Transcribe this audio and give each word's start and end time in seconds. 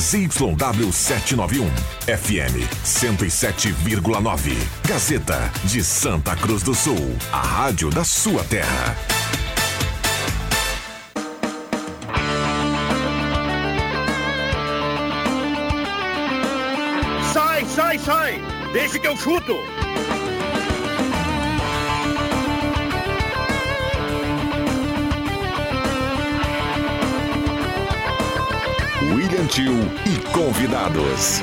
ZYW 0.00 0.90
791, 0.90 1.70
FM 2.06 2.66
107,9. 2.84 4.56
Gazeta 4.88 5.52
de 5.64 5.84
Santa 5.84 6.34
Cruz 6.36 6.62
do 6.62 6.74
Sul, 6.74 7.14
a 7.30 7.42
rádio 7.42 7.90
da 7.90 8.02
sua 8.02 8.42
terra. 8.44 8.96
Sai, 17.34 17.66
sai, 17.66 17.98
sai! 17.98 18.42
Deixa 18.72 18.98
que 18.98 19.06
eu 19.06 19.16
chuto! 19.18 19.54
Tio 29.50 29.74
e 30.06 30.16
convidados. 30.32 31.40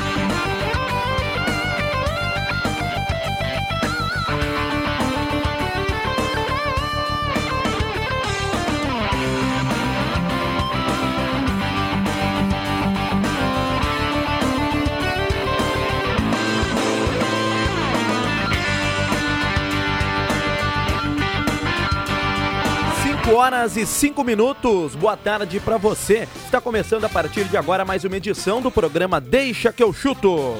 Horas 23.48 23.78
e 23.78 23.86
cinco 23.86 24.26
minutos. 24.26 24.94
Boa 24.94 25.16
tarde 25.16 25.58
pra 25.62 25.78
você. 25.78 26.28
Está 26.44 26.60
começando 26.60 27.06
a 27.06 27.10
partir 27.10 27.46
de 27.46 27.56
agora 27.56 27.86
mais 27.86 28.04
uma 28.04 28.18
edição 28.18 28.62
do 28.62 28.70
programa 28.70 29.22
Deixa 29.22 29.72
que 29.72 29.82
eu 29.82 29.94
chuto. 29.94 30.54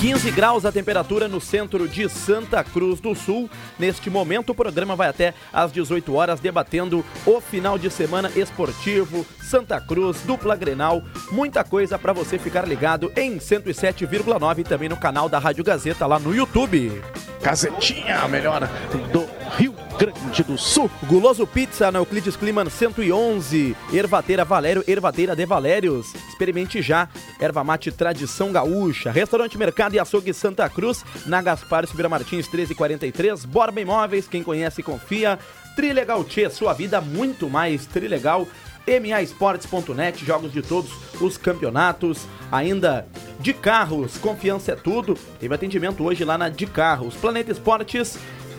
15 0.00 0.30
graus 0.32 0.64
a 0.64 0.72
temperatura 0.72 1.28
no 1.28 1.40
centro 1.40 1.86
de 1.86 2.08
Santa 2.08 2.64
Cruz 2.64 2.98
do 2.98 3.14
Sul. 3.14 3.48
Neste 3.78 4.10
momento, 4.10 4.50
o 4.50 4.54
programa 4.54 4.96
vai 4.96 5.08
até 5.08 5.32
às 5.52 5.70
18 5.70 6.12
horas 6.12 6.40
debatendo 6.40 7.04
o 7.24 7.40
final 7.40 7.78
de 7.78 7.88
semana 7.88 8.28
esportivo, 8.34 9.24
Santa 9.40 9.80
Cruz, 9.80 10.22
dupla 10.22 10.56
Grenal, 10.56 11.02
muita 11.30 11.62
coisa 11.62 11.96
para 12.00 12.12
você 12.12 12.36
ficar 12.36 12.66
ligado 12.66 13.12
em 13.16 13.38
107,9 13.38 14.58
e 14.58 14.64
também 14.64 14.88
no 14.88 14.96
canal 14.96 15.28
da 15.28 15.38
Rádio 15.38 15.62
Gazeta 15.62 16.04
lá 16.04 16.18
no 16.18 16.34
YouTube. 16.34 17.00
Gazetinha, 17.40 18.26
melhor 18.26 18.68
do 19.12 19.25
Rio 19.56 19.74
Grande 19.98 20.42
do 20.42 20.58
Sul. 20.58 20.90
Guloso 21.04 21.46
Pizza 21.46 21.90
na 21.90 21.98
Euclides 21.98 22.36
Climan 22.36 22.68
111. 22.68 23.76
Ervateira 23.92 24.44
Valério, 24.44 24.84
Ervateira 24.86 25.36
de 25.36 25.46
Valérios. 25.46 26.14
Experimente 26.28 26.82
já. 26.82 27.08
Erva 27.40 27.64
mate 27.64 27.90
tradição 27.90 28.52
gaúcha. 28.52 29.10
Restaurante 29.10 29.56
Mercado 29.56 29.94
e 29.94 29.98
Açougue 29.98 30.34
Santa 30.34 30.68
Cruz. 30.68 31.04
Na 31.26 31.40
Gaspar 31.40 31.86
Silveira 31.86 32.08
Martins 32.08 32.46
1343. 32.46 33.44
Borba 33.44 33.80
Imóveis, 33.80 34.28
quem 34.28 34.42
conhece 34.42 34.82
confia. 34.82 35.38
Trilegal 35.76 36.24
Tchê, 36.24 36.48
sua 36.50 36.72
vida 36.72 37.00
muito 37.00 37.48
mais 37.48 37.86
trilegal. 37.86 38.46
MAEsportes.net, 38.86 40.24
jogos 40.24 40.52
de 40.52 40.62
todos 40.62 40.90
os 41.20 41.36
campeonatos, 41.36 42.26
ainda 42.52 43.06
de 43.40 43.52
carros, 43.52 44.16
confiança 44.16 44.72
é 44.72 44.76
tudo. 44.76 45.18
Teve 45.40 45.54
atendimento 45.54 46.04
hoje 46.04 46.24
lá 46.24 46.38
na 46.38 46.48
de 46.48 46.66
carros. 46.66 47.14
Planeta 47.16 47.50
Esportes, 47.50 48.16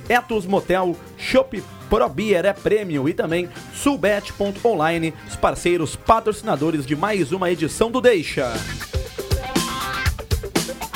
Etos 0.09 0.45
Motel, 0.45 0.95
Shop 1.17 1.63
Pro 1.89 2.09
Beer 2.09 2.45
é 2.45 2.53
prêmio 2.53 3.08
e 3.08 3.13
também 3.13 3.47
Sulbet.online, 3.73 5.14
os 5.27 5.36
parceiros 5.36 5.95
patrocinadores 5.95 6.86
de 6.86 6.95
mais 6.95 7.31
uma 7.31 7.49
edição 7.49 7.89
do 7.89 8.02
Deixa. 8.02 8.53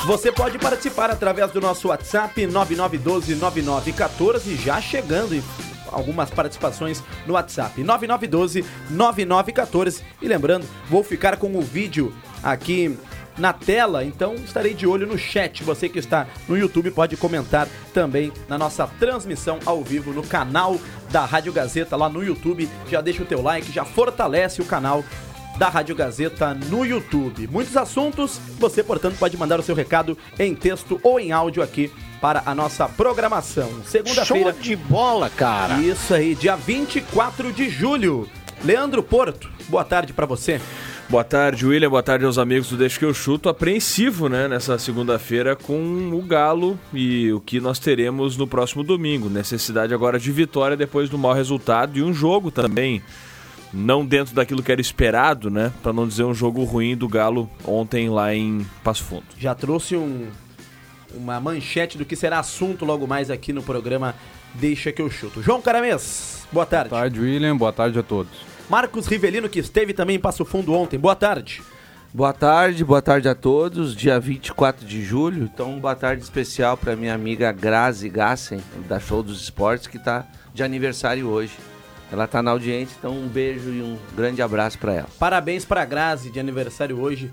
Você 0.06 0.30
pode 0.32 0.58
participar 0.58 1.10
através 1.10 1.50
do 1.52 1.60
nosso 1.60 1.88
WhatsApp 1.88 2.46
99129914, 2.46 4.56
já 4.56 4.80
chegando 4.80 5.34
e 5.34 5.42
algumas 5.92 6.30
participações 6.30 7.02
no 7.26 7.34
WhatsApp 7.34 7.82
99129914 7.82 10.00
e 10.20 10.26
lembrando, 10.26 10.66
vou 10.88 11.04
ficar 11.04 11.36
com 11.36 11.56
o 11.56 11.62
vídeo 11.62 12.12
aqui 12.42 12.98
na 13.38 13.52
tela, 13.52 14.04
então 14.04 14.34
estarei 14.34 14.74
de 14.74 14.86
olho 14.86 15.06
no 15.06 15.18
chat. 15.18 15.62
Você 15.64 15.88
que 15.88 15.98
está 15.98 16.26
no 16.48 16.56
YouTube 16.56 16.90
pode 16.90 17.16
comentar 17.16 17.68
também 17.94 18.32
na 18.48 18.58
nossa 18.58 18.86
transmissão 18.86 19.58
ao 19.64 19.82
vivo 19.82 20.12
no 20.12 20.22
canal 20.22 20.78
da 21.10 21.24
Rádio 21.24 21.52
Gazeta 21.52 21.96
lá 21.96 22.08
no 22.08 22.22
YouTube. 22.22 22.68
Já 22.90 23.00
deixa 23.00 23.22
o 23.22 23.26
teu 23.26 23.42
like, 23.42 23.72
já 23.72 23.84
fortalece 23.84 24.60
o 24.60 24.64
canal 24.64 25.04
da 25.58 25.68
Rádio 25.68 25.94
Gazeta 25.94 26.54
no 26.54 26.84
YouTube. 26.84 27.46
Muitos 27.46 27.76
assuntos, 27.76 28.38
você, 28.58 28.82
portanto, 28.82 29.18
pode 29.18 29.36
mandar 29.36 29.60
o 29.60 29.62
seu 29.62 29.74
recado 29.74 30.16
em 30.38 30.54
texto 30.54 30.98
ou 31.02 31.20
em 31.20 31.32
áudio 31.32 31.62
aqui 31.62 31.90
para 32.20 32.42
a 32.46 32.54
nossa 32.54 32.88
programação. 32.88 33.68
Segunda-feira. 33.84 34.52
Show 34.52 34.60
de 34.60 34.76
bola, 34.76 35.28
cara! 35.28 35.80
Isso 35.80 36.14
aí, 36.14 36.34
dia 36.34 36.56
24 36.56 37.52
de 37.52 37.68
julho. 37.68 38.28
Leandro 38.64 39.02
Porto, 39.02 39.50
boa 39.68 39.84
tarde 39.84 40.12
para 40.12 40.24
você. 40.24 40.60
Boa 41.12 41.22
tarde, 41.22 41.66
William. 41.66 41.90
Boa 41.90 42.02
tarde 42.02 42.24
aos 42.24 42.38
amigos 42.38 42.70
do 42.70 42.76
Deixa 42.78 42.98
que 42.98 43.04
eu 43.04 43.12
chuto. 43.12 43.50
Apreensivo, 43.50 44.30
né, 44.30 44.48
nessa 44.48 44.78
segunda-feira 44.78 45.54
com 45.54 46.10
o 46.10 46.22
Galo 46.22 46.80
e 46.90 47.30
o 47.30 47.38
que 47.38 47.60
nós 47.60 47.78
teremos 47.78 48.38
no 48.38 48.46
próximo 48.46 48.82
domingo. 48.82 49.28
Necessidade 49.28 49.92
agora 49.92 50.18
de 50.18 50.32
vitória 50.32 50.74
depois 50.74 51.10
do 51.10 51.18
mau 51.18 51.34
resultado 51.34 51.98
e 51.98 52.02
um 52.02 52.14
jogo 52.14 52.50
também 52.50 53.02
não 53.74 54.06
dentro 54.06 54.34
daquilo 54.34 54.62
que 54.62 54.72
era 54.72 54.80
esperado, 54.80 55.50
né? 55.50 55.70
Para 55.82 55.92
não 55.92 56.08
dizer 56.08 56.24
um 56.24 56.32
jogo 56.32 56.64
ruim 56.64 56.96
do 56.96 57.06
Galo 57.06 57.46
ontem 57.62 58.08
lá 58.08 58.34
em 58.34 58.66
Passo 58.82 59.04
Fundo. 59.04 59.26
Já 59.38 59.54
trouxe 59.54 59.94
um, 59.94 60.28
uma 61.14 61.38
manchete 61.38 61.98
do 61.98 62.06
que 62.06 62.16
será 62.16 62.38
assunto 62.38 62.86
logo 62.86 63.06
mais 63.06 63.30
aqui 63.30 63.52
no 63.52 63.62
programa 63.62 64.14
Deixa 64.54 64.90
que 64.90 65.02
eu 65.02 65.10
chuto. 65.10 65.42
João 65.42 65.60
Caramês, 65.60 66.46
boa 66.50 66.64
tarde. 66.64 66.88
Boa 66.88 67.02
tarde, 67.02 67.20
William. 67.20 67.54
Boa 67.54 67.72
tarde 67.72 67.98
a 67.98 68.02
todos. 68.02 68.51
Marcos 68.68 69.06
Rivelino, 69.06 69.48
que 69.48 69.60
esteve 69.60 69.92
também 69.92 70.16
em 70.16 70.20
Passo 70.20 70.44
Fundo 70.44 70.72
ontem, 70.72 70.98
boa 70.98 71.16
tarde. 71.16 71.62
Boa 72.14 72.32
tarde, 72.32 72.84
boa 72.84 73.00
tarde 73.00 73.28
a 73.28 73.34
todos. 73.34 73.96
Dia 73.96 74.20
24 74.20 74.86
de 74.86 75.02
julho, 75.02 75.44
então 75.44 75.80
boa 75.80 75.94
tarde 75.94 76.22
especial 76.22 76.76
para 76.76 76.94
minha 76.94 77.14
amiga 77.14 77.50
Grazi 77.52 78.08
Gassen, 78.08 78.60
da 78.86 79.00
Show 79.00 79.22
dos 79.22 79.40
Esportes, 79.40 79.86
que 79.86 79.96
está 79.96 80.26
de 80.52 80.62
aniversário 80.62 81.26
hoje. 81.26 81.52
Ela 82.12 82.26
está 82.26 82.42
na 82.42 82.50
audiência, 82.50 82.94
então 82.98 83.12
um 83.12 83.26
beijo 83.26 83.70
e 83.70 83.80
um 83.80 83.96
grande 84.14 84.42
abraço 84.42 84.78
para 84.78 84.92
ela. 84.92 85.08
Parabéns 85.18 85.64
para 85.64 85.86
Grazi 85.86 86.30
de 86.30 86.38
aniversário 86.38 87.00
hoje. 87.00 87.30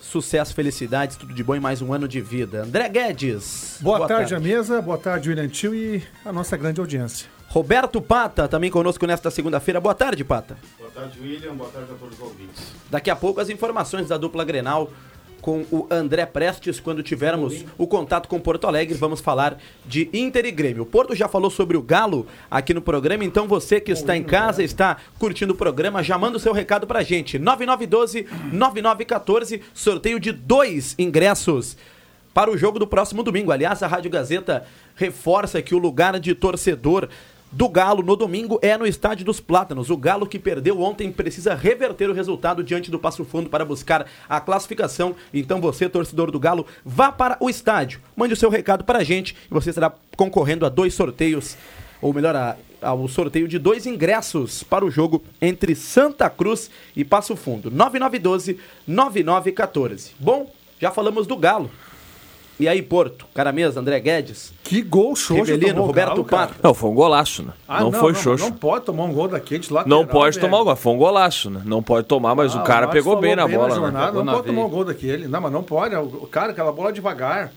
Sucesso, 0.00 0.54
felicidades, 0.54 1.16
tudo 1.16 1.34
de 1.34 1.44
bom 1.44 1.54
e 1.54 1.60
mais 1.60 1.82
um 1.82 1.92
ano 1.92 2.08
de 2.08 2.22
vida. 2.22 2.62
André 2.62 2.88
Guedes. 2.88 3.76
Boa, 3.82 4.08
tarde, 4.08 4.34
à 4.34 4.40
mesa, 4.40 4.80
boa 4.80 4.96
tarde, 4.96 5.28
William 5.28 5.48
Tio 5.48 5.74
e 5.74 6.02
a 6.24 6.32
nossa 6.32 6.56
grande 6.56 6.80
audiência. 6.80 7.35
Roberto 7.56 8.02
Pata, 8.02 8.46
também 8.46 8.70
conosco 8.70 9.06
nesta 9.06 9.30
segunda-feira. 9.30 9.80
Boa 9.80 9.94
tarde, 9.94 10.22
Pata. 10.22 10.58
Boa 10.78 10.90
tarde, 10.90 11.18
William. 11.18 11.54
Boa 11.54 11.70
tarde 11.70 11.90
a 11.90 11.94
todos 11.94 12.14
os 12.14 12.22
ouvintes. 12.22 12.74
Daqui 12.90 13.08
a 13.08 13.16
pouco 13.16 13.40
as 13.40 13.48
informações 13.48 14.08
da 14.08 14.18
dupla 14.18 14.44
Grenal 14.44 14.92
com 15.40 15.64
o 15.72 15.86
André 15.90 16.26
Prestes, 16.26 16.78
quando 16.78 17.02
tivermos 17.02 17.64
o 17.78 17.86
contato 17.86 18.28
com 18.28 18.38
Porto 18.38 18.66
Alegre, 18.66 18.94
vamos 18.98 19.22
falar 19.22 19.56
de 19.86 20.10
Inter 20.12 20.44
e 20.44 20.50
Grêmio. 20.50 20.82
O 20.82 20.86
Porto 20.86 21.14
já 21.14 21.28
falou 21.28 21.50
sobre 21.50 21.78
o 21.78 21.82
Galo 21.82 22.26
aqui 22.50 22.74
no 22.74 22.82
programa, 22.82 23.24
então 23.24 23.48
você 23.48 23.80
que 23.80 23.90
está 23.90 24.14
em 24.14 24.22
casa, 24.22 24.62
está 24.62 24.98
curtindo 25.18 25.54
o 25.54 25.56
programa, 25.56 26.02
já 26.02 26.18
manda 26.18 26.36
o 26.36 26.40
seu 26.40 26.52
recado 26.52 26.86
pra 26.86 27.02
gente. 27.02 27.38
9912-9914, 27.38 29.62
sorteio 29.72 30.20
de 30.20 30.30
dois 30.30 30.94
ingressos 30.98 31.74
para 32.34 32.50
o 32.50 32.58
jogo 32.58 32.78
do 32.78 32.86
próximo 32.86 33.22
domingo. 33.22 33.50
Aliás, 33.50 33.82
a 33.82 33.86
Rádio 33.86 34.10
Gazeta 34.10 34.66
reforça 34.94 35.62
que 35.62 35.74
o 35.74 35.78
lugar 35.78 36.20
de 36.20 36.34
torcedor 36.34 37.08
do 37.50 37.68
Galo 37.68 38.02
no 38.02 38.16
domingo 38.16 38.58
é 38.60 38.76
no 38.76 38.86
Estádio 38.86 39.24
dos 39.24 39.40
Plátanos. 39.40 39.90
O 39.90 39.96
Galo 39.96 40.26
que 40.26 40.38
perdeu 40.38 40.80
ontem 40.80 41.10
precisa 41.10 41.54
reverter 41.54 42.10
o 42.10 42.12
resultado 42.12 42.62
diante 42.62 42.90
do 42.90 42.98
Passo 42.98 43.24
Fundo 43.24 43.48
para 43.48 43.64
buscar 43.64 44.06
a 44.28 44.38
classificação. 44.40 45.16
Então 45.32 45.58
você, 45.60 45.88
torcedor 45.88 46.30
do 46.30 46.38
Galo, 46.38 46.66
vá 46.84 47.10
para 47.10 47.38
o 47.40 47.48
estádio. 47.48 48.00
Mande 48.14 48.34
o 48.34 48.36
seu 48.36 48.50
recado 48.50 48.84
para 48.84 48.98
a 48.98 49.04
gente 49.04 49.34
e 49.50 49.54
você 49.54 49.70
estará 49.70 49.92
concorrendo 50.16 50.66
a 50.66 50.68
dois 50.68 50.92
sorteios, 50.94 51.56
ou 52.02 52.12
melhor, 52.12 52.56
ao 52.82 53.08
sorteio 53.08 53.48
de 53.48 53.58
dois 53.58 53.86
ingressos 53.86 54.62
para 54.62 54.84
o 54.84 54.90
jogo 54.90 55.24
entre 55.40 55.74
Santa 55.74 56.28
Cruz 56.28 56.70
e 56.94 57.02
Passo 57.04 57.34
Fundo. 57.36 57.70
9912-9914. 57.70 60.10
Bom, 60.18 60.52
já 60.78 60.90
falamos 60.90 61.26
do 61.26 61.36
Galo. 61.36 61.70
E 62.58 62.66
aí, 62.66 62.80
Porto, 62.80 63.26
Caramesa, 63.34 63.80
André 63.80 64.00
Guedes. 64.00 64.52
Que 64.64 64.80
gol 64.80 65.14
xoxo 65.14 65.34
Rivelino, 65.42 65.68
tomou 65.72 65.84
o 65.84 65.86
Roberto 65.88 66.08
Galo, 66.10 66.24
cara. 66.24 66.46
Pato. 66.48 66.60
Não, 66.62 66.72
foi 66.72 66.88
um 66.90 66.94
golaço, 66.94 67.42
né? 67.42 67.52
Ah, 67.68 67.80
não, 67.82 67.92
foi 67.92 68.14
xoxo. 68.14 68.44
Não 68.44 68.52
pode 68.52 68.84
tomar 68.86 69.04
um 69.04 69.12
gol 69.12 69.28
daquele 69.28 69.60
de 69.60 69.72
lateral, 69.72 69.98
Não 69.98 70.06
pode 70.06 70.36
velho. 70.38 70.46
tomar 70.50 70.62
o 70.62 70.64
gol, 70.64 70.76
foi 70.76 70.92
um 70.92 70.96
golaço, 70.96 71.50
né? 71.50 71.60
Não 71.66 71.82
pode 71.82 72.06
tomar, 72.06 72.34
mas 72.34 72.54
Ah, 72.56 72.60
o 72.60 72.64
cara 72.64 72.86
Max 72.86 72.94
pegou 72.98 73.20
bem 73.20 73.36
na 73.36 73.46
bola, 73.46 73.68
né? 73.68 73.74
jornada, 73.74 74.06
Pegou 74.06 74.24
não 74.24 74.32
na 74.32 74.38
pode 74.38 74.46
tomar 74.46 74.64
um 74.64 74.70
gol 74.70 74.84
daquele. 74.86 75.28
Não, 75.28 75.40
mas 75.40 75.52
não 75.52 75.62
pode. 75.62 75.94
O 75.94 76.26
cara, 76.26 76.52
aquela 76.52 76.72
bola 76.72 76.92
devagar. 76.92 77.52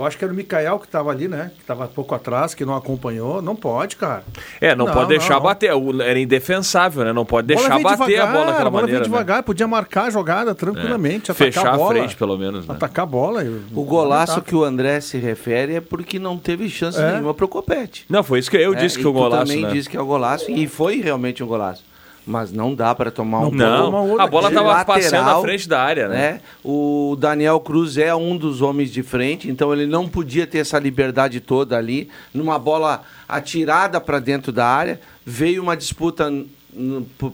Eu 0.00 0.06
acho 0.06 0.16
que 0.16 0.24
era 0.24 0.32
o 0.32 0.36
Mikael 0.36 0.78
que 0.78 0.86
estava 0.86 1.10
ali, 1.10 1.28
né? 1.28 1.50
Que 1.54 1.60
estava 1.60 1.86
pouco 1.86 2.14
atrás, 2.14 2.54
que 2.54 2.64
não 2.64 2.74
acompanhou. 2.74 3.42
Não 3.42 3.54
pode, 3.54 3.96
cara. 3.96 4.24
É, 4.60 4.74
não, 4.74 4.86
Não, 4.86 4.92
pode 4.94 5.08
deixar 5.08 5.34
não, 5.34 5.36
não. 5.36 5.42
bater. 5.42 5.74
O- 5.74 6.00
Era 6.00 6.18
indefensável, 6.18 7.04
né? 7.04 7.12
Não 7.12 7.26
pode 7.26 7.46
Bola 7.54 7.68
deixar 7.68 7.82
bater 7.82 8.06
devagar, 8.14 8.28
a 8.28 8.32
bola 8.32 8.46
daquela 8.46 8.70
bola 8.70 8.86
veio 8.86 8.94
maneira. 8.96 8.98
né? 9.00 9.04
devagar, 9.04 9.42
podia 9.42 9.68
marcar 9.68 10.04
a 10.04 10.10
jogada 10.10 10.54
tranquilamente, 10.54 11.30
atacar 11.30 11.46
Fechar 11.52 11.66
a 11.66 11.74
a 11.74 11.76
bola. 11.76 11.90
frente, 11.94 12.16
pelo 12.16 12.38
menos. 12.38 12.66
Né? 12.66 12.74
Atacar 12.74 13.02
a 13.02 13.06
bola. 13.06 13.42
O 13.74 13.84
golaço 13.84 14.40
que 14.40 14.54
o 14.54 14.64
André 14.64 15.00
se 15.02 15.18
refere 15.18 15.74
é 15.74 15.80
porque 15.82 16.18
não 16.18 16.38
teve 16.38 16.68
chance 16.70 16.98
É. 16.98 17.12
nenhuma 17.12 17.34
pro 17.34 17.46
Copete. 17.46 18.06
Não, 18.08 18.22
foi 18.22 18.38
isso 18.38 18.50
que 18.50 18.56
eu 18.56 18.72
É, 18.72 18.76
disse 18.76 18.98
que 18.98 19.06
o 19.06 19.12
golaço. 19.12 19.44
também 19.44 19.62
né? 19.64 19.70
disse 19.70 19.88
que 19.88 19.96
é 19.96 20.00
o 20.00 20.06
golaço 20.06 20.50
e 20.50 20.66
foi 20.66 21.00
realmente 21.02 21.44
um 21.44 21.46
golaço. 21.46 21.84
Mas 22.30 22.52
não 22.52 22.74
dá 22.76 22.94
para 22.94 23.10
tomar 23.10 23.40
um 23.40 23.50
Não 23.50 23.50
tomar 23.50 23.90
Não, 23.90 24.08
outra 24.10 24.24
a 24.24 24.26
bola 24.28 24.46
aqui. 24.46 24.54
tava 24.54 24.68
Lateral, 24.68 24.86
passando 25.00 25.24
na 25.24 25.40
frente 25.40 25.68
da 25.68 25.82
área, 25.82 26.08
né? 26.08 26.16
né? 26.34 26.40
O 26.64 27.16
Daniel 27.18 27.58
Cruz 27.58 27.98
é 27.98 28.14
um 28.14 28.36
dos 28.36 28.62
homens 28.62 28.92
de 28.92 29.02
frente, 29.02 29.50
então 29.50 29.72
ele 29.72 29.84
não 29.84 30.08
podia 30.08 30.46
ter 30.46 30.58
essa 30.58 30.78
liberdade 30.78 31.40
toda 31.40 31.76
ali. 31.76 32.08
Numa 32.32 32.56
bola 32.58 33.02
atirada 33.28 34.00
para 34.00 34.20
dentro 34.20 34.52
da 34.52 34.64
área, 34.64 35.00
veio 35.26 35.60
uma 35.60 35.76
disputa 35.76 36.32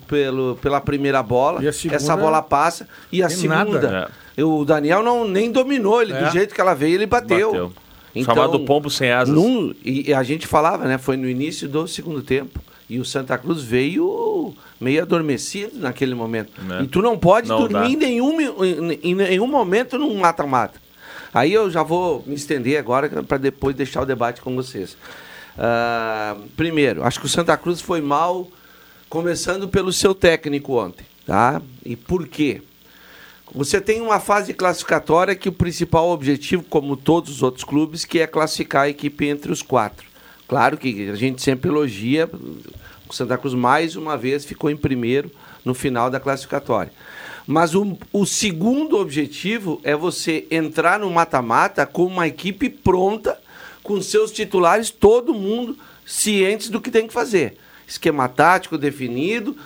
pelo, 0.09 0.57
pela 0.63 0.81
primeira 0.81 1.23
bola. 1.23 1.63
E 1.63 1.69
a 1.69 1.73
segunda- 1.73 1.97
Essa 1.97 2.17
bola 2.17 2.43
passa 2.43 2.89
e 3.13 3.23
a 3.23 3.29
segunda. 3.29 3.81
nada. 3.81 4.11
O 4.39 4.65
Daniel 4.65 5.03
não 5.03 5.27
nem 5.29 5.51
dominou, 5.51 6.03
ele 6.03 6.13
É. 6.13 6.25
do 6.25 6.31
jeito 6.31 6.55
que 6.55 6.61
ela 6.61 6.75
veio, 6.75 6.95
ele 6.95 7.07
bateu. 7.07 7.51
Bateu. 7.53 7.73
Então, 8.15 8.35
Chamado 8.35 8.61
pombo 8.61 8.89
sem 8.89 9.11
asas. 9.13 9.35
num- 9.35 9.75
e, 9.85 10.09
e 10.09 10.15
a 10.15 10.23
gente 10.23 10.47
falava, 10.47 10.87
né? 10.87 10.97
Foi 10.97 11.19
no 11.19 11.29
início 11.29 11.69
do 11.69 11.87
segundo 11.87 12.23
tempo. 12.23 12.59
E 12.89 13.01
o 13.01 13.05
Santa 13.05 13.37
Cruz 13.37 13.63
veio 13.63 14.55
meio 14.81 15.03
adormecido 15.03 15.79
naquele 15.79 16.15
momento. 16.15 16.63
Né? 16.63 16.83
E 16.85 16.87
tu 16.87 17.03
não 17.03 17.19
pode 17.19 17.49
Não 17.49 17.59
dormir 17.59 17.95
em 17.95 17.97
nenhum, 17.97 18.41
em, 19.03 19.15
nenhum 19.15 19.47
momento 19.47 19.99
num 19.99 20.15
mata-mata. 20.17 20.81
Aí 21.35 21.53
eu 21.53 21.71
já 21.71 21.83
vou 21.83 22.23
me 22.27 22.35
estender 22.35 22.79
agora 22.79 23.23
para 23.25 23.39
depois 23.39 23.75
deixar 23.75 24.03
o 24.03 24.07
debate 24.07 24.41
com 24.41 24.55
vocês. 24.55 24.97
Ah, 25.59 26.37
primeiro, 26.57 27.03
acho 27.03 27.19
que 27.19 27.27
o 27.27 27.29
Santa 27.29 27.57
Cruz 27.57 27.81
foi 27.81 28.01
mal, 28.01 28.49
começando 29.09 29.69
pelo 29.69 29.93
seu 29.93 30.15
técnico 30.15 30.75
ontem. 30.75 31.05
Tá? 31.27 31.61
E 31.85 31.97
por 31.97 32.29
quê? 32.29 32.63
Você 33.55 33.81
tem 33.81 34.01
uma 34.01 34.21
fase 34.21 34.53
classificatória 34.55 35.35
que 35.35 35.49
o 35.49 35.53
principal 35.53 36.09
objetivo, 36.11 36.63
como 36.63 36.97
todos 36.97 37.31
os 37.31 37.43
outros 37.43 37.65
clubes, 37.65 38.05
que 38.05 38.21
é 38.21 38.27
classificar 38.27 38.83
a 38.83 38.89
equipe 38.89 39.27
entre 39.27 39.51
os 39.51 39.63
quatro. 39.63 40.07
Claro 40.49 40.77
que 40.77 41.09
a 41.11 41.15
gente 41.15 41.43
sempre 41.43 41.69
elogia, 41.71 42.31
o 43.09 43.13
Santa 43.13 43.37
Cruz 43.37 43.55
mais 43.55 43.97
uma 43.97 44.17
vez 44.17 44.45
ficou 44.45 44.71
em 44.71 44.77
primeiro 44.77 45.31
no 45.65 45.75
final 45.75 46.11
da 46.11 46.21
classificatória. 46.21 46.93
Mas 47.47 47.75
o, 47.75 47.97
o 48.13 48.27
segundo 48.27 48.99
objetivo 48.99 49.81
é 49.85 49.95
você 49.95 50.47
entrar 50.51 50.99
no 50.99 51.11
mata-mata 51.11 51.87
com 51.87 52.05
uma 52.07 52.27
equipe 52.27 52.69
pronta, 52.69 53.39
com 53.83 54.01
seus 54.01 54.33
titulares, 54.33 54.91
todo 54.91 55.35
mundo 55.35 55.77
cientes 56.05 56.69
do 56.69 56.81
que 56.81 56.91
tem 56.91 57.07
que 57.07 57.13
fazer. 57.13 57.57
Esquema 57.87 58.29
tático 58.29 58.77
definido, 58.77 59.57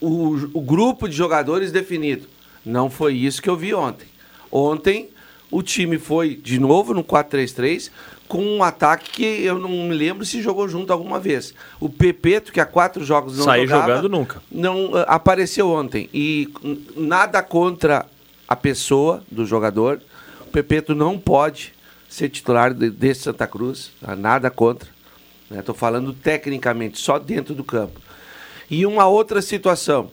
o, 0.00 0.48
o 0.52 0.60
grupo 0.60 1.08
de 1.08 1.16
jogadores 1.16 1.72
definido. 1.72 2.26
Não 2.64 2.88
foi 2.88 3.14
isso 3.14 3.42
que 3.42 3.50
eu 3.50 3.56
vi 3.56 3.74
ontem. 3.74 4.06
Ontem 4.50 5.10
o 5.50 5.62
time 5.62 5.98
foi 5.98 6.34
de 6.34 6.58
novo 6.58 6.94
no 6.94 7.04
4-3-3 7.04 7.90
com 8.28 8.42
um 8.42 8.62
ataque 8.62 9.10
que 9.10 9.44
eu 9.44 9.58
não 9.58 9.68
me 9.68 9.94
lembro 9.94 10.24
se 10.24 10.40
jogou 10.40 10.68
junto 10.68 10.92
alguma 10.92 11.20
vez. 11.20 11.54
O 11.78 11.88
Pepeto, 11.88 12.52
que 12.52 12.60
há 12.60 12.66
quatro 12.66 13.04
jogos 13.04 13.36
não 13.36 13.44
Sair 13.44 13.66
jogava, 13.66 13.88
jogando 13.88 14.08
nunca. 14.08 14.42
não 14.50 14.90
ah, 14.94 15.02
apareceu 15.02 15.68
ontem. 15.70 16.08
E 16.12 16.48
nada 16.96 17.42
contra 17.42 18.06
a 18.48 18.56
pessoa 18.56 19.22
do 19.30 19.44
jogador. 19.44 20.00
O 20.40 20.50
Pepeto 20.50 20.94
não 20.94 21.18
pode 21.18 21.74
ser 22.08 22.28
titular 22.28 22.72
de, 22.72 22.90
desse 22.90 23.22
Santa 23.22 23.46
Cruz. 23.46 23.90
tá? 24.00 24.16
Nada 24.16 24.50
contra. 24.50 24.88
Estou 25.50 25.74
falando 25.74 26.12
tecnicamente, 26.12 26.98
só 26.98 27.18
dentro 27.18 27.54
do 27.54 27.62
campo. 27.62 28.00
E 28.70 28.86
uma 28.86 29.06
outra 29.06 29.42
situação. 29.42 30.10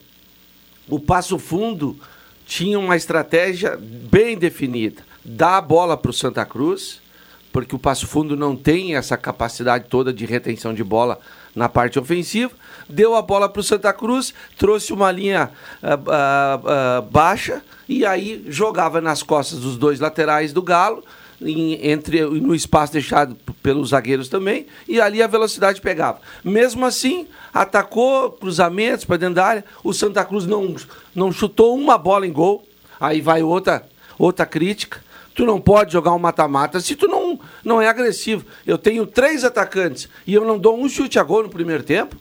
O 0.89 0.99
Passo 0.99 1.39
Fundo 1.39 1.97
tinha 2.45 2.77
uma 2.77 2.97
estratégia 2.97 3.77
bem 3.79 4.37
definida. 4.37 5.03
Dar 5.23 5.57
a 5.57 5.61
bola 5.61 5.95
para 5.95 6.11
o 6.11 6.13
Santa 6.13 6.45
Cruz, 6.45 7.01
porque 7.51 7.75
o 7.75 7.79
Passo 7.79 8.07
Fundo 8.07 8.35
não 8.35 8.55
tem 8.55 8.95
essa 8.95 9.17
capacidade 9.17 9.85
toda 9.89 10.13
de 10.13 10.25
retenção 10.25 10.73
de 10.73 10.83
bola 10.83 11.19
na 11.55 11.67
parte 11.67 11.99
ofensiva. 11.99 12.51
Deu 12.89 13.15
a 13.15 13.21
bola 13.21 13.49
para 13.49 13.59
o 13.59 13.63
Santa 13.63 13.91
Cruz, 13.93 14.33
trouxe 14.57 14.93
uma 14.93 15.11
linha 15.11 15.51
ah, 15.83 15.99
ah, 16.07 16.59
ah, 16.65 17.01
baixa 17.01 17.61
e 17.87 18.05
aí 18.05 18.45
jogava 18.47 19.01
nas 19.01 19.21
costas 19.21 19.59
dos 19.59 19.77
dois 19.77 19.99
laterais 19.99 20.53
do 20.53 20.61
Galo, 20.61 21.03
em- 21.41 21.89
entre 21.89 22.21
no 22.21 22.55
espaço 22.55 22.93
deixado 22.93 23.35
pelos 23.61 23.89
zagueiros 23.89 24.29
também, 24.29 24.67
e 24.87 25.01
ali 25.01 25.21
a 25.21 25.27
velocidade 25.27 25.81
pegava. 25.81 26.19
Mesmo 26.43 26.85
assim, 26.85 27.27
atacou 27.53 28.31
cruzamentos 28.31 29.03
para 29.05 29.17
dentro 29.17 29.35
da 29.35 29.45
área, 29.45 29.65
o 29.83 29.93
Santa 29.93 30.23
Cruz 30.23 30.45
não, 30.45 30.75
não 31.13 31.31
chutou 31.31 31.75
uma 31.77 31.97
bola 31.97 32.25
em 32.25 32.31
gol. 32.31 32.65
Aí 32.99 33.19
vai 33.19 33.41
outra, 33.43 33.83
outra 34.17 34.45
crítica. 34.45 35.03
Tu 35.33 35.45
não 35.45 35.59
pode 35.61 35.93
jogar 35.93 36.11
um 36.13 36.19
mata-mata 36.19 36.79
se 36.79 36.95
tu 36.95 37.07
não, 37.07 37.39
não 37.63 37.81
é 37.81 37.87
agressivo. 37.87 38.45
Eu 38.67 38.77
tenho 38.77 39.05
três 39.05 39.43
atacantes 39.43 40.09
e 40.27 40.33
eu 40.33 40.43
não 40.45 40.57
dou 40.59 40.77
um 40.77 40.89
chute 40.89 41.17
a 41.17 41.23
gol 41.23 41.43
no 41.43 41.49
primeiro 41.49 41.83
tempo. 41.83 42.15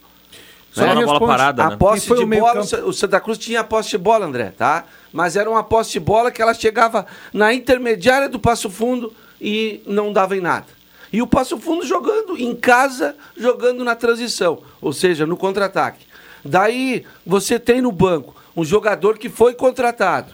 Só 0.71 0.81
Né? 0.85 0.93
na 0.95 1.05
bola 1.05 1.19
parada, 1.19 1.63
A 1.65 1.69
né? 1.71 1.75
posse 1.77 2.07
foi 2.07 2.17
de 2.19 2.23
o 2.23 2.27
meio 2.27 2.43
bola, 2.43 2.65
campo. 2.65 2.87
o 2.87 2.93
Santa 2.93 3.19
Cruz 3.19 3.37
tinha 3.37 3.59
a 3.59 3.63
posse 3.63 3.89
de 3.89 3.97
bola, 3.97 4.25
André, 4.25 4.53
tá? 4.57 4.85
Mas 5.11 5.35
era 5.35 5.49
uma 5.49 5.61
posse 5.63 5.91
de 5.91 5.99
bola 5.99 6.31
que 6.31 6.41
ela 6.41 6.53
chegava 6.53 7.05
na 7.33 7.53
intermediária 7.53 8.29
do 8.29 8.39
Passo 8.39 8.69
Fundo 8.69 9.13
e 9.41 9.81
não 9.85 10.13
dava 10.13 10.37
em 10.37 10.39
nada. 10.39 10.67
E 11.11 11.21
o 11.21 11.27
Passo 11.27 11.57
Fundo 11.59 11.85
jogando 11.85 12.37
em 12.37 12.55
casa, 12.55 13.17
jogando 13.35 13.83
na 13.83 13.95
transição, 13.95 14.59
ou 14.81 14.93
seja, 14.93 15.25
no 15.25 15.35
contra-ataque. 15.35 16.05
Daí 16.45 17.03
você 17.27 17.59
tem 17.59 17.81
no 17.81 17.91
banco 17.91 18.33
um 18.55 18.63
jogador 18.63 19.17
que 19.17 19.27
foi 19.27 19.53
contratado, 19.53 20.33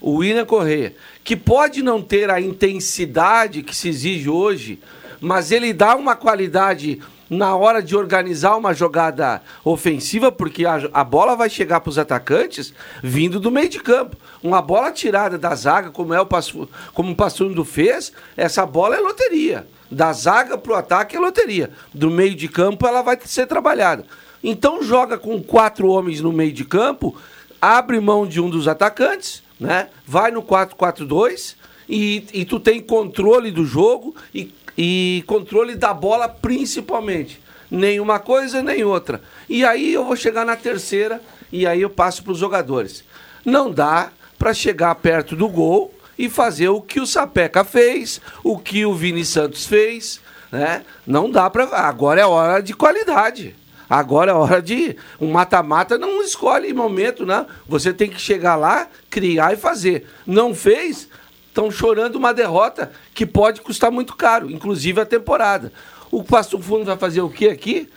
o 0.00 0.16
William 0.16 0.44
Corrêa, 0.44 0.94
que 1.24 1.36
pode 1.36 1.82
não 1.82 2.02
ter 2.02 2.30
a 2.30 2.40
intensidade 2.40 3.62
que 3.62 3.74
se 3.74 3.88
exige 3.88 4.28
hoje, 4.28 4.78
mas 5.20 5.50
ele 5.50 5.72
dá 5.72 5.96
uma 5.96 6.14
qualidade 6.14 7.00
na 7.28 7.54
hora 7.54 7.82
de 7.82 7.94
organizar 7.94 8.56
uma 8.56 8.72
jogada 8.72 9.42
ofensiva, 9.64 10.32
porque 10.32 10.64
a, 10.64 10.88
a 10.92 11.04
bola 11.04 11.36
vai 11.36 11.50
chegar 11.50 11.80
para 11.80 11.90
os 11.90 11.98
atacantes 11.98 12.72
vindo 13.02 13.38
do 13.38 13.50
meio 13.50 13.68
de 13.68 13.80
campo. 13.80 14.16
Uma 14.42 14.62
bola 14.62 14.90
tirada 14.90 15.36
da 15.36 15.54
zaga, 15.54 15.90
como 15.90 16.14
é 16.14 16.20
o 16.20 16.26
Passo, 16.26 16.68
como 16.94 17.12
o 17.12 17.16
Passundo 17.16 17.64
fez, 17.64 18.12
essa 18.36 18.64
bola 18.64 18.96
é 18.96 19.00
loteria. 19.00 19.66
Da 19.90 20.12
zaga 20.12 20.56
para 20.56 20.72
o 20.72 20.76
ataque 20.76 21.16
é 21.16 21.20
loteria. 21.20 21.70
Do 21.92 22.10
meio 22.10 22.34
de 22.34 22.48
campo 22.48 22.86
ela 22.86 23.02
vai 23.02 23.18
ser 23.24 23.46
trabalhada. 23.46 24.04
Então 24.42 24.82
joga 24.82 25.18
com 25.18 25.42
quatro 25.42 25.88
homens 25.88 26.20
no 26.20 26.32
meio 26.32 26.52
de 26.52 26.64
campo, 26.64 27.16
abre 27.60 27.98
mão 28.00 28.26
de 28.26 28.40
um 28.40 28.48
dos 28.48 28.68
atacantes, 28.68 29.42
né? 29.58 29.88
Vai 30.06 30.30
no 30.30 30.42
4-4-2 30.42 31.56
e, 31.88 32.24
e 32.32 32.44
tu 32.44 32.60
tem 32.60 32.80
controle 32.80 33.50
do 33.50 33.64
jogo 33.64 34.14
e, 34.34 34.52
e 34.76 35.24
controle 35.26 35.74
da 35.74 35.92
bola 35.92 36.28
principalmente. 36.28 37.40
Nenhuma 37.70 38.18
coisa 38.18 38.62
nem 38.62 38.84
outra. 38.84 39.20
E 39.48 39.64
aí 39.64 39.92
eu 39.92 40.04
vou 40.04 40.16
chegar 40.16 40.44
na 40.44 40.56
terceira 40.56 41.20
e 41.52 41.66
aí 41.66 41.82
eu 41.82 41.90
passo 41.90 42.22
para 42.22 42.32
os 42.32 42.38
jogadores. 42.38 43.04
Não 43.44 43.70
dá 43.70 44.10
para 44.38 44.54
chegar 44.54 44.94
perto 44.96 45.34
do 45.34 45.48
gol 45.48 45.92
e 46.18 46.28
fazer 46.28 46.68
o 46.68 46.80
que 46.80 47.00
o 47.00 47.06
Sapeca 47.06 47.64
fez, 47.64 48.20
o 48.42 48.58
que 48.58 48.84
o 48.84 48.94
Vini 48.94 49.24
Santos 49.24 49.66
fez, 49.66 50.20
né? 50.50 50.84
Não 51.06 51.30
dá 51.30 51.48
para. 51.48 51.64
Agora 51.64 52.20
é 52.20 52.26
hora 52.26 52.62
de 52.62 52.74
qualidade. 52.74 53.54
Agora 53.88 54.32
é 54.32 54.34
hora 54.34 54.60
de. 54.60 54.96
Um 55.20 55.30
mata-mata 55.30 55.96
não 55.96 56.22
escolhe 56.22 56.72
momento, 56.72 57.24
né? 57.24 57.46
Você 57.66 57.92
tem 57.92 58.10
que 58.10 58.20
chegar 58.20 58.56
lá, 58.56 58.88
criar 59.08 59.54
e 59.54 59.56
fazer. 59.56 60.06
Não 60.26 60.54
fez, 60.54 61.08
estão 61.48 61.70
chorando 61.70 62.16
uma 62.16 62.34
derrota 62.34 62.92
que 63.14 63.24
pode 63.24 63.60
custar 63.60 63.90
muito 63.90 64.14
caro, 64.14 64.50
inclusive 64.50 65.00
a 65.00 65.06
temporada. 65.06 65.72
O 66.10 66.22
Passo 66.22 66.58
Fundo 66.58 66.84
vai 66.84 66.96
fazer 66.96 67.20
o 67.20 67.28
que 67.28 67.48
aqui? 67.48 67.88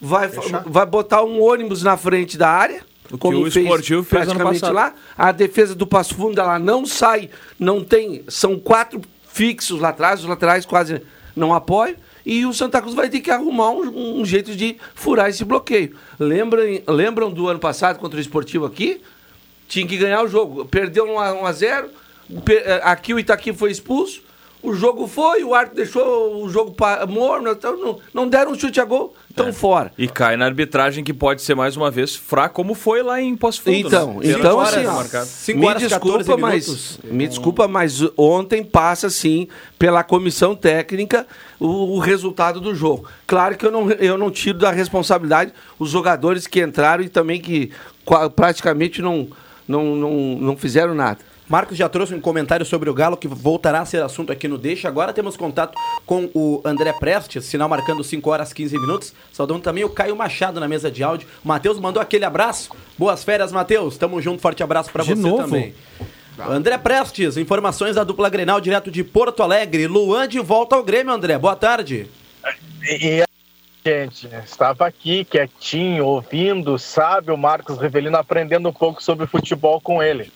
Vai, 0.00 0.28
vai 0.66 0.86
botar 0.86 1.22
um 1.22 1.40
ônibus 1.42 1.82
na 1.82 1.96
frente 1.96 2.36
da 2.36 2.48
área. 2.48 2.82
O 3.10 3.18
que 3.18 3.26
o 3.28 3.46
Esportivo 3.46 4.02
fez 4.02 4.24
praticamente 4.24 4.64
lá. 4.64 4.94
A 5.16 5.30
defesa 5.32 5.74
do 5.74 5.86
Passo 5.86 6.14
Fundo 6.14 6.40
ela 6.40 6.58
não 6.58 6.86
sai, 6.86 7.30
não 7.58 7.84
tem. 7.84 8.24
São 8.28 8.58
quatro 8.58 9.00
fixos 9.28 9.80
lá 9.80 9.90
atrás, 9.90 10.20
os 10.20 10.26
laterais 10.26 10.64
quase 10.64 11.02
não 11.36 11.52
apoiam. 11.52 11.96
E 12.24 12.46
o 12.46 12.52
Santa 12.52 12.80
Cruz 12.80 12.94
vai 12.94 13.08
ter 13.08 13.20
que 13.20 13.30
arrumar 13.30 13.70
um, 13.70 14.20
um 14.20 14.24
jeito 14.24 14.54
de 14.54 14.76
furar 14.94 15.28
esse 15.28 15.44
bloqueio. 15.44 15.96
Lembram, 16.18 16.62
lembram 16.88 17.30
do 17.30 17.48
ano 17.48 17.58
passado 17.58 17.98
contra 17.98 18.18
o 18.18 18.20
Esportivo 18.20 18.64
aqui? 18.64 19.00
Tinha 19.68 19.86
que 19.86 19.96
ganhar 19.96 20.22
o 20.22 20.28
jogo. 20.28 20.64
Perdeu 20.64 21.04
1 21.06 21.18
a 21.18 21.32
1 21.34 21.46
a 21.46 21.52
0 21.52 21.88
pe- 22.44 22.62
eh, 22.64 22.80
Aqui 22.84 23.12
o 23.14 23.18
Itaqui 23.18 23.52
foi 23.52 23.70
expulso. 23.70 24.22
O 24.62 24.72
jogo 24.74 25.08
foi, 25.08 25.42
o 25.42 25.54
árbitro 25.54 25.78
deixou 25.78 26.44
o 26.44 26.48
jogo 26.48 26.76
morno, 27.08 27.50
então 27.50 27.76
não, 27.76 27.98
não 28.14 28.28
deram 28.28 28.52
um 28.52 28.54
chute 28.58 28.80
a 28.80 28.84
gol. 28.84 29.12
Estão 29.32 29.48
É. 29.48 29.52
fora. 29.52 29.92
E 29.98 30.06
cai 30.06 30.36
na 30.36 30.44
arbitragem 30.44 31.02
que 31.02 31.12
pode 31.12 31.42
ser 31.42 31.54
mais 31.54 31.76
uma 31.76 31.90
vez 31.90 32.14
fraca, 32.14 32.54
como 32.54 32.74
foi 32.74 33.02
lá 33.02 33.20
em 33.20 33.36
Poço 33.36 33.62
Fundo. 33.62 33.76
Então, 33.76 34.14
né? 34.14 34.30
então 34.30 34.58
Horas 34.58 34.74
assim, 35.14 35.54
me 35.54 35.66
horas, 35.66 35.82
14 35.82 36.18
desculpa, 36.18 36.36
mas 36.36 36.98
me 37.04 37.28
desculpa, 37.28 37.68
mas 37.68 38.00
ontem 38.16 38.62
passa 38.62 39.10
sim 39.10 39.48
pela 39.78 40.04
comissão 40.04 40.54
técnica 40.54 41.26
o, 41.58 41.96
o 41.96 41.98
resultado 41.98 42.60
do 42.60 42.74
jogo. 42.74 43.08
Claro 43.26 43.56
que 43.56 43.66
eu 43.66 43.70
não, 43.70 43.90
eu 43.92 44.16
não 44.16 44.30
tiro 44.30 44.58
da 44.58 44.70
responsabilidade 44.70 45.52
os 45.78 45.90
jogadores 45.90 46.46
que 46.46 46.62
entraram 46.62 47.02
e 47.02 47.08
também 47.08 47.40
que 47.40 47.70
praticamente 48.36 49.00
não, 49.02 49.28
não, 49.66 49.96
não, 49.96 50.10
não 50.38 50.56
fizeram 50.56 50.94
nada. 50.94 51.18
Marcos 51.52 51.76
já 51.76 51.86
trouxe 51.86 52.14
um 52.14 52.20
comentário 52.20 52.64
sobre 52.64 52.88
o 52.88 52.94
Galo 52.94 53.14
que 53.14 53.28
voltará 53.28 53.82
a 53.82 53.84
ser 53.84 54.02
assunto 54.02 54.32
aqui 54.32 54.48
no 54.48 54.56
Deixa. 54.56 54.88
Agora 54.88 55.12
temos 55.12 55.36
contato 55.36 55.78
com 56.06 56.30
o 56.32 56.62
André 56.64 56.94
Prestes, 56.94 57.44
sinal 57.44 57.68
marcando 57.68 58.02
5 58.02 58.30
horas 58.30 58.54
15 58.54 58.78
minutos. 58.78 59.12
Saudando 59.30 59.60
também 59.60 59.84
o 59.84 59.90
Caio 59.90 60.16
Machado 60.16 60.58
na 60.58 60.66
mesa 60.66 60.90
de 60.90 61.02
áudio. 61.02 61.28
Matheus 61.44 61.78
mandou 61.78 62.02
aquele 62.02 62.24
abraço. 62.24 62.70
Boas 62.96 63.22
férias, 63.22 63.52
Matheus. 63.52 63.98
Tamo 63.98 64.18
junto, 64.22 64.40
forte 64.40 64.62
abraço 64.62 64.90
pra 64.90 65.02
De 65.04 65.10
você 65.10 65.20
novo? 65.20 65.42
também. 65.44 65.74
André 66.38 66.78
Prestes, 66.78 67.36
informações 67.36 67.96
da 67.96 68.02
dupla 68.02 68.30
Grenal 68.30 68.58
direto 68.58 68.90
de 68.90 69.04
Porto 69.04 69.42
Alegre. 69.42 69.86
Luan 69.86 70.26
de 70.26 70.40
volta 70.40 70.74
ao 70.74 70.82
Grêmio, 70.82 71.12
André. 71.12 71.36
Boa 71.36 71.54
tarde. 71.54 72.08
E, 72.82 73.22
gente, 73.84 74.26
estava 74.42 74.86
aqui 74.86 75.22
quietinho, 75.26 76.06
ouvindo, 76.06 76.78
sabe, 76.78 77.30
o 77.30 77.36
Marcos 77.36 77.78
Rivelino 77.78 78.16
aprendendo 78.16 78.70
um 78.70 78.72
pouco 78.72 79.02
sobre 79.02 79.26
futebol 79.26 79.82
com 79.82 80.02
ele. 80.02 80.32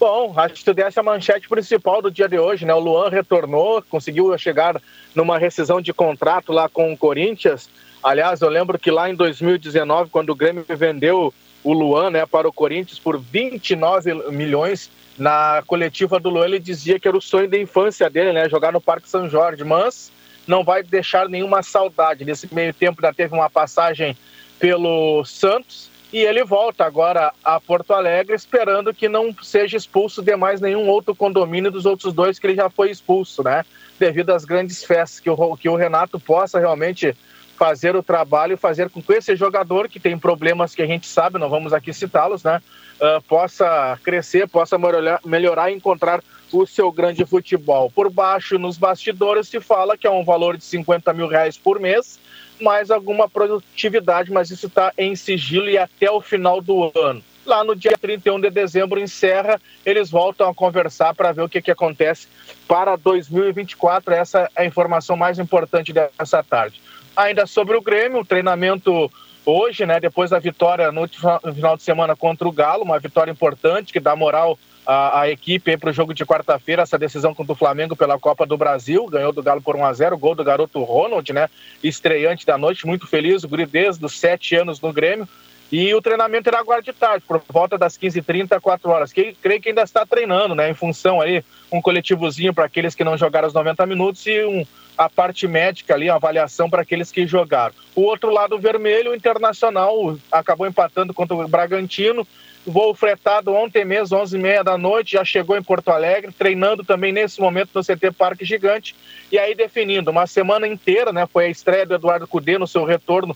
Bom, 0.00 0.32
acho 0.34 0.64
que 0.64 0.80
essa 0.80 1.02
manchete 1.02 1.46
principal 1.46 2.00
do 2.00 2.10
dia 2.10 2.26
de 2.26 2.38
hoje, 2.38 2.64
né? 2.64 2.72
O 2.72 2.78
Luan 2.78 3.10
retornou, 3.10 3.82
conseguiu 3.82 4.36
chegar 4.38 4.80
numa 5.14 5.36
rescisão 5.36 5.78
de 5.78 5.92
contrato 5.92 6.54
lá 6.54 6.70
com 6.70 6.90
o 6.90 6.96
Corinthians. 6.96 7.68
Aliás, 8.02 8.40
eu 8.40 8.48
lembro 8.48 8.78
que 8.78 8.90
lá 8.90 9.10
em 9.10 9.14
2019, 9.14 10.08
quando 10.08 10.30
o 10.30 10.34
Grêmio 10.34 10.64
vendeu 10.66 11.34
o 11.62 11.74
Luan 11.74 12.08
né, 12.08 12.24
para 12.24 12.48
o 12.48 12.52
Corinthians 12.52 12.98
por 12.98 13.20
29 13.20 14.30
milhões, 14.30 14.90
na 15.18 15.62
coletiva 15.66 16.18
do 16.18 16.30
Luan 16.30 16.46
ele 16.46 16.58
dizia 16.58 16.98
que 16.98 17.06
era 17.06 17.18
o 17.18 17.20
sonho 17.20 17.50
da 17.50 17.58
infância 17.58 18.08
dele, 18.08 18.32
né? 18.32 18.48
Jogar 18.48 18.72
no 18.72 18.80
Parque 18.80 19.06
São 19.06 19.28
Jorge, 19.28 19.64
mas 19.64 20.10
não 20.46 20.64
vai 20.64 20.82
deixar 20.82 21.28
nenhuma 21.28 21.62
saudade. 21.62 22.24
Nesse 22.24 22.48
meio 22.54 22.72
tempo 22.72 23.02
já 23.02 23.12
teve 23.12 23.34
uma 23.34 23.50
passagem 23.50 24.16
pelo 24.58 25.22
Santos 25.26 25.90
e 26.12 26.18
ele 26.18 26.44
volta 26.44 26.84
agora 26.84 27.32
a 27.44 27.60
Porto 27.60 27.92
Alegre 27.92 28.34
esperando 28.34 28.92
que 28.92 29.08
não 29.08 29.34
seja 29.42 29.76
expulso 29.76 30.22
de 30.22 30.34
mais 30.36 30.60
nenhum 30.60 30.88
outro 30.88 31.14
condomínio 31.14 31.70
dos 31.70 31.86
outros 31.86 32.12
dois 32.12 32.38
que 32.38 32.46
ele 32.46 32.56
já 32.56 32.68
foi 32.68 32.90
expulso, 32.90 33.42
né? 33.42 33.64
Devido 33.98 34.30
às 34.30 34.44
grandes 34.44 34.82
festas 34.82 35.20
que 35.20 35.30
o, 35.30 35.56
que 35.56 35.68
o 35.68 35.76
Renato 35.76 36.18
possa 36.18 36.58
realmente 36.58 37.16
fazer 37.56 37.94
o 37.94 38.02
trabalho 38.02 38.54
e 38.54 38.56
fazer 38.56 38.88
com 38.88 39.02
que 39.02 39.12
esse 39.12 39.36
jogador 39.36 39.86
que 39.86 40.00
tem 40.00 40.18
problemas 40.18 40.74
que 40.74 40.80
a 40.80 40.86
gente 40.86 41.06
sabe, 41.06 41.38
não 41.38 41.50
vamos 41.50 41.74
aqui 41.74 41.92
citá-los, 41.92 42.42
né? 42.42 42.60
ah, 43.00 43.20
possa 43.28 43.98
crescer, 44.02 44.48
possa 44.48 44.78
melhorar, 44.78 45.20
melhorar 45.24 45.70
e 45.70 45.74
encontrar 45.74 46.22
o 46.50 46.66
seu 46.66 46.90
grande 46.90 47.24
futebol. 47.24 47.90
Por 47.90 48.10
baixo, 48.10 48.58
nos 48.58 48.76
bastidores, 48.76 49.48
se 49.48 49.60
fala 49.60 49.96
que 49.96 50.06
é 50.06 50.10
um 50.10 50.24
valor 50.24 50.56
de 50.56 50.64
50 50.64 51.12
mil 51.12 51.28
reais 51.28 51.56
por 51.56 51.78
mês, 51.78 52.18
mais 52.60 52.90
alguma 52.90 53.28
produtividade, 53.28 54.30
mas 54.30 54.50
isso 54.50 54.66
está 54.66 54.92
em 54.96 55.14
sigilo 55.16 55.68
e 55.68 55.78
até 55.78 56.10
o 56.10 56.20
final 56.20 56.60
do 56.60 56.92
ano. 56.96 57.22
Lá 57.46 57.64
no 57.64 57.74
dia 57.74 57.96
31 58.00 58.40
de 58.40 58.50
dezembro, 58.50 59.00
encerra, 59.00 59.60
eles 59.84 60.10
voltam 60.10 60.48
a 60.48 60.54
conversar 60.54 61.14
para 61.14 61.32
ver 61.32 61.42
o 61.42 61.48
que, 61.48 61.62
que 61.62 61.70
acontece 61.70 62.28
para 62.68 62.96
2024. 62.96 64.14
Essa 64.14 64.50
é 64.54 64.62
a 64.62 64.64
informação 64.66 65.16
mais 65.16 65.38
importante 65.38 65.92
dessa 65.92 66.42
tarde. 66.42 66.80
Ainda 67.16 67.46
sobre 67.46 67.76
o 67.76 67.80
Grêmio, 67.80 68.20
o 68.20 68.24
treinamento 68.24 69.10
hoje, 69.44 69.86
né, 69.86 69.98
depois 69.98 70.30
da 70.30 70.38
vitória 70.38 70.92
no 70.92 71.08
final 71.08 71.76
de 71.76 71.82
semana 71.82 72.14
contra 72.14 72.46
o 72.46 72.52
Galo, 72.52 72.84
uma 72.84 72.98
vitória 72.98 73.30
importante 73.30 73.92
que 73.92 74.00
dá 74.00 74.14
moral 74.14 74.58
à, 74.90 75.20
à 75.20 75.30
equipe 75.30 75.76
para 75.76 75.90
o 75.90 75.92
jogo 75.92 76.12
de 76.12 76.26
quarta-feira, 76.26 76.82
essa 76.82 76.98
decisão 76.98 77.32
contra 77.32 77.52
o 77.52 77.56
Flamengo 77.56 77.94
pela 77.94 78.18
Copa 78.18 78.44
do 78.44 78.56
Brasil, 78.56 79.06
ganhou 79.06 79.32
do 79.32 79.42
Galo 79.42 79.62
por 79.62 79.76
1 79.76 79.86
a 79.86 79.92
0 79.92 80.18
gol 80.18 80.34
do 80.34 80.42
garoto 80.42 80.82
Ronald, 80.82 81.32
né, 81.32 81.48
estreante 81.82 82.44
da 82.44 82.58
noite, 82.58 82.84
muito 82.84 83.06
feliz, 83.06 83.44
o 83.44 83.48
guri 83.48 83.66
desde 83.66 84.04
os 84.04 84.18
sete 84.18 84.56
anos 84.56 84.80
no 84.80 84.92
Grêmio, 84.92 85.28
e 85.70 85.94
o 85.94 86.02
treinamento 86.02 86.48
era 86.48 86.58
agora 86.58 86.82
de 86.82 86.92
tarde, 86.92 87.24
por 87.24 87.40
volta 87.48 87.78
das 87.78 87.96
15h30 87.96 88.56
a 88.56 88.60
4 88.60 88.90
horas. 88.90 89.12
Que, 89.12 89.36
creio 89.40 89.60
que 89.60 89.68
ainda 89.68 89.82
está 89.82 90.04
treinando, 90.04 90.52
né? 90.52 90.68
Em 90.68 90.74
função 90.74 91.20
aí, 91.20 91.44
um 91.70 91.80
coletivozinho 91.80 92.52
para 92.52 92.64
aqueles 92.64 92.92
que 92.92 93.04
não 93.04 93.16
jogaram 93.16 93.46
os 93.46 93.54
90 93.54 93.86
minutos 93.86 94.26
e 94.26 94.44
um, 94.44 94.66
a 94.98 95.08
parte 95.08 95.46
médica 95.46 95.94
ali, 95.94 96.10
a 96.10 96.16
avaliação 96.16 96.68
para 96.68 96.82
aqueles 96.82 97.12
que 97.12 97.24
jogaram. 97.24 97.72
O 97.94 98.02
outro 98.02 98.30
lado 98.30 98.58
vermelho, 98.58 99.12
o 99.12 99.14
Internacional 99.14 100.18
acabou 100.32 100.66
empatando 100.66 101.14
contra 101.14 101.36
o 101.36 101.46
Bragantino. 101.46 102.26
Voo 102.66 102.94
fretado 102.94 103.52
ontem 103.54 103.84
mesmo, 103.84 104.18
11h30 104.18 104.62
da 104.62 104.76
noite, 104.76 105.12
já 105.12 105.24
chegou 105.24 105.56
em 105.56 105.62
Porto 105.62 105.88
Alegre, 105.88 106.30
treinando 106.32 106.84
também 106.84 107.10
nesse 107.10 107.40
momento 107.40 107.70
no 107.74 107.82
CT 107.82 108.12
Parque 108.12 108.44
Gigante. 108.44 108.94
E 109.32 109.38
aí 109.38 109.54
definindo, 109.54 110.10
uma 110.10 110.26
semana 110.26 110.66
inteira, 110.68 111.12
né? 111.12 111.26
Foi 111.26 111.46
a 111.46 111.48
estreia 111.48 111.86
do 111.86 111.94
Eduardo 111.94 112.26
Cudê 112.28 112.58
no 112.58 112.66
seu 112.66 112.84
retorno 112.84 113.34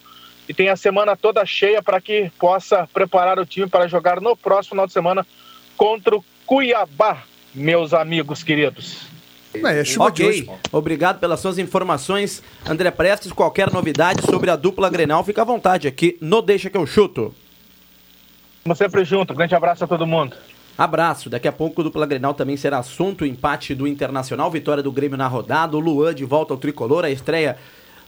e 0.49 0.53
tem 0.53 0.69
a 0.69 0.77
semana 0.77 1.17
toda 1.17 1.45
cheia 1.47 1.83
para 1.83 2.01
que 2.01 2.31
possa 2.39 2.87
preparar 2.93 3.39
o 3.39 3.47
time 3.47 3.67
para 3.67 3.89
jogar 3.89 4.21
no 4.21 4.37
próximo 4.37 4.71
final 4.71 4.87
de 4.87 4.93
semana 4.93 5.27
contra 5.77 6.15
o 6.15 6.25
Cuiabá, 6.45 7.23
meus 7.55 7.95
amigos 7.95 8.43
queridos. 8.43 9.07
É, 9.55 9.81
é 9.81 9.85
chuva 9.85 10.07
Ok, 10.09 10.29
hoje. 10.29 10.51
obrigado 10.71 11.19
pelas 11.19 11.41
suas 11.41 11.59
informações. 11.59 12.43
André 12.69 12.91
Prestes, 12.91 13.33
qualquer 13.33 13.73
novidade 13.73 14.21
sobre 14.29 14.51
a 14.51 14.57
dupla 14.57 14.91
Grenal, 14.91 15.25
fica 15.25 15.43
à 15.43 15.45
vontade 15.45 15.89
aqui 15.89 16.19
no 16.21 16.43
Deixa 16.43 16.69
que 16.69 16.77
eu 16.77 16.87
chuto. 16.87 17.35
Estamos 18.65 18.79
sempre 18.79 19.05
juntos. 19.05 19.37
Grande 19.37 19.55
abraço 19.55 19.85
a 19.85 19.87
todo 19.87 20.07
mundo. 20.07 20.35
Abraço. 20.79 21.29
Daqui 21.29 21.47
a 21.47 21.53
pouco 21.53 21.83
o 21.83 21.85
dupla 21.85 22.07
Grenal 22.07 22.33
também 22.33 22.57
será 22.57 22.79
assunto. 22.79 23.27
Empate 23.27 23.75
do 23.75 23.87
Internacional, 23.87 24.51
vitória 24.51 24.83
do 24.83 24.91
Grêmio 24.91 25.19
na 25.19 25.29
rodada. 25.29 25.77
O 25.77 25.81
Luan 25.81 26.15
de 26.15 26.25
volta 26.25 26.55
ao 26.55 26.59
tricolor, 26.59 27.05
a 27.05 27.11
estreia 27.11 27.59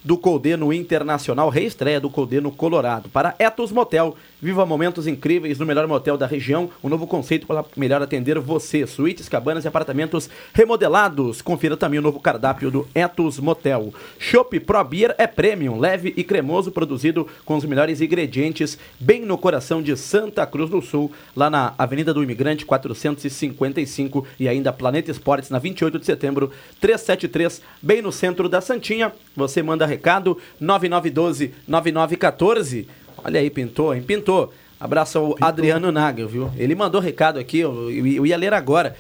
do 0.03 0.17
Colde 0.17 0.57
no 0.57 0.73
Internacional, 0.73 1.51
reestreia 1.51 2.01
do 2.01 2.09
Colde 2.09 2.41
no 2.41 2.51
Colorado. 2.51 3.11
Para 3.11 3.35
Etos 3.39 3.71
Motel, 3.71 4.17
viva 4.41 4.67
momentos 4.67 5.07
incríveis 5.07 5.59
no 5.59 5.67
melhor 5.67 5.87
motel 5.87 6.17
da 6.17 6.27
região. 6.27 6.71
Um 6.83 6.89
novo 6.89 7.07
conceito 7.07 7.47
para 7.47 7.65
melhor 7.77 8.03
atender 8.03 8.39
você. 8.39 8.87
Suítes, 8.87 9.29
cabanas 9.29 9.65
e 9.65 9.69
apartamentos 9.69 10.29
remodelados. 10.53 11.41
Confira 11.41 11.77
também 11.77 11.99
o 11.99 12.03
novo 12.03 12.21
cardápio 12.21 12.71
do 12.71 12.89
Etos 12.95 13.39
Motel. 13.39 13.93
Chopp 14.19 14.59
Pro 14.61 14.85
Beer 14.85 15.15
é 15.19 15.27
premium, 15.27 15.79
leve 15.79 16.13
e 16.17 16.23
cremoso, 16.23 16.71
produzido 16.71 17.27
com 17.45 17.57
os 17.57 17.65
melhores 17.65 18.01
ingredientes, 18.01 18.79
bem 19.01 19.23
no 19.23 19.39
coração 19.39 19.83
de 19.83 19.97
Santa 19.97 20.47
Cruz 20.47 20.71
do 20.71 20.83
Sul, 20.83 21.11
lá 21.35 21.49
na 21.49 21.75
Avenida 21.79 22.13
do 22.13 22.23
Imigrante 22.23 22.65
455 22.67 24.27
e 24.39 24.49
ainda 24.49 24.73
Planeta 24.73 25.11
Esportes 25.11 25.51
na 25.51 25.59
28 25.59 25.99
de 25.99 26.07
setembro 26.07 26.51
373, 26.81 27.63
bem 27.81 28.03
no 28.03 28.13
centro 28.13 28.49
da 28.49 28.61
Santinha. 28.61 29.13
Você 29.35 29.63
manda 29.63 29.87
recado 29.87 30.39
9912 30.61 31.55
9914. 31.67 33.06
Olha 33.27 33.41
aí, 33.41 33.51
pintou, 33.51 33.93
hein? 33.93 34.03
Pintou. 34.03 34.53
Abraço 34.79 35.19
ao 35.19 35.37
Adriano 35.41 35.91
Nagel, 35.91 36.29
viu? 36.29 36.51
Ele 36.57 36.77
mandou 36.77 37.01
recado 37.01 37.41
aqui, 37.41 37.59
eu, 37.59 37.91
eu- 37.91 38.07
eu 38.07 38.25
ia 38.27 38.37
ler 38.37 38.55
agora, 38.55 38.95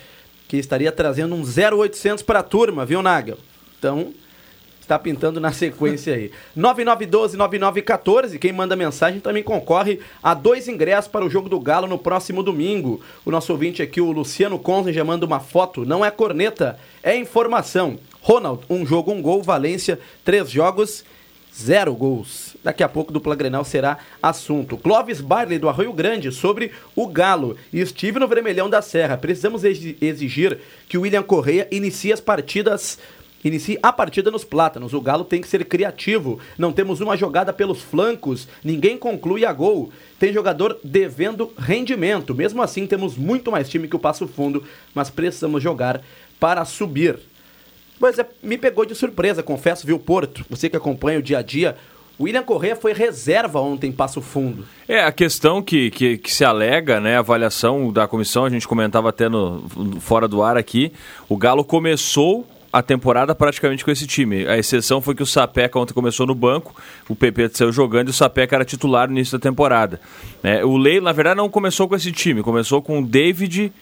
que 0.48 0.56
estaria 0.56 0.90
trazendo 0.90 1.32
um 1.36 1.44
0800 1.44 2.24
para 2.24 2.40
a 2.40 2.42
turma, 2.42 2.84
viu, 2.84 3.00
Nagel? 3.02 3.38
Então, 3.78 4.12
está 4.80 4.98
pintando 4.98 5.38
na 5.38 5.52
sequência 5.52 6.12
aí. 6.14 6.32
9912-9914, 6.58 8.38
quem 8.38 8.52
manda 8.52 8.74
mensagem 8.74 9.20
também 9.20 9.42
concorre 9.44 10.00
a 10.22 10.34
dois 10.34 10.66
ingressos 10.66 11.08
para 11.10 11.24
o 11.24 11.30
jogo 11.30 11.48
do 11.48 11.60
Galo 11.60 11.86
no 11.86 11.98
próximo 11.98 12.42
domingo. 12.42 13.00
O 13.24 13.30
nosso 13.30 13.52
ouvinte 13.52 13.82
aqui, 13.82 14.00
o 14.00 14.10
Luciano 14.10 14.58
Conzen, 14.58 14.92
já 14.92 15.04
manda 15.04 15.24
uma 15.26 15.38
foto. 15.40 15.84
Não 15.84 16.04
é 16.04 16.10
corneta, 16.10 16.78
é 17.02 17.16
informação. 17.16 17.98
Ronald, 18.22 18.62
um 18.68 18.84
jogo, 18.84 19.12
um 19.12 19.22
gol. 19.22 19.42
Valência, 19.42 20.00
três 20.24 20.50
jogos, 20.50 21.04
zero 21.54 21.94
gols. 21.94 22.45
Daqui 22.66 22.82
a 22.82 22.88
pouco, 22.88 23.12
dupla 23.12 23.36
Grenal 23.36 23.64
será 23.64 23.96
assunto. 24.20 24.76
Clóvis 24.76 25.20
Barley, 25.20 25.56
do 25.56 25.68
Arroio 25.68 25.92
Grande, 25.92 26.32
sobre 26.32 26.72
o 26.96 27.06
Galo. 27.06 27.56
E 27.72 27.78
estive 27.80 28.18
no 28.18 28.26
Vermelhão 28.26 28.68
da 28.68 28.82
Serra. 28.82 29.16
Precisamos 29.16 29.62
exi- 29.62 29.96
exigir 30.00 30.58
que 30.88 30.98
o 30.98 31.02
William 31.02 31.22
Correia 31.22 31.68
inicie 31.70 32.12
as 32.12 32.20
partidas 32.20 32.98
Inicie 33.44 33.78
a 33.80 33.92
partida 33.92 34.28
nos 34.28 34.42
plátanos. 34.42 34.92
O 34.92 35.00
Galo 35.00 35.24
tem 35.24 35.40
que 35.40 35.46
ser 35.46 35.64
criativo. 35.66 36.40
Não 36.58 36.72
temos 36.72 37.00
uma 37.00 37.16
jogada 37.16 37.52
pelos 37.52 37.80
flancos. 37.80 38.48
Ninguém 38.64 38.98
conclui 38.98 39.44
a 39.44 39.52
gol. 39.52 39.92
Tem 40.18 40.32
jogador 40.32 40.76
devendo 40.82 41.52
rendimento. 41.56 42.34
Mesmo 42.34 42.60
assim, 42.60 42.88
temos 42.88 43.16
muito 43.16 43.52
mais 43.52 43.68
time 43.68 43.86
que 43.86 43.94
o 43.94 44.00
Passo 44.00 44.26
Fundo, 44.26 44.64
mas 44.92 45.10
precisamos 45.10 45.62
jogar 45.62 46.02
para 46.40 46.64
subir. 46.64 47.20
Pois 48.00 48.18
é, 48.18 48.26
me 48.42 48.58
pegou 48.58 48.84
de 48.84 48.96
surpresa, 48.96 49.44
confesso, 49.44 49.86
viu, 49.86 49.98
Porto? 50.00 50.44
Você 50.50 50.68
que 50.68 50.76
acompanha 50.76 51.20
o 51.20 51.22
dia 51.22 51.38
a 51.38 51.42
dia. 51.42 51.76
William 52.18 52.42
Correa 52.42 52.74
foi 52.74 52.92
reserva 52.94 53.60
ontem 53.60 53.88
em 53.88 53.92
Passo 53.92 54.22
Fundo. 54.22 54.64
É, 54.88 55.04
a 55.04 55.12
questão 55.12 55.60
que, 55.62 55.90
que, 55.90 56.16
que 56.16 56.32
se 56.32 56.44
alega, 56.44 56.98
né, 56.98 57.16
a 57.16 57.20
avaliação 57.20 57.92
da 57.92 58.08
comissão, 58.08 58.44
a 58.44 58.50
gente 58.50 58.66
comentava 58.66 59.10
até 59.10 59.28
no, 59.28 59.64
fora 60.00 60.26
do 60.26 60.42
ar 60.42 60.56
aqui, 60.56 60.92
o 61.28 61.36
Galo 61.36 61.62
começou 61.62 62.46
a 62.72 62.82
temporada 62.82 63.34
praticamente 63.34 63.84
com 63.84 63.90
esse 63.90 64.06
time. 64.06 64.46
A 64.46 64.58
exceção 64.58 65.00
foi 65.00 65.14
que 65.14 65.22
o 65.22 65.26
Sapeca 65.26 65.78
ontem 65.78 65.94
começou 65.94 66.26
no 66.26 66.34
banco, 66.34 66.74
o 67.08 67.16
PP 67.16 67.50
saiu 67.52 67.72
jogando 67.72 68.08
e 68.08 68.10
o 68.10 68.14
Sapeca 68.14 68.54
era 68.54 68.64
titular 68.64 69.08
no 69.08 69.14
início 69.14 69.38
da 69.38 69.42
temporada. 69.42 70.00
É, 70.42 70.64
o 70.64 70.76
Leilo, 70.76 71.04
na 71.04 71.12
verdade, 71.12 71.36
não 71.36 71.48
começou 71.48 71.88
com 71.88 71.94
esse 71.94 72.12
time, 72.12 72.42
começou 72.42 72.82
com 72.82 73.00
o 73.00 73.06
David. 73.06 73.72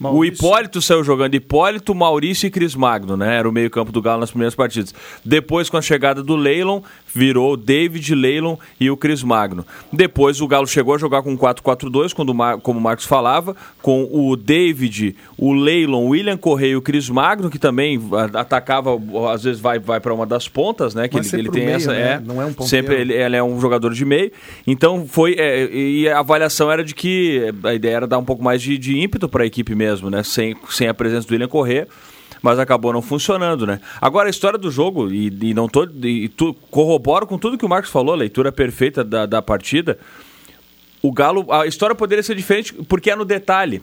O 0.00 0.24
Hipólito 0.24 0.80
saiu 0.80 1.02
jogando 1.02 1.34
Hipólito, 1.34 1.94
Maurício 1.94 2.46
e 2.46 2.50
Cris 2.50 2.74
Magno, 2.74 3.16
né? 3.16 3.36
Era 3.36 3.48
o 3.48 3.52
meio-campo 3.52 3.90
do 3.90 4.00
Galo 4.00 4.20
nas 4.20 4.30
primeiras 4.30 4.54
partidas. 4.54 4.94
Depois, 5.24 5.68
com 5.68 5.76
a 5.76 5.82
chegada 5.82 6.22
do 6.22 6.36
Leilon, 6.36 6.80
virou 7.14 7.56
David, 7.56 8.14
Leilon 8.14 8.56
e 8.78 8.90
o 8.90 8.96
Cris 8.96 9.22
Magno. 9.22 9.66
Depois, 9.92 10.40
o 10.40 10.46
Galo 10.46 10.66
chegou 10.66 10.94
a 10.94 10.98
jogar 10.98 11.22
com 11.22 11.36
4-4-2, 11.36 12.12
quando 12.12 12.34
como 12.62 12.78
o 12.78 12.82
Marcos 12.82 13.06
falava, 13.06 13.56
com 13.82 14.08
o 14.10 14.36
David, 14.36 15.16
o 15.36 15.52
Leilon, 15.52 16.04
o 16.04 16.08
William 16.10 16.36
Correia 16.36 16.72
e 16.72 16.76
o 16.76 16.82
Cris 16.82 17.08
Magno, 17.08 17.50
que 17.50 17.58
também 17.58 18.00
atacava, 18.34 18.90
às 19.32 19.42
vezes 19.42 19.60
vai, 19.60 19.78
vai 19.78 19.98
para 20.00 20.14
uma 20.14 20.26
das 20.26 20.46
pontas, 20.48 20.94
né? 20.94 21.08
Que 21.08 21.16
Mas 21.16 21.32
ele, 21.32 21.42
ele 21.42 21.50
tem 21.50 21.64
pro 21.64 21.72
essa. 21.72 21.92
meio, 21.92 22.04
né? 22.04 22.12
É, 22.12 22.20
Não 22.20 22.40
é 22.40 22.44
um 22.44 22.52
ponteiro. 22.52 22.68
sempre 22.68 23.00
ele, 23.00 23.14
ele 23.14 23.36
é 23.36 23.42
um 23.42 23.60
jogador 23.60 23.92
de 23.92 24.04
meio. 24.04 24.30
Então 24.66 25.06
foi. 25.08 25.34
é, 25.38 25.68
e 25.72 26.08
a 26.08 26.20
avaliação 26.20 26.70
era 26.70 26.84
de 26.84 26.94
que 26.94 27.52
a 27.64 27.74
ideia 27.74 27.96
era 27.96 28.06
dar 28.06 28.18
um 28.18 28.24
pouco 28.24 28.42
mais 28.42 28.62
de, 28.62 28.78
de 28.78 28.98
ímpeto 28.98 29.28
para 29.28 29.42
a 29.42 29.46
equipe 29.46 29.74
mesmo, 29.74 29.87
né? 30.10 30.22
Sem, 30.22 30.56
sem 30.70 30.88
a 30.88 30.94
presença 30.94 31.26
do 31.26 31.32
William 31.32 31.48
Corrêa. 31.48 31.88
Mas 32.40 32.58
acabou 32.58 32.92
não 32.92 33.02
funcionando, 33.02 33.66
né? 33.66 33.80
Agora 34.00 34.28
a 34.28 34.30
história 34.30 34.58
do 34.58 34.70
jogo, 34.70 35.10
e, 35.10 35.26
e 35.42 35.54
não 35.54 35.68
tô. 35.68 35.88
E 36.04 36.28
tu, 36.28 36.54
corroboro 36.70 37.26
com 37.26 37.36
tudo 37.36 37.58
que 37.58 37.64
o 37.64 37.68
Marcos 37.68 37.90
falou, 37.90 38.14
leitura 38.14 38.52
perfeita 38.52 39.02
da, 39.02 39.26
da 39.26 39.42
partida. 39.42 39.98
O 41.02 41.12
Galo. 41.12 41.50
A 41.52 41.66
história 41.66 41.96
poderia 41.96 42.22
ser 42.22 42.36
diferente 42.36 42.72
porque 42.72 43.10
é 43.10 43.16
no 43.16 43.24
detalhe. 43.24 43.82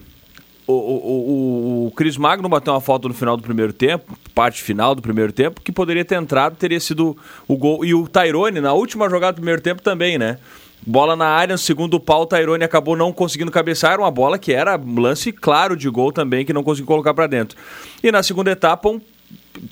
O, 0.67 0.73
o, 0.73 0.77
o, 0.77 1.87
o 1.87 1.91
Cris 1.91 2.17
Magno 2.17 2.49
bateu 2.49 2.73
uma 2.73 2.81
falta 2.81 3.07
no 3.07 3.13
final 3.13 3.37
do 3.37 3.43
primeiro 3.43 3.71
tempo, 3.71 4.17
parte 4.33 4.63
final 4.63 4.95
do 4.95 5.01
primeiro 5.01 5.31
tempo, 5.31 5.61
que 5.61 5.71
poderia 5.71 6.03
ter 6.03 6.15
entrado, 6.15 6.55
teria 6.55 6.79
sido 6.79 7.15
o 7.47 7.55
gol. 7.55 7.85
E 7.85 7.93
o 7.93 8.07
Tairone, 8.07 8.59
na 8.59 8.73
última 8.73 9.07
jogada 9.09 9.33
do 9.33 9.41
primeiro 9.41 9.61
tempo 9.61 9.83
também, 9.83 10.17
né? 10.17 10.39
Bola 10.87 11.15
na 11.15 11.25
área, 11.27 11.53
no 11.53 11.57
segundo 11.57 11.99
pau, 11.99 12.21
o 12.21 12.25
Tairone 12.25 12.63
acabou 12.63 12.95
não 12.95 13.11
conseguindo 13.11 13.51
cabeçar. 13.51 13.93
Era 13.93 14.01
uma 14.01 14.11
bola 14.11 14.37
que 14.37 14.53
era 14.53 14.77
um 14.77 14.99
lance 14.99 15.31
claro 15.31 15.75
de 15.75 15.89
gol 15.89 16.11
também, 16.11 16.45
que 16.45 16.53
não 16.53 16.63
conseguiu 16.63 16.85
colocar 16.87 17.13
para 17.13 17.27
dentro. 17.27 17.57
E 18.03 18.11
na 18.11 18.21
segunda 18.21 18.51
etapa, 18.51 18.89
um 18.89 19.01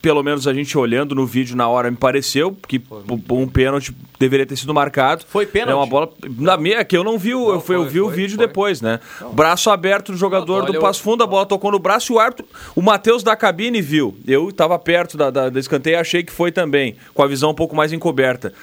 pelo 0.02 0.24
menos 0.24 0.48
a 0.48 0.54
gente 0.54 0.78
olhando 0.78 1.14
no 1.14 1.26
vídeo 1.26 1.58
na 1.58 1.68
hora, 1.68 1.92
me 1.92 1.98
pareceu 1.98 2.56
que 2.68 2.82
um 3.30 3.48
pênalti 3.48 3.94
deveria 4.18 4.46
ter 4.46 4.56
sido 4.56 4.74
marcado. 4.74 5.26
Foi 5.28 5.46
pênalti? 5.46 5.72
É 5.74 5.76
uma 5.76 5.86
bola. 5.86 6.10
Na 6.40 6.56
minha, 6.58 6.84
que 6.86 6.96
eu 6.96 7.04
não 7.04 7.18
vi, 7.20 7.36
o- 7.36 7.52
eu, 7.52 7.60
fui- 7.62 7.76
eu 7.76 7.82
foi, 7.84 7.90
vi 7.92 8.00
o 8.02 8.06
foi, 8.06 8.16
vídeo 8.16 8.38
foi. 8.38 8.48
depois, 8.48 8.82
né? 8.82 9.00
Braço 9.34 9.70
aberto 9.70 10.14
do 10.14 10.18
jogador 10.18 10.64
Não, 10.64 10.72
do 10.72 10.80
Passo 10.80 11.02
Fundo, 11.04 11.22
a 11.24 11.28
bola 11.28 11.46
tocou 11.46 11.70
no 11.70 11.80
braço 11.80 12.14
e 12.14 12.16
o 12.16 12.20
árbitro. 12.20 12.46
O 12.76 12.82
Matheus 12.82 13.24
da 13.24 13.36
cabine 13.36 13.82
viu. 13.82 14.16
Eu 14.26 14.50
estava 14.50 14.80
perto 14.80 15.18
da, 15.18 15.30
da, 15.30 15.50
da 15.50 15.60
escanteio 15.60 15.96
e 15.96 15.98
achei 16.00 16.24
que 16.24 16.32
foi 16.32 16.50
também, 16.52 16.96
com 17.14 17.22
a 17.22 17.28
visão 17.28 17.52
um 17.52 17.56
pouco 17.56 17.76
mais 17.76 17.92
encoberta. 17.92 18.54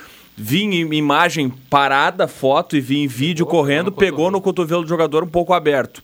Vi 0.43 0.63
em 0.65 0.95
imagem 0.95 1.51
parada, 1.69 2.27
foto 2.27 2.75
e 2.75 2.81
vi 2.81 2.99
em 3.03 3.07
vídeo 3.07 3.45
correndo, 3.45 3.93
pegou 3.93 4.31
no 4.31 4.41
cotovelo 4.41 4.83
do 4.83 4.89
jogador 4.89 5.23
um 5.23 5.27
pouco 5.29 5.53
aberto. 5.53 6.03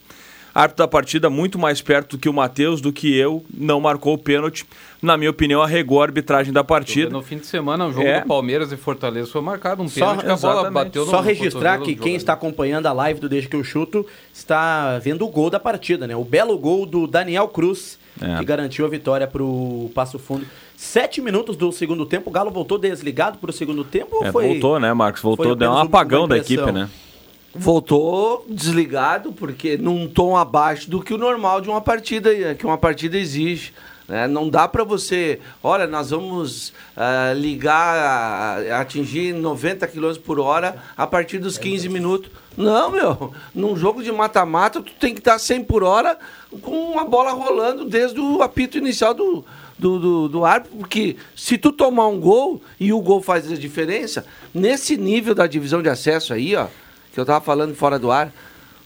Árbitro 0.55 0.85
da 0.85 0.89
partida 0.89 1.29
muito 1.31 1.59
mais 1.59 1.81
perto 1.81 2.17
do 2.17 2.21
que 2.21 2.29
o 2.29 2.33
Matheus, 2.35 2.81
do 2.83 2.93
que 2.93 3.15
eu, 3.17 3.43
não 3.53 3.81
marcou 3.81 4.13
o 4.15 4.19
pênalti. 4.19 4.67
Na 5.03 5.17
minha 5.17 5.31
opinião, 5.31 5.63
arregou 5.63 6.01
a 6.03 6.05
arbitragem 6.05 6.53
da 6.53 6.63
partida. 6.63 7.09
No 7.11 7.23
fim 7.23 7.39
de 7.39 7.47
semana, 7.47 7.87
o 7.87 7.93
jogo 7.93 8.07
É. 8.07 8.21
do 8.21 8.27
Palmeiras 8.27 8.71
e 8.73 8.77
Fortaleza 8.77 9.31
foi 9.31 9.41
marcado 9.41 9.83
um 9.83 9.89
Só- 9.89 10.01
pênalti 10.01 10.25
que 10.27 10.31
a 10.31 10.37
bola 10.37 10.71
bateu 10.71 11.05
no 11.07 11.11
Só 11.11 11.19
no 11.19 11.23
registrar 11.23 11.79
que 11.81 11.95
quem 11.95 12.15
está 12.15 12.33
acompanhando 12.35 12.87
a 12.87 12.93
live 12.93 13.21
do 13.21 13.29
Deixa 13.31 13.49
que 13.49 13.57
eu 13.57 13.65
chuto 13.65 14.07
está 14.35 14.99
vendo 14.99 15.25
o 15.25 15.29
gol 15.29 15.49
da 15.51 15.61
partida, 15.61 16.07
né? 16.07 16.15
O 16.17 16.25
belo 16.25 16.59
gol 16.59 16.85
do 16.87 17.07
Daniel 17.07 17.49
Cruz, 17.49 17.99
É. 18.21 18.39
que 18.39 18.45
garantiu 18.47 18.85
a 18.87 18.89
vitória 18.89 19.27
para 19.27 19.43
o 19.43 19.91
Passo 19.95 20.19
Fundo. 20.19 20.47
Sete 20.77 21.23
minutos 21.23 21.57
do 21.57 21.73
segundo 21.73 22.05
tempo, 22.05 22.29
o 22.29 22.33
Galo 22.33 22.51
voltou 22.51 22.77
desligado 22.77 23.39
para 23.39 23.49
o 23.51 23.53
segundo 23.53 23.83
tempo 23.83 24.17
ou 24.17 24.27
É, 24.27 24.31
foi... 24.31 24.49
voltou, 24.49 24.79
né, 24.79 24.93
Marcos? 24.93 25.23
Voltou, 25.23 25.57
deu 25.57 25.71
um 25.71 25.79
apagão 25.79 26.29
da 26.29 26.37
equipe, 26.37 26.71
né? 26.71 26.89
Voltou 27.55 28.45
desligado, 28.47 29.33
porque 29.33 29.79
num 29.79 30.07
tom 30.07 30.37
abaixo 30.37 30.91
do 30.91 31.01
que 31.01 31.15
o 31.15 31.19
normal 31.19 31.63
de 31.63 31.71
uma 31.71 31.81
partida, 31.81 32.55
que 32.55 32.67
uma 32.67 32.77
partida 32.77 33.17
exige. 33.17 33.73
Né? 34.09 34.27
Não 34.29 34.49
dá 34.49 34.69
para 34.69 34.85
você, 34.85 35.41
olha, 35.63 35.87
nós 35.87 36.11
vamos 36.11 36.73
ah, 36.97 37.33
ligar, 37.35 37.97
a- 38.69 38.81
atingir 38.81 39.33
90 39.35 39.87
km 39.87 40.15
por 40.25 40.39
hora 40.39 40.77
a 40.97 41.07
partir 41.07 41.39
dos 41.39 41.59
15 41.59 41.89
minutos. 41.89 42.31
Não, 42.57 42.91
meu, 42.91 43.33
num 43.55 43.77
jogo 43.77 44.03
de 44.03 44.11
mata-mata, 44.11 44.81
tu 44.81 44.93
tem 44.99 45.13
que 45.13 45.21
estar 45.21 45.39
100 45.39 45.65
por 45.65 45.83
hora 45.83 46.19
com 46.63 46.99
a 46.99 47.05
bola 47.05 47.33
rolando 47.33 47.85
desde 47.85 48.19
o 48.19 48.43
apito 48.43 48.79
inicial 48.79 49.13
do, 49.13 49.45
do, 49.79 49.99
do, 49.99 50.29
do 50.29 50.45
árbitro, 50.45 50.79
porque 50.79 51.17
se 51.37 51.59
tu 51.59 51.71
tomar 51.71 52.07
um 52.09 52.19
gol 52.19 52.63
e 52.81 52.93
o 52.93 53.01
gol 53.01 53.21
faz 53.21 53.51
a 53.53 53.57
diferença, 53.57 54.25
nesse 54.55 54.97
nível 54.97 55.35
da 55.35 55.47
divisão 55.47 55.83
de 55.83 55.89
acesso 55.91 56.33
aí, 56.33 56.57
ó, 56.57 56.69
que 57.13 57.21
eu 57.21 57.27
tava 57.27 57.45
falando 57.45 57.75
fora 57.75 57.99
do 57.99 58.11
ar, 58.11 58.33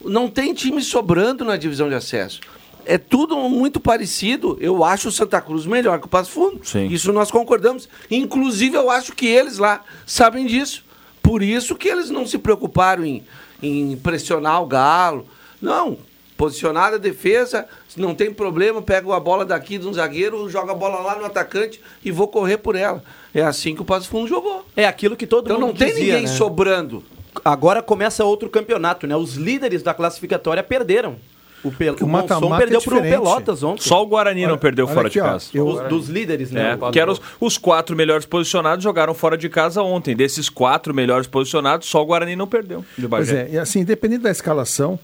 não 0.05 0.29
tem 0.29 0.53
time 0.53 0.83
sobrando 0.83 1.45
na 1.45 1.57
divisão 1.57 1.89
de 1.89 1.95
acesso. 1.95 2.41
É 2.87 2.99
tudo 2.99 3.37
muito 3.49 3.79
parecido. 3.81 4.57
Eu 4.61 4.85
acho 4.85 5.09
o 5.09 5.13
Santa 5.13 5.41
Cruz 5.41 5.67
melhor 5.67 5.99
que 6.01 6.07
o 6.07 6.09
Passo 6.09 6.31
Fundo. 6.33 6.61
Sim. 6.65 6.87
Isso 6.89 7.13
nós 7.13 7.31
concordamos. 7.31 7.89
Inclusive, 8.11 8.77
eu 8.77 8.91
acho 8.91 9.13
que 9.15 9.27
eles 9.27 9.59
lá 9.59 9.83
sabem 10.07 10.47
disso. 10.47 10.85
Por 11.23 11.43
isso 11.43 11.75
que 11.77 11.89
eles 11.89 12.11
não 12.11 12.27
se 12.27 12.39
preocuparam 12.39 13.05
em, 13.05 13.23
em 13.63 13.97
pressionar 13.97 14.63
o 14.63 14.67
Galo. 14.67 15.27
Não. 15.61 15.99
Posicionada 16.37 16.97
a 16.97 16.99
defesa, 16.99 17.67
se 17.87 18.01
não 18.01 18.15
tem 18.15 18.33
problema, 18.33 18.81
pego 18.81 19.13
a 19.13 19.21
bola 19.21 19.45
daqui 19.45 19.77
de 19.77 19.87
um 19.87 19.93
zagueiro, 19.93 20.49
joga 20.49 20.73
a 20.73 20.75
bola 20.75 20.99
lá 21.01 21.15
no 21.17 21.27
atacante 21.27 21.79
e 22.03 22.11
vou 22.11 22.29
correr 22.29 22.57
por 22.57 22.75
ela. 22.75 23.05
É 23.35 23.43
assim 23.43 23.75
que 23.75 23.83
o 23.83 23.85
Passo 23.85 24.09
Fundo 24.09 24.27
jogou. 24.27 24.65
É 24.75 24.87
aquilo 24.87 25.17
que 25.17 25.27
todo 25.27 25.45
Então 25.47 25.61
mundo 25.61 25.69
não 25.69 25.75
tem 25.77 25.89
dizia, 25.89 26.15
ninguém 26.15 26.23
né? 26.23 26.35
sobrando. 26.35 27.05
Agora 27.45 27.83
começa 27.83 28.25
outro 28.25 28.49
campeonato, 28.49 29.07
né? 29.07 29.15
Os 29.15 29.35
líderes 29.35 29.83
da 29.83 29.93
classificatória 29.93 30.63
perderam. 30.63 31.17
O, 31.63 31.71
Pel... 31.71 31.93
Porque 31.93 32.05
o 32.05 32.07
o 32.07 32.11
mata-mata 32.11 32.57
perdeu 32.57 32.79
é 32.79 32.83
pro 32.83 32.95
diferente. 32.95 33.13
Pelotas 33.13 33.63
ontem. 33.63 33.83
Só 33.83 34.03
o 34.03 34.07
Guarani 34.07 34.43
não 34.43 34.51
Olha- 34.53 34.59
perdeu 34.59 34.87
olha 34.87 34.95
fora 34.95 35.07
aqui, 35.09 35.15
de 35.15 35.21
ó, 35.21 35.25
casa. 35.25 35.47
eu- 35.53 35.67
Os- 35.67 35.89
dos 35.89 36.09
líderes, 36.09 36.51
né? 36.51 36.79
É, 36.81 36.91
que 36.91 36.99
eram 36.99 37.13
os, 37.13 37.21
os 37.41 37.59
quatro 37.59 37.95
melhores 37.95 38.25
posicionados 38.25 38.83
jogaram 38.83 39.13
fora 39.13 39.37
de 39.37 39.49
casa 39.49 39.83
ontem. 39.83 40.17
Desses 40.17 40.49
quatro 40.49 40.95
melhores 40.95 41.27
posicionados, 41.27 41.87
só 41.89 42.03
o 42.03 42.07
Guarani 42.07 42.35
não 42.35 42.47
perdeu. 42.47 42.85
De 42.97 43.07
Pois 43.07 43.31
é, 43.31 43.49
e 43.53 43.59
assim, 43.59 43.81
independente 43.81 44.23
da 44.23 44.31
escalação, 44.31 44.99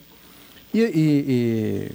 e, 0.72 0.80
e- 0.80 1.24
e 1.28 1.90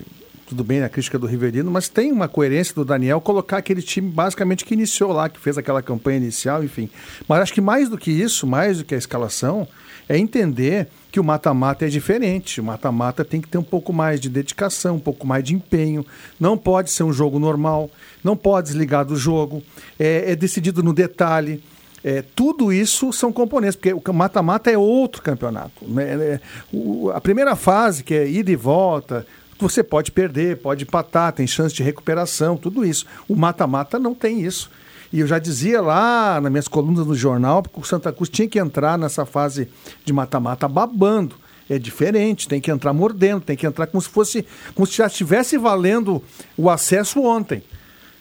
tudo 0.47 0.63
bem 0.63 0.83
a 0.83 0.89
crítica 0.89 1.17
do 1.17 1.25
Riverino, 1.25 1.71
mas 1.71 1.87
tem 1.87 2.11
uma 2.11 2.27
coerência 2.27 2.75
do 2.75 2.83
Daniel 2.85 3.19
colocar 3.21 3.57
aquele 3.57 3.81
time 3.81 4.09
basicamente 4.09 4.65
que 4.65 4.73
iniciou 4.73 5.11
lá, 5.13 5.29
que 5.29 5.39
fez 5.39 5.57
aquela 5.57 5.81
campanha 5.81 6.17
inicial, 6.17 6.63
enfim. 6.63 6.89
Mas 7.27 7.39
acho 7.41 7.53
que 7.53 7.61
mais 7.61 7.87
do 7.89 7.97
que 7.97 8.11
isso, 8.11 8.45
mais 8.45 8.79
do 8.79 8.83
que 8.85 8.93
a 8.93 8.97
escalação, 8.97 9.67
é 10.09 10.17
entender 10.17 10.87
que 11.11 11.19
o 11.19 11.23
mata-mata 11.23 11.85
é 11.85 11.89
diferente. 11.89 12.61
O 12.61 12.63
mata-mata 12.63 13.25
tem 13.25 13.41
que 13.41 13.47
ter 13.47 13.57
um 13.57 13.63
pouco 13.63 13.91
mais 13.91 14.19
de 14.19 14.29
dedicação, 14.29 14.95
um 14.95 14.99
pouco 14.99 15.27
mais 15.27 15.43
de 15.43 15.53
empenho. 15.53 16.05
Não 16.39 16.57
pode 16.57 16.89
ser 16.91 17.03
um 17.03 17.11
jogo 17.11 17.37
normal, 17.37 17.89
não 18.23 18.35
pode 18.37 18.67
desligar 18.67 19.03
do 19.05 19.15
jogo. 19.15 19.61
É, 19.99 20.31
é 20.31 20.35
decidido 20.35 20.81
no 20.81 20.93
detalhe. 20.93 21.61
É, 22.03 22.23
tudo 22.35 22.73
isso 22.73 23.11
são 23.13 23.31
componentes, 23.31 23.75
porque 23.75 23.93
o 23.93 24.13
mata-mata 24.13 24.71
é 24.71 24.77
outro 24.77 25.21
campeonato. 25.21 25.85
né? 25.87 26.03
É, 26.13 26.39
o- 26.73 27.11
a 27.13 27.21
primeira 27.21 27.55
fase, 27.55 28.03
que 28.03 28.13
é 28.15 28.27
ida 28.27 28.49
e 28.49 28.55
volta, 28.55 29.25
você 29.59 29.83
pode 29.83 30.11
perder, 30.11 30.57
pode 30.57 30.83
empatar, 30.85 31.31
tem 31.33 31.45
chance 31.45 31.75
de 31.75 31.83
recuperação, 31.83 32.57
tudo 32.57 32.83
isso. 32.83 33.05
O 33.27 33.35
mata-mata 33.35 33.99
não 33.99 34.15
tem 34.15 34.41
isso. 34.41 34.71
E 35.11 35.19
eu 35.19 35.27
já 35.27 35.39
dizia 35.39 35.81
lá 35.81 36.39
nas 36.41 36.51
minhas 36.51 36.67
colunas 36.67 37.05
no 37.05 37.15
jornal, 37.15 37.61
que 37.63 37.79
o 37.79 37.83
Santa 37.83 38.11
Cruz 38.13 38.29
tinha 38.29 38.47
que 38.47 38.57
entrar 38.59 38.97
nessa 38.97 39.25
fase 39.25 39.67
de 40.05 40.13
mata-mata 40.13 40.67
babando. 40.67 41.35
É 41.69 41.77
diferente, 41.79 42.47
tem 42.47 42.59
que 42.61 42.69
entrar 42.71 42.91
mordendo, 42.93 43.41
tem 43.41 43.55
que 43.55 43.65
entrar 43.65 43.87
como 43.87 44.01
se 44.01 44.09
fosse, 44.09 44.45
como 44.75 44.85
se 44.85 44.97
já 44.97 45.07
estivesse 45.07 45.57
valendo 45.57 46.21
o 46.57 46.69
acesso 46.69 47.21
ontem. 47.23 47.63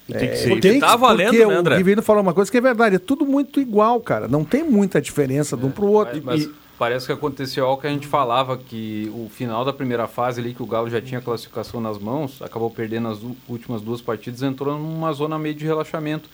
Tem 0.07 0.19
que 0.19 0.25
É, 0.27 0.37
ser. 0.37 0.61
tem 0.61 0.81
tá 0.81 0.97
valendo, 0.97 1.31
porque 1.31 1.47
né, 1.47 1.55
André? 1.55 1.75
o 1.75 1.79
Riverino 1.79 2.03
falou 2.03 2.23
uma 2.23 2.35
coisa 2.35 2.51
que 2.51 2.57
é 2.59 2.61
verdade, 2.61 2.97
é 2.97 2.99
tudo 2.99 3.25
muito 3.25 3.61
igual, 3.61 4.01
cara. 4.01 4.27
Não 4.27 4.45
tem 4.45 4.65
muita 4.65 5.01
diferença 5.01 5.57
de 5.57 5.65
um 5.67 5.71
pro 5.71 5.87
outro. 5.87 6.21
Mas 6.25 6.43
E- 6.45 6.51
parece 6.79 7.07
que 7.07 7.13
aconteceu 7.13 7.65
algo 7.67 7.81
que 7.81 7.87
a 7.87 7.91
gente 7.91 8.07
falava, 8.09 8.57
que 8.59 9.09
o 9.15 9.29
final 9.29 9.65
da 9.65 9.73
primeira 9.73 10.09
fase 10.09 10.41
ali, 10.41 10.53
que 10.55 10.63
o 10.63 10.67
Galo 10.67 10.91
já 10.91 11.01
tinha 11.01 11.21
classificação 11.21 11.81
nas 11.81 11.99
mãos, 11.99 12.41
acabou 12.43 12.71
perdendo 12.71 13.07
as 13.09 13.19
últimas 13.49 13.81
duas 13.83 14.01
partidas, 14.01 14.43
entrou 14.43 14.77
numa 14.79 15.13
zona 15.13 15.39
meio 15.39 15.55
de 15.55 15.65
relaxamento. 15.65 16.29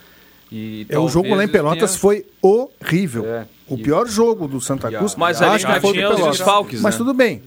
E 0.51 0.87
É, 0.89 0.99
o 0.99 1.09
jogo 1.09 1.35
lá 1.35 1.43
em 1.45 1.49
Pelotas 1.49 1.91
tenha- 1.91 2.01
foi 2.01 2.27
horrível. 2.41 3.25
É, 3.27 3.47
o 3.69 3.75
e- 3.77 3.83
pior 3.83 4.07
jogo 4.07 4.47
do 4.47 4.61
Santa 4.61 4.89
a- 4.89 4.93
Cruz. 4.93 5.15
Mas 5.17 5.43
ali 5.43 5.55
acho 5.57 5.63
já 5.67 5.75
que 5.75 5.81
foi 5.81 5.93
tinha 5.93 6.11
os 6.11 6.21
desfalques, 6.39 6.81
Mas 6.81 6.95
né? 6.95 6.99
tudo 6.99 7.13
bem. 7.15 7.43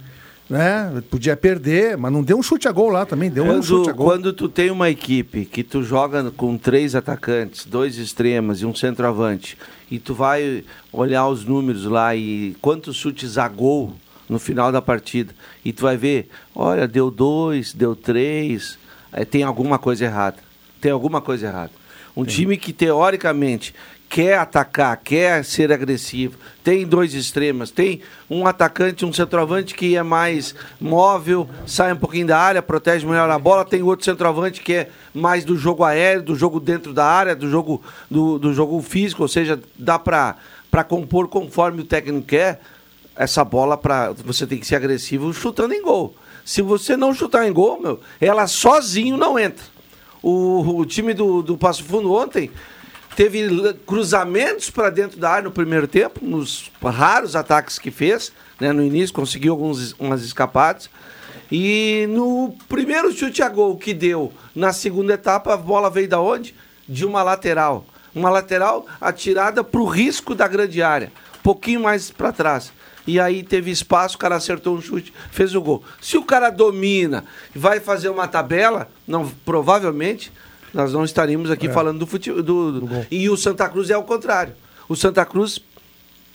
Né? 0.49 1.03
Podia 1.11 1.37
perder, 1.37 1.95
mas 1.95 2.11
não 2.11 2.23
deu 2.23 2.35
um 2.37 2.41
chute 2.41 2.67
a 2.67 2.71
gol 2.71 2.89
lá 2.89 3.05
também. 3.05 3.29
Deu 3.29 3.43
um 3.45 3.61
chute 3.61 3.91
a 3.91 3.93
Quando, 3.93 3.95
gol. 3.97 4.05
quando 4.07 4.33
tu 4.33 4.49
tem 4.49 4.71
uma 4.71 4.89
equipe 4.89 5.45
que 5.45 5.63
tu 5.63 5.83
joga 5.83 6.31
com 6.31 6.57
três 6.57 6.95
atacantes, 6.95 7.65
dois 7.65 7.97
extremas 7.99 8.59
e 8.61 8.65
um 8.65 8.73
centroavante, 8.73 9.55
e 9.91 9.99
tu 9.99 10.15
vai 10.15 10.63
olhar 10.91 11.27
os 11.27 11.45
números 11.45 11.85
lá 11.85 12.15
e 12.15 12.55
quantos 12.61 12.95
chutes 12.95 13.37
a 13.37 13.47
gol 13.47 13.93
no 14.27 14.39
final 14.39 14.71
da 14.71 14.81
partida, 14.81 15.33
e 15.63 15.71
tu 15.71 15.83
vai 15.83 15.95
ver, 15.97 16.29
olha, 16.55 16.87
deu 16.87 17.11
dois, 17.11 17.71
deu 17.71 17.95
três, 17.95 18.77
eh, 19.13 19.25
tem 19.25 19.43
alguma 19.43 19.77
coisa 19.77 20.05
errada. 20.05 20.37
Tem 20.81 20.91
alguma 20.91 21.21
coisa 21.21 21.45
errada. 21.45 21.71
Um 22.15 22.23
time 22.25 22.57
que 22.57 22.73
teoricamente 22.73 23.73
quer 24.09 24.39
atacar, 24.39 24.97
quer 24.97 25.45
ser 25.45 25.71
agressivo, 25.71 26.35
tem 26.63 26.85
dois 26.85 27.13
extremos, 27.13 27.69
tem 27.69 28.01
um 28.27 28.47
atacante, 28.47 29.05
um 29.05 29.13
centroavante 29.13 29.75
que 29.75 29.95
é 29.95 30.01
mais 30.01 30.55
móvel, 30.81 31.47
sai 31.67 31.93
um 31.93 31.97
pouquinho 31.97 32.25
da 32.25 32.39
área, 32.39 32.61
protege 32.61 33.05
melhor 33.05 33.29
a 33.29 33.37
bola, 33.37 33.63
tem 33.63 33.83
outro 33.83 34.03
centroavante 34.03 34.61
que 34.61 34.73
é 34.73 34.89
mais 35.13 35.45
do 35.45 35.55
jogo 35.55 35.83
aéreo, 35.83 36.23
do 36.23 36.35
jogo 36.35 36.59
dentro 36.59 36.91
da 36.91 37.05
área, 37.05 37.35
do 37.35 37.47
jogo, 37.47 37.83
do, 38.09 38.39
do 38.39 38.51
jogo 38.51 38.81
físico, 38.81 39.21
ou 39.21 39.27
seja, 39.27 39.59
dá 39.77 39.99
para 39.99 40.35
compor 40.87 41.27
conforme 41.27 41.81
o 41.81 41.85
técnico 41.85 42.25
quer 42.25 42.59
essa 43.15 43.43
bola 43.43 43.77
para 43.77 44.13
você 44.13 44.47
tem 44.47 44.57
que 44.57 44.65
ser 44.65 44.75
agressivo 44.75 45.31
chutando 45.33 45.73
em 45.73 45.83
gol. 45.83 46.15
Se 46.43 46.63
você 46.63 46.97
não 46.97 47.13
chutar 47.13 47.47
em 47.47 47.53
gol, 47.53 47.79
meu, 47.79 47.99
ela 48.19 48.47
sozinho 48.47 49.17
não 49.17 49.37
entra. 49.37 49.63
O, 50.21 50.79
o 50.79 50.85
time 50.85 51.13
do, 51.13 51.41
do 51.41 51.57
Passo 51.57 51.83
Fundo 51.83 52.13
ontem 52.13 52.51
teve 53.15 53.73
cruzamentos 53.85 54.69
para 54.69 54.89
dentro 54.89 55.19
da 55.19 55.29
área 55.29 55.43
no 55.43 55.51
primeiro 55.51 55.87
tempo, 55.87 56.23
nos 56.23 56.71
raros 56.81 57.35
ataques 57.35 57.77
que 57.77 57.91
fez. 57.91 58.31
Né, 58.59 58.71
no 58.71 58.83
início 58.83 59.13
conseguiu 59.13 59.53
algumas 59.53 59.93
umas 59.93 60.23
escapadas. 60.23 60.89
E 61.51 62.05
no 62.09 62.55
primeiro 62.67 63.11
chute 63.11 63.41
a 63.41 63.49
gol 63.49 63.75
que 63.77 63.93
deu 63.93 64.31
na 64.53 64.71
segunda 64.71 65.13
etapa, 65.13 65.53
a 65.53 65.57
bola 65.57 65.89
veio 65.89 66.07
da 66.07 66.21
onde? 66.21 66.53
De 66.87 67.05
uma 67.05 67.23
lateral. 67.23 67.85
Uma 68.13 68.29
lateral 68.29 68.85
atirada 69.01 69.63
para 69.63 69.81
o 69.81 69.85
risco 69.85 70.35
da 70.35 70.47
grande 70.47 70.81
área. 70.81 71.11
Um 71.39 71.41
pouquinho 71.41 71.81
mais 71.81 72.11
para 72.11 72.31
trás. 72.31 72.71
E 73.09 73.19
aí 73.19 73.41
teve 73.43 73.71
espaço, 73.71 74.15
o 74.15 74.19
cara 74.19 74.35
acertou 74.35 74.75
um 74.75 74.81
chute, 74.81 75.11
fez 75.31 75.55
o 75.55 75.61
gol. 75.61 75.83
Se 75.99 76.17
o 76.17 76.23
cara 76.23 76.49
domina 76.49 77.25
e 77.55 77.57
vai 77.59 77.79
fazer 77.79 78.09
uma 78.09 78.27
tabela, 78.27 78.87
não, 79.07 79.27
provavelmente 79.45 80.31
nós 80.73 80.93
não 80.93 81.03
estaríamos 81.03 81.49
aqui 81.49 81.67
falando 81.73 81.99
do 81.99 82.05
futebol. 82.07 82.43
Do, 82.43 82.71
do- 82.81 83.07
e 83.09 83.29
o 83.29 83.35
Santa 83.35 83.67
Cruz 83.67 83.89
é 83.89 83.97
o 83.97 84.03
contrário. 84.03 84.53
O 84.87 84.95
Santa 84.95 85.25
Cruz 85.25 85.59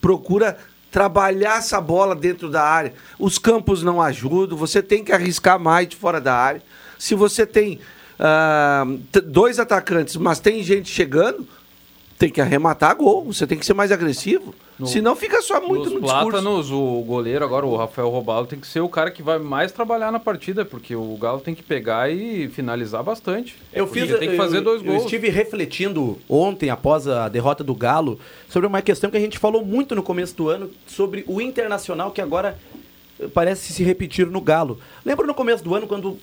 procura 0.01 0.57
trabalhar 0.91 1.59
essa 1.59 1.81
bola 1.81 2.15
dentro 2.15 2.51
da 2.51 2.63
área. 2.63 2.93
Os 3.19 3.39
campos 3.39 3.83
não 3.83 4.01
ajudam, 4.03 4.57
você 4.57 4.83
tem 4.83 5.03
que 5.05 5.13
arriscar 5.13 5.59
mais 5.59 5.89
de 5.89 5.97
fora 5.97 6.21
da 6.21 6.35
área. 6.35 6.63
Se 6.99 7.15
você 7.15 7.47
tem 7.47 7.79
t- 9.13 9.21
dois 9.21 9.59
atacantes, 9.59 10.17
mas 10.17 10.39
tem 10.41 10.63
gente 10.63 10.89
chegando, 10.91 11.47
tem 12.19 12.31
que 12.31 12.41
arrematar 12.41 12.95
gol, 12.97 13.25
você 13.25 13.47
tem 13.47 13.59
que 13.59 13.67
ser 13.67 13.75
mais 13.75 13.91
agressivo. 13.93 14.55
No- 14.79 14.87
Senão 14.87 15.15
fica 15.17 15.41
só 15.43 15.61
muito 15.61 15.85
Nos 15.85 15.93
no 15.95 16.01
discurso. 16.01 16.29
plátanos, 16.31 16.71
o 16.71 17.03
goleiro 17.07 17.45
agora, 17.45 17.67
o 17.67 17.77
Rafael 17.77 18.09
Robalo, 18.09 18.47
tem 18.47 18.59
que 18.59 18.67
ser 18.67 18.81
o 18.81 18.89
cara 18.89 19.11
que 19.11 19.23
vai 19.23 19.39
mais 19.39 19.71
trabalhar 19.73 20.11
na 20.13 20.19
partida, 20.21 20.65
porque 20.65 20.95
o 20.97 21.17
Galo 21.17 21.41
tem 21.41 21.55
que 21.55 21.63
pegar 21.63 22.11
e 22.11 22.49
finalizar 22.49 23.03
bastante. 23.03 23.57
Eu 23.73 23.87
fiz, 23.87 24.09
tem 24.19 24.31
que 24.31 24.37
fazer 24.37 24.59
eu, 24.59 24.63
dois 24.63 24.81
eu 24.85 24.91
gols. 24.93 25.05
estive 25.05 25.29
refletindo 25.29 26.19
ontem, 26.29 26.71
após 26.71 27.07
a 27.07 27.29
derrota 27.29 27.63
do 27.63 27.75
Galo, 27.75 28.19
sobre 28.49 28.67
uma 28.67 28.81
questão 28.83 29.11
que 29.11 29.17
a 29.17 29.21
gente 29.21 29.39
falou 29.39 29.65
muito 29.65 29.95
no 29.95 30.03
começo 30.03 30.37
do 30.37 30.49
ano, 30.49 30.71
sobre 30.87 31.25
o 31.27 31.41
Internacional, 31.41 32.11
que 32.11 32.21
agora 32.21 32.59
eh, 33.21 33.27
parece 33.33 33.73
se 33.73 33.83
repetir 33.85 34.27
no 34.27 34.41
Galo. 34.41 34.79
Lembra 35.05 35.27
no 35.27 35.35
começo 35.35 35.63
do 35.63 35.75
ano, 35.75 35.87
quando 35.87 36.19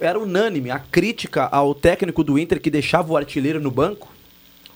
era 0.00 0.18
unânime 0.18 0.70
a 0.70 0.78
crítica 0.78 1.44
ao 1.44 1.74
técnico 1.74 2.22
do 2.24 2.38
Inter 2.38 2.60
que 2.60 2.70
deixava 2.70 3.12
o 3.12 3.16
artilheiro 3.16 3.60
no 3.60 3.70
banco? 3.70 4.08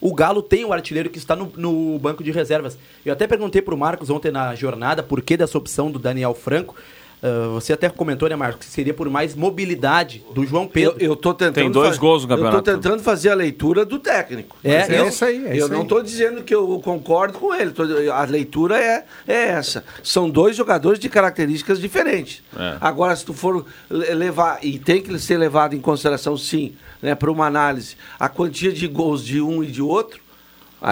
O 0.03 0.12
Galo 0.15 0.43
tem 0.43 0.65
um 0.65 0.73
artilheiro 0.73 1.09
que 1.09 1.17
está 1.17 1.35
no, 1.37 1.51
no 1.57 1.99
banco 1.99 2.23
de 2.25 2.31
reservas. 2.33 2.77
Eu 3.07 3.12
até 3.12 3.27
perguntei 3.27 3.62
pro 3.62 3.79
Marcos 3.79 4.11
ontem 4.11 4.31
na 4.33 4.55
jornada 4.55 5.03
por 5.03 5.23
que 5.23 5.37
dessa 5.37 5.57
opção 5.57 5.91
do 5.91 5.99
Daniel 5.99 6.35
Franco. 6.35 6.75
Ah, 7.23 7.51
você 7.55 7.73
até 7.73 7.88
comentou, 7.88 8.29
né, 8.29 8.35
Marcos, 8.35 8.67
que 8.67 8.73
seria 8.73 8.93
por 8.93 9.09
mais 9.09 9.37
mobilidade 9.37 10.25
do 10.35 10.45
João 10.45 10.67
Pedro. 10.67 10.97
Eu, 10.99 11.11
eu 11.11 11.15
tô 11.17 11.33
tentando 11.33 11.55
Tem 11.55 11.71
dois 11.71 11.97
gols 11.97 12.27
no 12.27 12.33
Eu 12.33 12.37
tô 12.37 12.43
campeonato. 12.43 12.71
tentando 12.73 13.01
fazer 13.01 13.31
a 13.31 13.35
leitura 13.35 13.85
do 13.85 14.01
técnico. 14.01 14.57
É, 14.65 14.81
Mas 14.81 14.91
é 14.91 14.99
eu- 15.01 15.07
isso 15.09 15.25
aí, 15.25 15.47
é 15.47 15.51
eu 15.53 15.57
isso 15.59 15.69
não 15.69 15.83
estou 15.83 16.03
dizendo 16.03 16.43
que 16.43 16.53
eu 16.53 16.81
concordo 16.83 17.38
com 17.38 17.55
ele. 17.55 17.71
tô- 17.71 17.85
a 18.12 18.25
leitura 18.25 18.77
é, 18.77 19.05
é 19.29 19.35
essa. 19.51 19.85
São 20.03 20.29
dois 20.29 20.57
jogadores 20.57 20.99
de 20.99 21.09
características 21.09 21.79
diferentes. 21.81 22.43
É. 22.59 22.77
Agora, 22.81 23.15
se 23.15 23.25
tu 23.25 23.33
for 23.33 23.65
le- 23.88 24.15
levar, 24.15 24.59
e 24.65 24.81
tem 24.81 25.01
que 25.01 25.17
ser 25.21 25.37
levado 25.38 25.77
em 25.77 25.81
consideração, 25.81 26.37
sim, 26.37 26.75
né, 27.03 27.15
para 27.15 27.31
uma 27.31 27.47
análise, 27.47 27.97
a 28.19 28.29
quantia 28.29 28.73
de 28.73 28.87
gols 28.87 29.25
de 29.25 29.41
um 29.41 29.62
e 29.62 29.67
de 29.67 29.83
outro. 29.83 30.21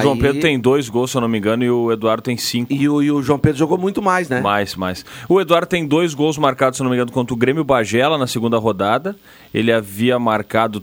João 0.03 0.15
aí- 0.15 0.21
Pedro 0.21 0.41
tem 0.41 0.59
dois 0.59 0.89
gols, 0.89 1.11
se 1.11 1.17
eu 1.17 1.21
não 1.21 1.27
me 1.29 1.39
engano, 1.39 1.65
e 1.65 1.71
o 1.71 1.91
Eduardo 1.91 2.23
tem 2.23 2.37
cinco. 2.37 2.73
E 2.73 2.89
o, 2.89 3.03
e 3.03 3.11
o 3.11 3.21
João 3.23 3.39
Pedro 3.41 3.59
jogou 3.59 3.77
muito 3.77 4.01
mais, 4.01 4.29
né? 4.29 4.41
Mais, 4.41 4.77
mais. 4.77 5.05
O 5.29 5.41
Eduardo 5.41 5.67
tem 5.67 5.85
dois 5.87 6.15
gols 6.15 6.39
marcados, 6.39 6.77
se 6.77 6.83
não 6.83 6.91
me 6.91 6.97
engano, 6.97 7.11
contra 7.11 7.35
o 7.35 7.37
Grêmio 7.37 7.65
Bagela 7.65 8.17
na 8.17 8.27
segunda 8.29 8.57
rodada. 8.57 9.17
Ele 9.53 9.73
havia 9.73 10.17
marcado, 10.17 10.81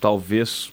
talvez, 0.00 0.72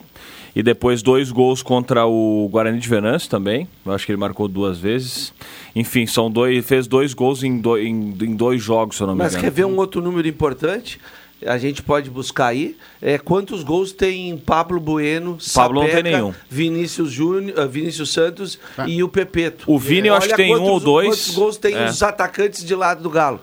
e 0.55 0.63
depois 0.63 1.03
dois 1.03 1.29
gols 1.31 1.61
contra 1.61 2.03
o 2.07 2.49
Guarani 2.51 2.79
de 2.79 2.89
Venâncio 2.89 3.29
também. 3.29 3.67
Eu 3.85 3.91
acho 3.93 4.07
que 4.07 4.11
ele 4.11 4.19
marcou 4.19 4.47
duas 4.47 4.79
vezes. 4.79 5.31
Enfim, 5.75 6.07
são 6.07 6.31
dois, 6.31 6.65
fez 6.65 6.87
dois 6.87 7.13
gols 7.13 7.43
em, 7.43 7.59
do- 7.59 7.77
em- 7.77 8.09
em 8.21 8.35
dois 8.35 8.59
jogos, 8.63 8.97
se 8.97 9.03
eu 9.03 9.07
não 9.07 9.13
me 9.13 9.19
Mas 9.19 9.33
engano. 9.33 9.43
quer 9.43 9.51
ver 9.51 9.65
um 9.65 9.77
outro 9.77 10.01
número 10.01 10.27
importante? 10.27 10.99
A 11.45 11.57
gente 11.57 11.83
pode 11.83 12.09
buscar 12.09 12.47
aí. 12.47 12.75
É, 13.01 13.17
quantos 13.17 13.63
gols 13.63 13.91
tem 13.91 14.35
Pablo 14.37 14.79
Bueno, 14.79 15.37
Pablo 15.53 15.81
não 15.81 15.87
tem 15.87 15.97
Sapeca, 15.97 16.17
nenhum. 16.17 16.33
Vinícius, 16.49 17.11
Júnior, 17.11 17.59
ah, 17.59 17.65
Vinícius 17.65 18.11
Santos 18.11 18.57
e 18.87 19.03
o 19.03 19.07
Pepeto. 19.07 19.71
O 19.71 19.77
Vini 19.77 20.07
eu 20.07 20.15
acho 20.15 20.29
que 20.29 20.35
tem 20.35 20.55
um 20.55 20.57
quantos- 20.59 20.69
ou 20.73 20.79
dois. 20.79 21.07
Quantos 21.09 21.35
gols 21.35 21.57
tem 21.57 21.75
É. 21.75 21.85
os 21.89 22.01
atacantes 22.01 22.63
de 22.65 22.73
lado 22.73 23.03
do 23.03 23.09
Galo? 23.09 23.39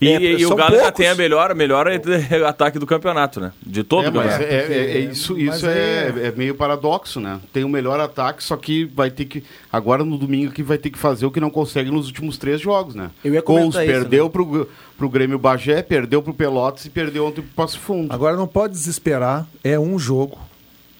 E, 0.00 0.08
É, 0.08 0.20
e 0.20 0.46
o 0.46 0.54
Galo 0.54 0.76
já 0.76 0.92
tem 0.92 1.08
a 1.08 1.14
melhor, 1.14 1.50
a 1.50 1.54
melhor 1.54 1.86
ataque 2.46 2.78
do 2.78 2.86
campeonato, 2.86 3.40
né? 3.40 3.52
De 3.64 3.82
todo 3.82 4.06
É, 4.06 4.08
o 4.10 4.14
mas 4.14 4.40
é, 4.40 4.44
é- 4.44 4.96
é 4.96 4.98
isso, 5.00 5.36
Mas 5.36 5.56
isso 5.56 5.66
é, 5.66 6.08
é 6.24 6.32
meio 6.36 6.54
paradoxo, 6.54 7.20
né? 7.20 7.40
Tem 7.52 7.64
o 7.64 7.68
melhor 7.68 7.98
ataque, 8.00 8.42
só 8.42 8.56
que 8.56 8.84
vai 8.84 9.10
ter 9.10 9.24
que. 9.24 9.42
Agora 9.72 10.04
no 10.04 10.18
domingo 10.18 10.52
que 10.52 10.62
vai 10.62 10.78
ter 10.78 10.90
que 10.90 10.98
fazer 10.98 11.26
o 11.26 11.30
que 11.30 11.40
não 11.40 11.50
consegue 11.50 11.90
nos 11.90 12.06
últimos 12.06 12.36
três 12.38 12.60
jogos, 12.60 12.94
né? 12.94 13.10
Eu 13.24 13.34
ia 13.34 13.40
Gols, 13.40 13.74
isso, 13.74 13.84
perdeu 13.84 14.24
né? 14.24 14.30
pro, 14.30 14.68
pro 14.98 15.08
Grêmio 15.08 15.38
Bagé, 15.38 15.82
perdeu 15.82 16.22
pro 16.22 16.34
Pelotas 16.34 16.84
e 16.84 16.90
perdeu 16.90 17.26
ontem 17.26 17.42
pro 17.42 17.50
Passo 17.54 17.78
Fundo. 17.78 18.12
Agora 18.12 18.36
não 18.36 18.46
pode 18.46 18.72
desesperar, 18.72 19.46
é 19.62 19.78
um 19.78 19.98
jogo. 19.98 20.38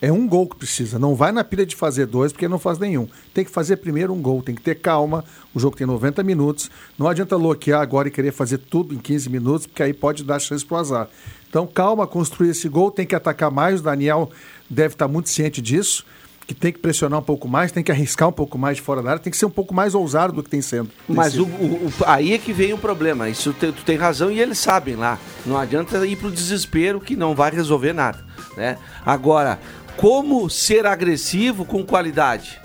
É 0.00 0.12
um 0.12 0.28
gol 0.28 0.46
que 0.46 0.56
precisa. 0.56 0.98
Não 0.98 1.14
vai 1.14 1.32
na 1.32 1.42
pilha 1.42 1.64
de 1.64 1.74
fazer 1.74 2.04
dois, 2.06 2.30
porque 2.32 2.46
não 2.46 2.58
faz 2.58 2.78
nenhum. 2.78 3.08
Tem 3.32 3.44
que 3.44 3.50
fazer 3.50 3.76
primeiro 3.78 4.12
um 4.12 4.20
gol, 4.20 4.42
tem 4.42 4.54
que 4.54 4.60
ter 4.60 4.74
calma. 4.74 5.24
O 5.54 5.58
jogo 5.58 5.74
tem 5.76 5.86
90 5.86 6.22
minutos. 6.22 6.70
Não 6.98 7.08
adianta 7.08 7.38
bloquear 7.38 7.80
agora 7.80 8.08
e 8.08 8.10
querer 8.10 8.30
fazer 8.32 8.58
tudo 8.58 8.94
em 8.94 8.98
15 8.98 9.30
minutos, 9.30 9.66
porque 9.66 9.82
aí 9.82 9.94
pode 9.94 10.22
dar 10.22 10.38
chance 10.38 10.64
pro 10.64 10.76
azar. 10.76 11.08
Então, 11.48 11.66
calma, 11.66 12.06
construir 12.06 12.50
esse 12.50 12.68
gol, 12.68 12.90
tem 12.90 13.06
que 13.06 13.14
atacar 13.14 13.50
mais. 13.50 13.80
O 13.80 13.84
Daniel 13.84 14.30
deve 14.68 14.94
estar 14.94 15.08
muito 15.08 15.30
ciente 15.30 15.62
disso, 15.62 16.04
que 16.46 16.52
tem 16.54 16.70
que 16.72 16.78
pressionar 16.78 17.18
um 17.18 17.22
pouco 17.22 17.48
mais, 17.48 17.72
tem 17.72 17.82
que 17.82 17.90
arriscar 17.90 18.28
um 18.28 18.32
pouco 18.32 18.58
mais 18.58 18.76
de 18.76 18.82
fora 18.82 19.02
da 19.02 19.10
área, 19.12 19.22
tem 19.22 19.30
que 19.30 19.36
ser 19.36 19.46
um 19.46 19.50
pouco 19.50 19.72
mais 19.72 19.94
ousado 19.94 20.32
do 20.34 20.42
que 20.42 20.50
tem 20.50 20.60
sendo. 20.60 20.90
tem 21.06 21.16
Mas 21.16 21.38
o, 21.38 21.44
o- 21.44 21.86
o- 21.86 21.92
aí 22.04 22.34
é 22.34 22.38
que 22.38 22.52
vem 22.52 22.74
o 22.74 22.78
problema. 22.78 23.28
Isso 23.30 23.52
te- 23.54 23.72
tu 23.72 23.82
tem 23.84 23.96
razão 23.96 24.30
e 24.30 24.38
eles 24.38 24.58
sabem 24.58 24.94
lá. 24.94 25.18
Não 25.46 25.56
adianta 25.56 26.06
ir 26.06 26.16
pro 26.16 26.30
desespero 26.30 27.00
que 27.00 27.16
não 27.16 27.34
vai 27.34 27.50
resolver 27.50 27.94
nada. 27.94 28.22
Né? 28.56 28.76
Agora, 29.04 29.58
como 29.96 30.48
ser 30.50 30.86
agressivo 30.86 31.64
com 31.64 31.84
qualidade? 31.84 32.60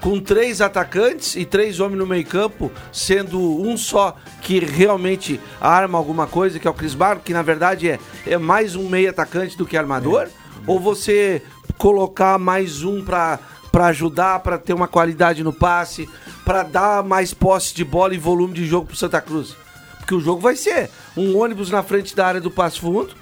Com 0.00 0.20
três 0.20 0.60
atacantes 0.60 1.34
e 1.34 1.46
três 1.46 1.80
homens 1.80 1.98
no 1.98 2.06
meio-campo, 2.06 2.70
sendo 2.92 3.40
um 3.40 3.76
só 3.76 4.16
que 4.42 4.58
realmente 4.58 5.40
arma 5.58 5.96
alguma 5.96 6.26
coisa, 6.26 6.58
que 6.58 6.68
é 6.68 6.70
o 6.70 6.74
Cris 6.74 6.94
Barro, 6.94 7.20
que 7.24 7.32
na 7.32 7.40
verdade 7.40 7.88
é, 7.88 7.98
é 8.26 8.36
mais 8.36 8.76
um 8.76 8.86
meio 8.88 9.08
atacante 9.08 9.56
do 9.56 9.64
que 9.64 9.78
armador? 9.78 10.28
Ou 10.66 10.78
você 10.78 11.42
colocar 11.78 12.38
mais 12.38 12.82
um 12.82 13.02
para 13.02 13.38
para 13.72 13.86
ajudar, 13.86 14.38
para 14.38 14.56
ter 14.56 14.72
uma 14.72 14.86
qualidade 14.86 15.42
no 15.42 15.52
passe, 15.52 16.08
para 16.44 16.62
dar 16.62 17.02
mais 17.02 17.34
posse 17.34 17.74
de 17.74 17.84
bola 17.84 18.14
e 18.14 18.18
volume 18.18 18.54
de 18.54 18.64
jogo 18.64 18.86
pro 18.86 18.94
Santa 18.94 19.20
Cruz. 19.20 19.56
Porque 19.98 20.14
o 20.14 20.20
jogo 20.20 20.40
vai 20.40 20.54
ser 20.54 20.90
um 21.16 21.36
ônibus 21.36 21.70
na 21.70 21.82
frente 21.82 22.14
da 22.14 22.24
área 22.24 22.40
do 22.40 22.52
Passo 22.52 22.82
Fundo 22.82 23.16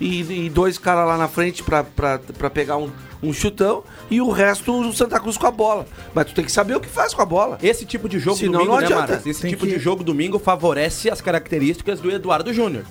e, 0.00 0.46
e 0.46 0.50
dois 0.50 0.78
caras 0.78 1.06
lá 1.06 1.16
na 1.18 1.28
frente 1.28 1.62
para 1.62 2.50
pegar 2.52 2.76
um, 2.76 2.90
um 3.22 3.32
chutão 3.32 3.82
e 4.10 4.20
o 4.20 4.30
resto 4.30 4.72
o 4.72 4.92
Santa 4.92 5.18
Cruz 5.18 5.36
com 5.36 5.46
a 5.46 5.50
bola. 5.50 5.86
Mas 6.14 6.26
tu 6.26 6.34
tem 6.34 6.44
que 6.44 6.52
saber 6.52 6.76
o 6.76 6.80
que 6.80 6.88
faz 6.88 7.12
com 7.14 7.22
a 7.22 7.26
bola. 7.26 7.58
Esse 7.62 7.84
tipo 7.84 8.08
de 8.08 8.18
jogo 8.18 8.36
Senão 8.36 8.52
domingo, 8.60 8.72
não 8.72 8.78
né, 8.80 8.84
adianta. 8.86 9.12
Marcos? 9.12 9.26
Esse 9.26 9.42
Tem 9.42 9.50
tipo 9.50 9.66
que- 9.66 9.72
de 9.72 9.78
jogo 9.78 10.04
domingo 10.04 10.38
favorece 10.38 11.10
as 11.10 11.20
características 11.20 12.00
do 12.00 12.10
Eduardo 12.10 12.52
Júnior. 12.52 12.84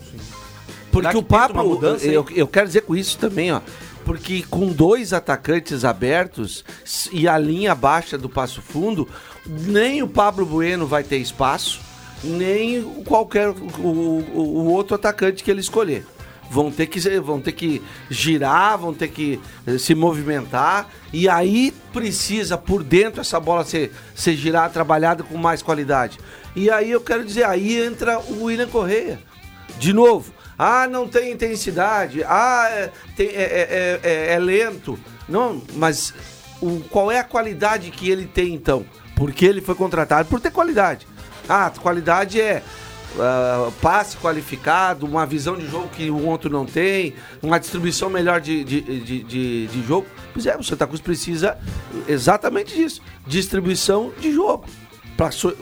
Porque 0.91 1.15
o 1.17 1.22
tenta 1.24 1.54
uma 1.54 1.63
mudança, 1.63 2.06
hein? 2.08 2.13
eu, 2.13 2.26
eu 2.36 2.48
quero 2.48 2.65
dizer 2.67 2.82
com 2.82 2.96
isso 2.96 3.17
também, 3.17 3.52
ó. 3.54 3.62
Porque 4.04 4.41
com 4.50 4.67
dois 4.70 5.12
atacantes 5.13 5.84
abertos 5.84 6.63
s- 6.84 7.10
e 7.12 7.28
a 7.28 7.38
linha 7.38 7.76
baixa 7.76 8.17
do 8.17 8.30
passo 8.30 8.62
fundo, 8.62 9.08
nem 9.46 10.02
o 10.02 10.08
Pablo 10.08 10.46
Bueno 10.46 10.88
vai 10.88 11.04
ter 11.04 11.17
espaço, 11.17 11.80
nem 12.24 12.80
o 12.80 13.04
qualquer 13.06 13.50
o, 13.50 13.54
o- 13.84 14.24
o 14.34 14.72
outro 14.72 14.96
atacante 14.96 15.43
que 15.43 15.52
ele 15.52 15.60
escolher. 15.60 16.06
Vão 16.49 16.71
ter, 16.71 16.88
que, 16.88 16.99
vão 17.19 17.41
ter 17.41 17.51
que 17.51 17.81
girar, 18.10 18.77
vão 18.77 18.93
ter 18.93 19.10
que 19.10 19.39
eh, 19.65 19.77
se 19.77 19.93
movimentar. 19.93 20.88
E 21.12 21.27
aí 21.27 21.73
precisa, 21.91 22.57
por 22.57 22.83
dentro, 22.83 23.19
essa 23.21 23.39
bola 23.39 23.65
ser, 23.65 23.91
ser 24.15 24.36
girada, 24.36 24.69
trabalhada 24.73 25.23
com 25.23 25.38
mais 25.38 25.62
qualidade. 25.62 26.17
E 26.55 26.69
aí 26.69 26.89
eu 26.91 27.01
quero 27.01 27.25
dizer, 27.25 27.43
aí 27.45 27.77
entra 27.79 28.19
o 28.19 28.45
William 28.45 28.67
Correia. 28.67 29.19
De 29.77 29.91
novo, 29.91 30.33
ah, 30.57 30.88
não 30.88 31.07
tem 31.07 31.31
intensidade, 31.33 32.23
ah, 32.23 32.67
é, 32.71 32.91
tem- 33.15 33.27
é- 33.27 33.31
é- 33.31 33.99
é- 34.03 34.10
é- 34.10 34.33
é 34.33 34.39
lento. 34.39 34.97
Não, 35.27 35.62
mas 35.75 36.13
o, 36.62 36.79
qual 36.89 37.12
é 37.12 37.19
a 37.19 37.23
qualidade 37.23 37.91
que 37.91 38.10
ele 38.10 38.25
tem 38.25 38.53
então? 38.53 38.86
Porque 39.15 39.45
ele 39.45 39.62
foi 39.62 39.75
contratado 39.75 40.29
por 40.29 40.39
ter 40.39 40.51
qualidade. 40.51 41.05
Ah, 41.49 41.71
qualidade 41.79 42.39
é 42.41 42.63
ah, 43.20 43.72
passe 43.82 44.17
qualificado, 44.17 45.06
uma 45.06 45.26
visão 45.26 45.56
de 45.56 45.67
jogo 45.67 45.88
que 45.89 46.10
o 46.10 46.26
outro 46.26 46.50
não 46.50 46.65
tem, 46.65 47.13
uma 47.41 47.60
distribuição 47.60 48.10
melhor 48.10 48.41
de, 48.41 48.63
de, 48.63 48.82
de, 48.82 49.24
de, 49.24 49.67
de 49.67 49.84
jogo. 49.88 50.08
Pois 50.34 50.46
é, 50.46 50.56
o 50.58 50.63
Santa 50.63 50.86
Cruz 50.86 51.02
precisa 51.02 51.58
exatamente 52.08 52.76
disso: 52.76 53.02
distribuição 53.26 54.12
de 54.20 54.32
jogo. 54.32 54.65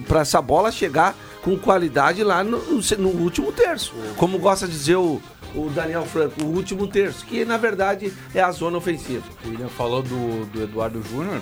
Para 0.08 0.20
essa 0.20 0.42
bola 0.42 0.70
chegar 0.70 1.16
com 1.42 1.58
qualidade 1.58 2.24
lá 2.24 2.44
no, 2.44 2.58
no 2.98 3.10
último 3.10 3.54
terço. 3.54 3.94
Como 4.18 4.38
gosta 4.38 4.68
de 4.68 4.74
dizer 4.74 4.98
o, 4.98 5.22
o 5.56 5.70
Daniel 5.70 6.06
Franco, 6.06 6.44
o 6.44 6.48
último 6.48 6.88
terço, 6.88 7.26
que 7.26 7.46
na 7.46 7.56
verdade 7.56 8.12
é 8.34 8.42
a 8.42 8.52
zona 8.52 8.78
ofensiva. 8.78 9.24
O 9.46 9.50
William 9.50 9.70
falou 9.70 10.02
do, 10.02 10.46
do 10.48 10.64
Eduardo 10.64 11.02
Júnior 11.02 11.40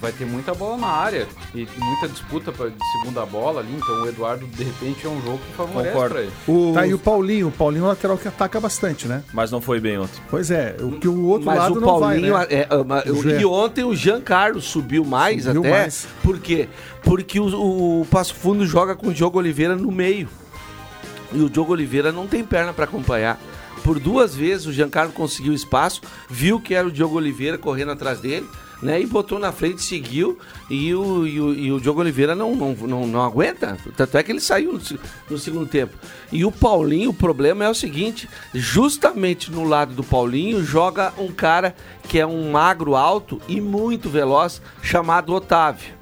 vai 0.00 0.12
ter 0.12 0.24
muita 0.24 0.54
bola 0.54 0.76
na 0.76 0.86
área 0.86 1.26
e 1.54 1.66
muita 1.78 2.08
disputa 2.08 2.52
pra, 2.52 2.68
de 2.68 2.76
segunda 2.98 3.24
bola 3.26 3.60
ali. 3.60 3.74
Então 3.76 4.02
o 4.02 4.08
Eduardo, 4.08 4.46
de 4.46 4.64
repente, 4.64 5.06
é 5.06 5.08
um 5.08 5.20
jogo 5.22 5.38
que 5.38 5.56
favorece 5.56 5.92
Concordo. 5.92 6.14
pra 6.14 6.22
ele. 6.22 6.32
O... 6.46 6.72
Tá, 6.74 6.86
e 6.86 6.94
o 6.94 6.98
Paulinho, 6.98 7.48
o 7.48 7.52
Paulinho 7.52 7.82
é 7.82 7.84
um 7.86 7.88
lateral 7.88 8.18
que 8.18 8.28
ataca 8.28 8.60
bastante, 8.60 9.06
né? 9.06 9.22
Mas 9.32 9.50
não 9.50 9.60
foi 9.60 9.80
bem 9.80 9.98
ontem. 9.98 10.20
Pois 10.30 10.50
é, 10.50 10.76
o 10.80 10.92
que 10.92 11.08
o 11.08 11.24
outro 11.26 11.46
Mas 11.46 11.58
lado 11.58 11.76
o 11.76 11.80
não 11.80 11.98
vai, 12.00 12.20
Paulinho, 12.20 12.38
né? 12.38 12.46
é, 12.50 12.68
é, 12.70 13.22
Jean. 13.22 13.40
e 13.40 13.44
ontem 13.44 13.84
o 13.84 13.94
Jean 13.94 14.20
Carlos 14.20 14.64
subiu 14.64 15.04
mais 15.04 15.44
Subiu 15.44 15.60
até. 15.62 15.70
mais. 15.70 16.06
Por 16.22 16.38
quê? 16.38 16.68
Porque 17.02 17.38
o, 17.40 18.00
o 18.00 18.06
Passo 18.10 18.34
Fundo 18.34 18.66
joga 18.66 18.94
com 18.94 19.08
o 19.08 19.12
Diogo 19.14 19.38
Oliveira 19.38 19.76
no 19.76 19.90
meio. 19.90 20.28
E 21.32 21.40
o 21.42 21.50
Diogo 21.50 21.72
Oliveira 21.72 22.12
não 22.12 22.26
tem 22.26 22.44
perna 22.44 22.72
para 22.72 22.84
acompanhar. 22.84 23.40
Por 23.82 23.98
duas 23.98 24.34
vezes 24.34 24.66
o 24.66 24.72
Giancarlo 24.72 25.12
conseguiu 25.12 25.52
espaço, 25.52 26.00
viu 26.30 26.58
que 26.58 26.74
era 26.74 26.86
o 26.86 26.90
Diogo 26.90 27.16
Oliveira 27.16 27.58
correndo 27.58 27.90
atrás 27.92 28.18
dele, 28.20 28.48
né? 28.84 29.00
E 29.00 29.06
botou 29.06 29.38
na 29.38 29.50
frente, 29.50 29.82
seguiu, 29.82 30.38
e 30.70 30.94
o, 30.94 31.26
e 31.26 31.40
o, 31.40 31.54
e 31.54 31.72
o 31.72 31.80
Diogo 31.80 32.00
Oliveira 32.00 32.34
não, 32.34 32.54
não, 32.54 32.74
não, 32.74 33.06
não 33.06 33.22
aguenta. 33.22 33.76
Tanto 33.96 34.16
é 34.18 34.22
que 34.22 34.30
ele 34.30 34.40
saiu 34.40 34.74
no, 34.74 34.80
no 35.30 35.38
segundo 35.38 35.66
tempo. 35.66 35.94
E 36.30 36.44
o 36.44 36.52
Paulinho, 36.52 37.10
o 37.10 37.14
problema 37.14 37.64
é 37.64 37.68
o 37.68 37.74
seguinte: 37.74 38.28
justamente 38.52 39.50
no 39.50 39.64
lado 39.64 39.94
do 39.94 40.04
Paulinho 40.04 40.62
joga 40.62 41.12
um 41.18 41.32
cara 41.32 41.74
que 42.08 42.18
é 42.18 42.26
um 42.26 42.50
magro 42.52 42.94
alto 42.94 43.40
e 43.48 43.60
muito 43.60 44.08
veloz, 44.10 44.60
chamado 44.82 45.32
Otávio. 45.32 45.94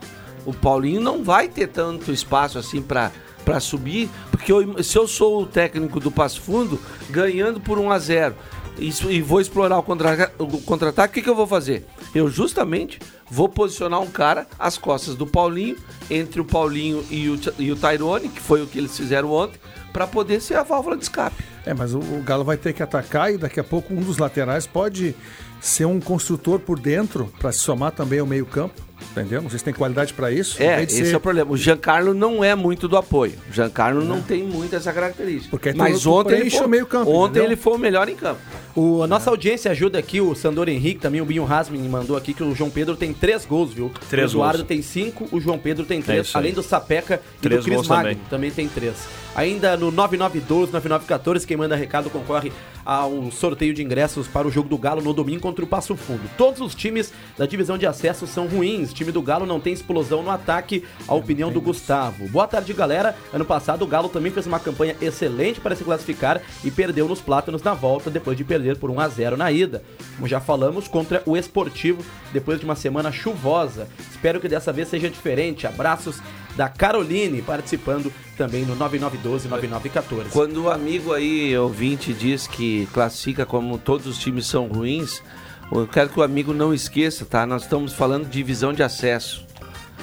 O 0.44 0.52
Paulinho 0.52 1.00
não 1.00 1.22
vai 1.22 1.48
ter 1.48 1.68
tanto 1.68 2.12
espaço 2.12 2.58
assim 2.58 2.82
para 2.82 3.12
para 3.44 3.58
subir, 3.58 4.08
porque 4.30 4.52
eu- 4.52 4.80
se 4.84 4.96
eu 4.96 5.08
sou 5.08 5.42
o 5.42 5.46
técnico 5.46 5.98
do 5.98 6.12
Passo 6.12 6.40
Fundo, 6.40 6.78
ganhando 7.10 7.58
por 7.58 7.76
1 7.76 7.90
a 7.90 7.98
0 7.98 8.36
isso, 8.78 9.10
e 9.10 9.20
vou 9.20 9.40
explorar 9.40 9.78
o 9.78 9.82
contra- 9.82 10.32
o 10.38 10.46
contra-ataque, 10.62 11.10
o 11.10 11.14
que, 11.14 11.22
que 11.22 11.28
eu 11.28 11.34
vou 11.34 11.46
fazer? 11.46 11.84
Eu 12.14 12.28
justamente 12.28 12.98
vou 13.30 13.48
posicionar 13.48 14.00
um 14.00 14.10
cara 14.10 14.46
às 14.58 14.76
costas 14.76 15.14
do 15.14 15.26
Paulinho, 15.26 15.76
entre 16.10 16.40
o 16.40 16.44
Paulinho 16.44 17.04
e 17.10 17.28
o, 17.28 17.40
e 17.58 17.72
o 17.72 17.76
Tyrone, 17.76 18.28
que 18.28 18.40
foi 18.40 18.62
o 18.62 18.66
que 18.66 18.78
eles 18.78 18.96
fizeram 18.96 19.32
ontem, 19.32 19.58
para 19.92 20.06
poder 20.06 20.40
ser 20.40 20.56
a 20.56 20.62
válvula 20.62 20.96
de 20.96 21.04
escape. 21.04 21.51
É, 21.64 21.72
mas 21.74 21.94
o, 21.94 21.98
o 21.98 22.22
Galo 22.24 22.44
vai 22.44 22.56
ter 22.56 22.72
que 22.72 22.82
atacar 22.82 23.32
e 23.32 23.38
daqui 23.38 23.60
a 23.60 23.64
pouco 23.64 23.94
um 23.94 24.00
dos 24.00 24.18
laterais 24.18 24.66
pode 24.66 25.14
ser 25.60 25.84
um 25.84 26.00
construtor 26.00 26.58
por 26.58 26.78
dentro 26.78 27.32
para 27.38 27.52
se 27.52 27.60
somar 27.60 27.92
também 27.92 28.18
ao 28.18 28.26
meio-campo. 28.26 28.74
Entendeu? 29.10 29.42
Não 29.42 29.50
sei 29.50 29.58
se 29.58 29.64
tem 29.64 29.74
qualidade 29.74 30.14
para 30.14 30.30
isso. 30.30 30.62
É, 30.62 30.80
esse 30.84 31.04
ser- 31.04 31.12
é 31.12 31.16
o 31.16 31.20
problema. 31.20 31.50
O 31.50 31.56
Giancarlo 31.56 32.14
não 32.14 32.42
é 32.42 32.54
muito 32.54 32.86
do 32.86 32.96
apoio. 32.96 33.34
O 33.50 33.52
Giancarlo 33.52 34.02
não 34.04 34.22
tem 34.22 34.44
muito 34.44 34.76
essa 34.76 34.92
característica. 34.92 35.50
Porque 35.50 35.72
Mas 35.72 36.06
ontem 36.06 36.38
ele, 36.38 36.50
foi, 36.50 36.64
o 36.64 36.68
meio-campo, 36.68 37.10
ontem 37.10 37.30
entendeu? 37.30 37.44
ele 37.44 37.56
foi 37.56 37.74
o 37.74 37.78
melhor 37.78 38.08
em 38.08 38.14
campo. 38.14 38.40
O, 38.76 39.02
a 39.02 39.06
nossa 39.08 39.28
audiência 39.28 39.70
ajuda 39.72 39.98
aqui, 39.98 40.20
o 40.20 40.34
Sandor 40.36 40.68
Henrique, 40.68 41.00
também 41.00 41.20
o 41.20 41.24
Binho 41.26 41.44
Hasmin 41.44 41.86
mandou 41.88 42.16
aqui 42.16 42.32
que 42.32 42.42
o 42.44 42.54
João 42.54 42.70
Pedro 42.70 42.96
tem 42.96 43.12
três 43.12 43.44
gols, 43.44 43.74
viu? 43.74 43.90
Três 44.08 44.32
o 44.32 44.36
Eduardo 44.38 44.58
gols. 44.58 44.68
tem 44.68 44.80
cinco, 44.82 45.28
o 45.32 45.40
João 45.40 45.58
Pedro 45.58 45.84
tem 45.84 46.00
três, 46.00 46.28
isso 46.28 46.38
aí. 46.38 46.44
além 46.44 46.54
do 46.54 46.62
Sapeca 46.62 47.20
e 47.38 47.42
Três 47.42 47.60
do 47.60 47.64
Cris 47.64 47.74
gols 47.76 47.88
Magno, 47.88 48.04
também. 48.14 48.20
também 48.30 48.50
tem 48.52 48.68
três. 48.68 48.94
Ainda 49.34 49.76
no 49.76 49.90
9912, 49.90 50.72
9914, 50.72 51.46
quem 51.52 51.56
manda 51.58 51.76
recado 51.76 52.08
concorre 52.08 52.50
a 52.84 53.06
um 53.06 53.30
sorteio 53.30 53.74
de 53.74 53.82
ingressos 53.82 54.28
para 54.28 54.46
o 54.46 54.50
jogo 54.50 54.68
do 54.68 54.78
Galo 54.78 55.02
no 55.02 55.12
domingo 55.12 55.40
contra 55.40 55.64
o 55.64 55.68
Passo 55.68 55.96
Fundo. 55.96 56.22
Todos 56.36 56.60
os 56.60 56.74
times 56.74 57.12
da 57.36 57.46
divisão 57.46 57.78
de 57.78 57.86
acesso 57.86 58.26
são 58.26 58.46
ruins. 58.46 58.90
O 58.90 58.94
time 58.94 59.12
do 59.12 59.22
Galo 59.22 59.46
não 59.46 59.60
tem 59.60 59.72
explosão 59.72 60.22
no 60.22 60.30
ataque, 60.30 60.84
a 61.06 61.14
opinião 61.14 61.52
do 61.52 61.60
Gustavo. 61.60 62.28
Boa 62.28 62.46
tarde, 62.46 62.72
galera. 62.72 63.16
Ano 63.32 63.44
passado 63.44 63.82
o 63.82 63.86
Galo 63.86 64.08
também 64.08 64.32
fez 64.32 64.46
uma 64.46 64.60
campanha 64.60 64.96
excelente 65.00 65.60
para 65.60 65.76
se 65.76 65.84
classificar 65.84 66.40
e 66.64 66.70
perdeu 66.70 67.08
nos 67.08 67.20
Plátanos 67.20 67.62
na 67.62 67.74
volta 67.74 68.10
depois 68.10 68.36
de 68.36 68.44
perder 68.44 68.76
por 68.76 68.90
1 68.90 69.00
a 69.00 69.08
0 69.08 69.36
na 69.36 69.50
ida. 69.50 69.82
Como 70.16 70.28
já 70.28 70.40
falamos, 70.40 70.88
contra 70.88 71.22
o 71.24 71.36
Esportivo 71.36 72.04
depois 72.32 72.58
de 72.58 72.64
uma 72.64 72.76
semana 72.76 73.12
chuvosa. 73.12 73.88
Espero 74.10 74.40
que 74.40 74.48
dessa 74.48 74.72
vez 74.72 74.88
seja 74.88 75.08
diferente. 75.08 75.66
Abraços 75.66 76.20
da 76.56 76.68
Caroline 76.68 77.42
participando 77.42 78.12
também 78.36 78.64
no 78.64 78.76
9912-9914. 78.76 80.30
Quando 80.32 80.64
o 80.64 80.70
amigo 80.70 81.12
aí, 81.12 81.56
ouvinte, 81.56 82.12
diz 82.12 82.46
que 82.46 82.71
classifica 82.92 83.44
como 83.46 83.78
todos 83.78 84.06
os 84.06 84.18
times 84.18 84.46
são 84.46 84.66
ruins, 84.66 85.22
eu 85.70 85.86
quero 85.86 86.08
que 86.10 86.18
o 86.20 86.22
amigo 86.22 86.52
não 86.52 86.72
esqueça, 86.74 87.24
tá? 87.24 87.46
Nós 87.46 87.62
estamos 87.62 87.92
falando 87.92 88.24
de 88.24 88.30
divisão 88.30 88.72
de 88.72 88.82
acesso. 88.82 89.44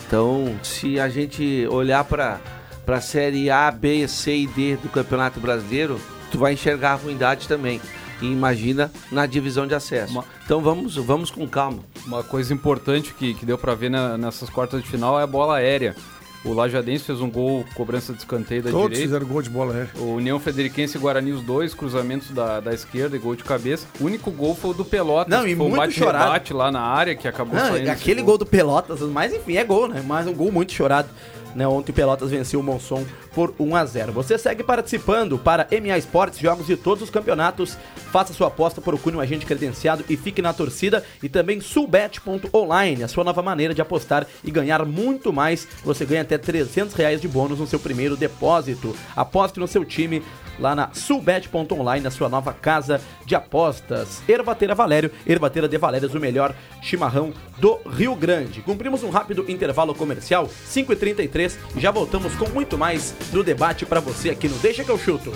Então, 0.07 0.55
se 0.63 0.99
a 0.99 1.07
gente 1.09 1.67
olhar 1.69 2.03
para 2.03 2.39
a 2.87 3.01
série 3.01 3.49
A, 3.51 3.69
B, 3.69 4.07
C 4.07 4.35
e 4.35 4.47
D 4.47 4.75
do 4.77 4.89
Campeonato 4.89 5.39
Brasileiro, 5.39 5.99
tu 6.31 6.39
vai 6.39 6.53
enxergar 6.53 6.93
a 6.93 6.95
ruindade 6.95 7.47
também. 7.47 7.79
E 8.21 8.25
imagina 8.25 8.91
na 9.11 9.25
divisão 9.25 9.65
de 9.67 9.75
acesso. 9.75 10.11
Uma- 10.11 10.25
Então 10.43 10.59
vamos, 10.61 10.95
vamos 10.95 11.29
com 11.31 11.47
calma. 11.47 11.79
Uma 12.05 12.23
coisa 12.23 12.53
importante 12.53 13.13
que, 13.13 13.33
que 13.33 13.45
deu 13.45 13.57
pra 13.57 13.75
ver 13.75 13.89
na- 13.89 14.17
nessas 14.17 14.49
quartas 14.49 14.81
de 14.83 14.89
final 14.89 15.19
é 15.19 15.23
a 15.23 15.27
bola 15.27 15.55
aérea. 15.57 15.95
O 16.43 16.53
Lajadense 16.53 17.03
fez 17.03 17.19
um 17.19 17.29
gol, 17.29 17.65
cobrança 17.75 18.13
de 18.13 18.19
escanteio 18.19 18.63
da 18.63 18.71
Todos 18.71 18.89
direita. 18.89 19.07
fizeram 19.07 19.25
gol 19.27 19.41
de 19.41 19.49
bola 19.49 19.73
aérea. 19.73 19.89
O 19.97 20.13
União 20.15 20.39
Frederiquense 20.39 20.97
e 20.97 20.99
Guarani, 20.99 21.33
os 21.33 21.41
dois, 21.41 21.73
cruzamentos 21.73 22.31
da, 22.31 22.59
da 22.61 22.73
esquerda 22.73 23.15
e 23.15 23.19
gol 23.19 23.35
de 23.35 23.43
cabeça. 23.43 23.85
O 23.99 24.05
único 24.05 24.31
gol 24.31 24.55
foi 24.55 24.71
o 24.71 24.73
do 24.73 24.85
Pelotas, 24.85 25.29
Não, 25.29 25.45
e 25.45 25.55
foi 25.55 25.65
um 25.65 25.69
muito 25.69 25.81
bate-rebate 25.81 26.53
lá 26.53 26.71
na 26.71 26.81
área, 26.81 27.15
que 27.15 27.27
acabou 27.27 27.55
Não, 27.55 27.91
aquele 27.91 28.21
gol 28.21 28.37
do 28.37 28.45
Pelotas, 28.45 29.01
mas 29.01 29.33
enfim, 29.33 29.57
é 29.57 29.63
gol, 29.65 29.89
né? 29.89 30.01
Mas 30.05 30.27
um 30.27 30.33
gol 30.33 30.51
muito 30.51 30.71
chorado. 30.71 31.09
Né, 31.55 31.67
ontem 31.67 31.91
o 31.91 31.95
Pelotas 31.95 32.29
venceu 32.29 32.59
o 32.59 32.63
Monson 32.63 33.03
por 33.33 33.53
1 33.59 33.75
a 33.75 33.85
0 33.85 34.13
Você 34.13 34.37
segue 34.37 34.63
participando 34.63 35.37
para 35.37 35.67
MA 35.71 35.97
Esportes, 35.97 36.39
jogos 36.39 36.67
de 36.67 36.77
todos 36.77 37.03
os 37.03 37.09
campeonatos. 37.09 37.77
Faça 38.11 38.33
sua 38.33 38.47
aposta, 38.47 38.81
procure 38.81 39.15
um 39.15 39.19
agente 39.19 39.45
credenciado 39.45 40.03
e 40.07 40.15
fique 40.15 40.41
na 40.41 40.53
torcida. 40.53 41.03
E 41.23 41.29
também 41.29 41.59
Sulbet.online, 41.59 43.03
a 43.03 43.07
sua 43.07 43.23
nova 43.23 43.41
maneira 43.41 43.73
de 43.73 43.81
apostar 43.81 44.27
e 44.43 44.51
ganhar 44.51 44.85
muito 44.85 45.33
mais. 45.33 45.67
Você 45.83 46.05
ganha 46.05 46.21
até 46.21 46.37
300 46.37 46.93
reais 46.93 47.21
de 47.21 47.27
bônus 47.27 47.59
no 47.59 47.67
seu 47.67 47.79
primeiro 47.79 48.15
depósito. 48.15 48.95
Aposte 49.15 49.59
no 49.59 49.67
seu 49.67 49.83
time 49.83 50.23
lá 50.59 50.75
na 50.75 50.89
Sulbet.online, 50.93 52.07
a 52.07 52.11
sua 52.11 52.29
nova 52.29 52.53
casa 52.53 53.01
de 53.25 53.35
apostas. 53.35 54.21
Ervateira 54.27 54.75
Valério, 54.75 55.11
Ervateira 55.25 55.67
de 55.67 55.77
Valérios, 55.77 56.13
o 56.13 56.19
melhor 56.19 56.53
chimarrão 56.81 57.33
do 57.57 57.79
Rio 57.89 58.15
Grande. 58.15 58.61
Cumprimos 58.61 59.03
um 59.03 59.09
rápido 59.09 59.45
intervalo 59.49 59.95
comercial, 59.95 60.47
5h33, 60.47 61.57
e 61.75 61.79
já 61.79 61.91
voltamos 61.91 62.35
com 62.35 62.49
muito 62.49 62.77
mais 62.77 63.15
do 63.31 63.43
debate 63.43 63.85
para 63.85 63.99
você 63.99 64.29
aqui 64.29 64.47
no 64.47 64.57
Deixa 64.57 64.83
que 64.83 64.91
eu 64.91 64.97
chuto. 64.97 65.31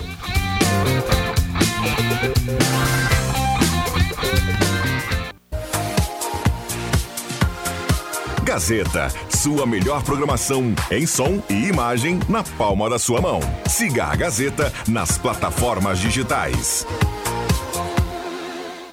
Gazeta, 8.44 9.08
sua 9.30 9.64
melhor 9.66 10.02
programação 10.02 10.74
em 10.90 11.06
som 11.06 11.42
e 11.48 11.66
imagem 11.68 12.20
na 12.28 12.44
palma 12.44 12.90
da 12.90 12.98
sua 12.98 13.18
mão. 13.20 13.40
Siga 13.66 14.04
a 14.04 14.14
Gazeta 14.14 14.70
nas 14.86 15.16
plataformas 15.16 15.98
digitais. 15.98 16.86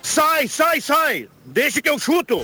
Sai, 0.02 0.48
sai, 0.48 0.80
sai! 0.80 1.28
Deixa 1.46 1.82
que 1.82 1.90
eu 1.90 2.00
chuto! 2.00 2.42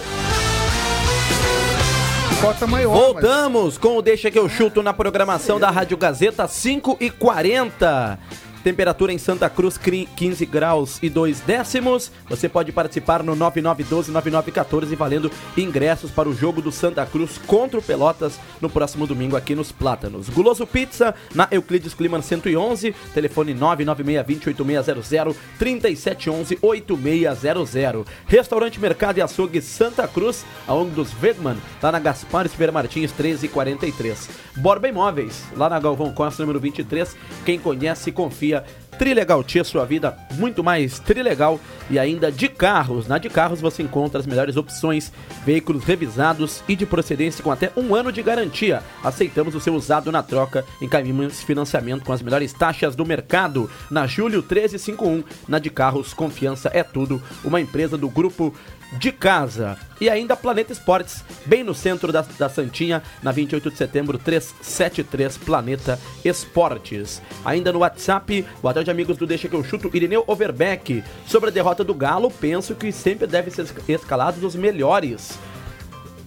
Cota 2.41 2.67
maior. 2.67 2.91
mas- 2.91 3.01
Voltamos 3.23 3.77
com 3.77 3.97
o 3.97 4.01
Deixa 4.01 4.29
que 4.29 4.37
eu 4.37 4.47
chuto 4.49 4.83
na 4.83 4.93
programação 4.93 5.59
da 5.59 5.71
Rádio 5.71 5.97
Gazeta 5.97 6.45
5 6.47 6.97
e 6.99 7.09
40. 7.09 8.19
Temperatura 8.63 9.13
em 9.13 9.17
Santa 9.17 9.49
Cruz, 9.49 9.77
cri- 9.77 10.07
15 10.15 10.45
graus 10.45 10.97
e 11.01 11.09
2 11.09 11.39
décimos. 11.41 12.11
Você 12.29 12.49
pode 12.49 12.71
participar 12.71 13.23
no 13.23 13.35
9912-9914 13.35 14.95
valendo 14.95 15.31
ingressos 15.55 16.11
para 16.11 16.27
o 16.27 16.33
jogo 16.33 16.61
do 16.61 16.71
Santa 16.71 17.05
Cruz 17.05 17.37
contra 17.45 17.79
o 17.79 17.83
Pelotas 17.83 18.39
no 18.59 18.69
próximo 18.69 19.07
domingo 19.07 19.35
aqui 19.35 19.55
nos 19.55 19.71
Plátanos. 19.71 20.29
Guloso 20.29 20.65
Pizza, 20.67 21.15
na 21.33 21.47
Euclides 21.51 21.93
Climan 21.93 22.21
111, 22.21 22.93
telefone 23.13 23.53
996208600, 23.55 25.35
3711-8600. 25.59 28.05
Restaurante 28.27 28.79
Mercado 28.79 29.17
e 29.17 29.21
Açougue 29.21 29.61
Santa 29.61 30.07
Cruz, 30.07 30.45
a 30.67 30.73
ONG 30.73 30.91
dos 30.91 31.09
Wegman, 31.21 31.57
lá 31.81 31.91
na 31.91 31.99
Gaspar 31.99 32.47
Silveira 32.47 32.71
Martins 32.71 33.11
1343. 33.11 34.29
Borba 34.57 34.87
Imóveis, 34.87 35.43
lá 35.55 35.69
na 35.69 35.79
Galvão 35.79 36.11
Costa, 36.11 36.43
número 36.43 36.59
23. 36.59 37.15
Quem 37.45 37.59
conhece, 37.59 38.11
confia 38.11 38.46
filosofía 38.47 38.63
Trilegal 38.97 39.43
Tia, 39.43 39.63
sua 39.63 39.85
vida 39.85 40.17
muito 40.33 40.63
mais 40.63 40.99
trilegal 40.99 41.59
e 41.89 41.99
ainda 41.99 42.31
de 42.31 42.47
carros. 42.47 43.07
Na 43.07 43.17
de 43.17 43.29
carros 43.29 43.61
você 43.61 43.83
encontra 43.83 44.19
as 44.19 44.25
melhores 44.25 44.57
opções, 44.57 45.11
veículos 45.45 45.83
revisados 45.83 46.63
e 46.67 46.75
de 46.75 46.85
procedência 46.85 47.43
com 47.43 47.51
até 47.51 47.71
um 47.75 47.93
ano 47.95 48.11
de 48.11 48.23
garantia. 48.23 48.81
Aceitamos 49.03 49.55
o 49.55 49.59
seu 49.59 49.75
usado 49.75 50.11
na 50.11 50.23
troca, 50.23 50.65
encaminhamos 50.81 51.43
financiamento 51.43 52.03
com 52.03 52.13
as 52.13 52.21
melhores 52.21 52.53
taxas 52.53 52.95
do 52.95 53.05
mercado. 53.05 53.69
Na 53.89 54.07
Júlio 54.07 54.39
1351, 54.39 55.23
na 55.47 55.59
de 55.59 55.69
carros, 55.69 56.13
confiança 56.13 56.69
é 56.73 56.83
tudo. 56.83 57.21
Uma 57.43 57.61
empresa 57.61 57.97
do 57.97 58.09
grupo 58.09 58.53
de 58.93 59.11
casa. 59.11 59.77
E 59.99 60.09
ainda 60.09 60.35
Planeta 60.35 60.71
Esportes, 60.71 61.23
bem 61.45 61.63
no 61.63 61.73
centro 61.73 62.11
da, 62.11 62.23
da 62.37 62.47
Santinha, 62.47 63.01
na 63.21 63.31
28 63.31 63.71
de 63.71 63.77
setembro, 63.77 64.17
373 64.17 65.37
Planeta 65.37 65.99
Esportes. 66.23 67.21
Ainda 67.43 67.73
no 67.73 67.79
WhatsApp, 67.79 68.45
o 68.61 68.67
hotel 68.67 68.83
de 68.87 68.91
amigos 68.91 69.17
do 69.17 69.27
Deixa 69.27 69.49
que 69.49 69.55
eu 69.55 69.63
chuto, 69.63 69.89
Irineu 69.93 70.23
Overbeck. 70.25 71.03
Sobre 71.25 71.49
a 71.49 71.53
derrota 71.53 71.83
do 71.83 71.93
Galo, 71.93 72.31
penso 72.31 72.73
que 72.73 72.91
sempre 72.91 73.27
deve 73.27 73.51
ser 73.51 73.67
escalado 73.87 74.39
dos 74.39 74.55
melhores. 74.55 75.37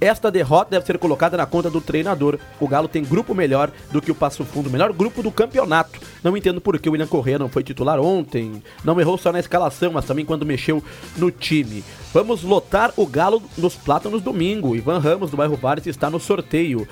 Esta 0.00 0.30
derrota 0.30 0.70
deve 0.70 0.86
ser 0.86 0.98
colocada 0.98 1.36
na 1.36 1.44
conta 1.44 1.68
do 1.68 1.80
treinador. 1.80 2.38
O 2.58 2.66
Galo 2.66 2.88
tem 2.88 3.04
grupo 3.04 3.34
melhor 3.34 3.70
do 3.90 4.00
que 4.00 4.10
o 4.10 4.14
Passo 4.14 4.44
Fundo, 4.44 4.70
melhor 4.70 4.92
grupo 4.92 5.22
do 5.22 5.30
campeonato. 5.30 6.00
Não 6.22 6.36
entendo 6.36 6.60
por 6.60 6.78
que 6.78 6.88
o 6.88 6.92
William 6.92 7.06
Corrêa 7.06 7.38
não 7.38 7.50
foi 7.50 7.62
titular 7.62 8.00
ontem. 8.00 8.62
Não 8.82 8.98
errou 8.98 9.18
só 9.18 9.30
na 9.30 9.40
escalação, 9.40 9.92
mas 9.92 10.06
também 10.06 10.24
quando 10.24 10.46
mexeu 10.46 10.82
no 11.18 11.30
time. 11.30 11.84
Vamos 12.14 12.42
lotar 12.42 12.92
o 12.96 13.06
Galo 13.06 13.42
nos 13.58 13.74
plátanos 13.74 14.22
domingo. 14.22 14.74
Ivan 14.74 14.98
Ramos, 14.98 15.30
do 15.30 15.36
bairro 15.36 15.56
Vares, 15.56 15.86
está 15.86 16.08
no 16.08 16.18
sorteio. 16.18 16.88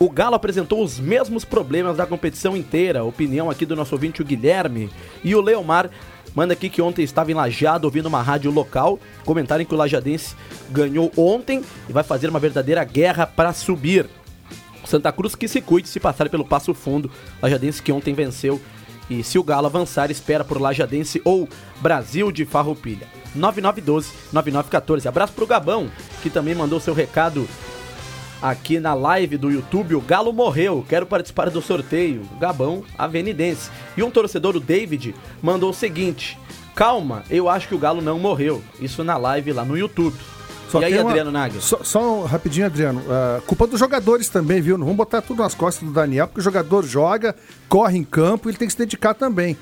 O 0.00 0.08
Galo 0.08 0.36
apresentou 0.36 0.82
os 0.82 1.00
mesmos 1.00 1.44
problemas 1.44 1.96
da 1.96 2.06
competição 2.06 2.56
inteira. 2.56 3.02
Opinião 3.02 3.50
aqui 3.50 3.66
do 3.66 3.74
nosso 3.74 3.96
ouvinte, 3.96 4.22
o 4.22 4.24
Guilherme. 4.24 4.88
E 5.24 5.34
o 5.34 5.40
Leomar 5.40 5.90
manda 6.36 6.52
aqui 6.52 6.68
que 6.68 6.80
ontem 6.80 7.02
estava 7.02 7.32
em 7.32 7.34
Lajado 7.34 7.84
ouvindo 7.84 8.06
uma 8.06 8.22
rádio 8.22 8.48
local. 8.52 9.00
Comentarem 9.24 9.66
que 9.66 9.74
o 9.74 9.76
Lajadense 9.76 10.36
ganhou 10.70 11.10
ontem 11.16 11.64
e 11.88 11.92
vai 11.92 12.04
fazer 12.04 12.28
uma 12.28 12.38
verdadeira 12.38 12.84
guerra 12.84 13.26
para 13.26 13.52
subir. 13.52 14.08
Santa 14.84 15.10
Cruz 15.10 15.34
que 15.34 15.48
se 15.48 15.60
cuide 15.60 15.88
se 15.88 15.98
passar 15.98 16.28
pelo 16.28 16.44
Passo 16.44 16.72
Fundo. 16.72 17.10
Lajadense 17.42 17.82
que 17.82 17.90
ontem 17.90 18.14
venceu. 18.14 18.60
E 19.10 19.24
se 19.24 19.36
o 19.36 19.42
Galo 19.42 19.66
avançar, 19.66 20.12
espera 20.12 20.44
por 20.44 20.60
Lajadense 20.60 21.20
ou 21.24 21.48
Brasil 21.80 22.30
de 22.30 22.44
Farroupilha. 22.44 23.08
9912-9914. 23.36 25.06
Abraço 25.06 25.32
pro 25.32 25.46
Gabão, 25.46 25.90
que 26.22 26.30
também 26.30 26.54
mandou 26.54 26.78
seu 26.78 26.94
recado 26.94 27.48
aqui 28.42 28.78
na 28.80 28.94
live 28.94 29.36
do 29.36 29.50
YouTube. 29.50 29.94
O 29.94 30.00
Galo 30.00 30.32
morreu, 30.32 30.84
quero 30.88 31.06
participar 31.06 31.50
do 31.50 31.60
sorteio. 31.62 32.22
Gabão 32.40 32.84
Avenidense. 32.96 33.70
E 33.96 34.02
um 34.02 34.10
torcedor, 34.10 34.56
o 34.56 34.60
David, 34.60 35.14
mandou 35.42 35.70
o 35.70 35.74
seguinte: 35.74 36.38
Calma, 36.74 37.22
eu 37.30 37.48
acho 37.48 37.68
que 37.68 37.74
o 37.74 37.78
Galo 37.78 38.00
não 38.00 38.18
morreu. 38.18 38.62
Isso 38.80 39.02
na 39.02 39.16
live 39.16 39.52
lá 39.52 39.64
no 39.64 39.76
YouTube. 39.76 40.14
Só 40.70 40.82
e 40.82 40.84
aí, 40.84 40.98
uma- 40.98 41.08
Adriano 41.10 41.30
Nagel? 41.30 41.62
Só, 41.62 41.78
só 41.82 42.20
um 42.20 42.24
rapidinho, 42.24 42.66
Adriano. 42.66 43.02
Ah, 43.08 43.40
culpa 43.46 43.66
dos 43.66 43.80
jogadores 43.80 44.28
também, 44.28 44.60
viu? 44.60 44.76
Não 44.76 44.84
vamos 44.84 44.98
botar 44.98 45.22
tudo 45.22 45.42
nas 45.42 45.54
costas 45.54 45.82
do 45.88 45.94
Daniel, 45.94 46.26
porque 46.26 46.40
o 46.40 46.44
jogador 46.44 46.84
joga, 46.84 47.34
corre 47.68 47.96
em 47.96 48.04
campo 48.04 48.48
e 48.48 48.50
ele 48.50 48.58
tem 48.58 48.68
que 48.68 48.72
se 48.72 48.78
dedicar 48.78 49.14
também. 49.14 49.56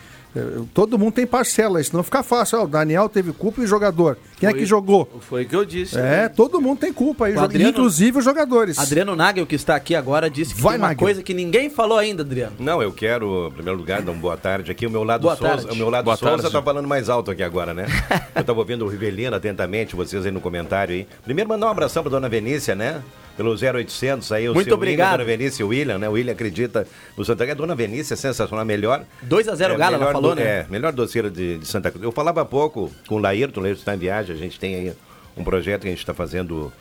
Todo 0.75 0.99
mundo 0.99 1.12
tem 1.12 1.27
parcela, 1.27 1.83
senão 1.83 2.03
fica 2.03 2.22
fácil. 2.22 2.62
O 2.62 2.66
Daniel 2.66 3.09
teve 3.09 3.33
culpa 3.33 3.61
e 3.61 3.64
o 3.64 3.66
jogador. 3.66 4.18
Quem 4.38 4.49
é 4.49 4.51
Foi- 4.53 4.61
que 4.61 4.66
jogou? 4.66 5.09
Foi 5.29 5.44
o 5.44 5.49
que 5.49 5.57
eu 5.57 5.64
disse. 5.64 5.99
É, 5.99 6.29
todo 6.29 6.61
mundo 6.61 6.79
tem 6.79 6.92
culpa 6.92 7.27
aí, 7.27 7.35
O 7.35 7.40
Adriano- 7.40 7.70
inclusive 7.70 8.18
os 8.18 8.25
jogadores. 8.25 8.79
Adriano 8.79 9.16
Nagel, 9.16 9.46
que 9.46 9.55
está 9.55 9.75
aqui 9.77 9.94
agora, 9.94 10.29
disse 10.29 10.55
que 10.55 10.61
Vai, 10.61 10.72
tem 10.75 10.81
uma 10.83 10.88
Nagel. 10.88 10.99
coisa 10.99 11.22
que 11.22 11.33
ninguém 11.33 11.70
falou 11.70 11.96
ainda, 11.99 12.22
Adriano. 12.22 12.57
Não, 12.59 12.83
eu 12.83 12.92
quero, 12.92 13.49
em 13.49 13.53
primeiro 13.53 13.79
lugar, 13.79 14.03
dar 14.03 14.12
uma 14.12 14.20
boa 14.20 14.37
tarde 14.37 14.70
aqui. 14.70 14.87
O 14.87 14.90
meu 14.90 15.05
lado 15.05 15.22
Boa 15.22 15.37
Souza, 15.37 15.57
tarde. 15.57 15.72
o 15.72 15.77
meu 15.77 15.88
lado 15.90 16.05
Boa 16.05 16.16
Souza 16.16 16.37
tarde. 16.37 16.53
tá 16.53 16.62
falando 16.62 16.87
mais 16.87 17.09
alto 17.09 17.31
aqui 17.31 17.42
agora, 17.42 17.72
né? 17.72 17.87
eu 18.35 18.44
tava 18.44 18.59
ouvindo 18.59 18.85
o 18.85 18.88
Rivelino 18.88 19.35
atentamente, 19.37 19.96
vocês 19.96 20.25
aí 20.27 20.31
no 20.33 20.40
comentário 20.40 20.94
aí. 20.94 21.07
Primeiro 21.25 21.49
mandar 21.49 21.66
um 21.66 21.70
abração 21.70 22.03
pra 22.03 22.11
dona 22.11 22.29
Venícia, 22.29 22.75
né? 22.75 23.03
Pelo 23.37 23.51
0800 23.55 24.33
aí, 24.33 24.49
o 24.49 24.55
Muito 24.55 24.66
seu 24.68 24.75
obrigado. 24.75 25.20
William, 25.20 25.37
dona 25.37 25.53
e 25.61 25.62
o 25.62 25.68
William, 25.68 25.99
né? 25.99 26.09
O 26.09 26.12
William 26.12 26.33
acredita 26.33 26.87
no 27.16 27.25
Santa 27.25 27.44
Cruz. 27.44 27.51
A 27.59 27.61
dona 27.61 27.75
Venícia 27.75 28.14
é 28.14 28.16
sensacional, 28.16 28.64
melhor. 28.64 29.05
2 29.22 29.49
a 29.49 29.55
0 29.55 29.75
É, 29.75 29.77
Galo, 29.77 29.96
ela 29.96 30.12
falou, 30.12 30.35
do- 30.35 30.40
né? 30.40 30.61
É, 30.61 30.66
melhor 30.70 30.92
doceira 30.92 31.31
de, 31.31 31.59
de 31.59 31.66
Santa 31.66 31.90
Cruz. 31.90 32.03
Eu 32.03 32.11
falava 32.12 32.40
há 32.40 32.44
pouco 32.44 32.90
com 33.07 33.16
o 33.16 33.18
Laírton, 33.18 33.61
o 33.61 33.62
Laírton 33.62 33.81
está 33.81 33.94
em 33.94 33.99
viagem, 33.99 34.35
a 34.35 34.38
gente 34.38 34.59
tem 34.59 34.75
aí 34.75 34.92
um 35.37 35.44
projeto 35.44 35.83
que 35.83 35.88
a 35.88 35.90
gente 35.90 36.01
está 36.01 36.14
fazendo 36.14 36.72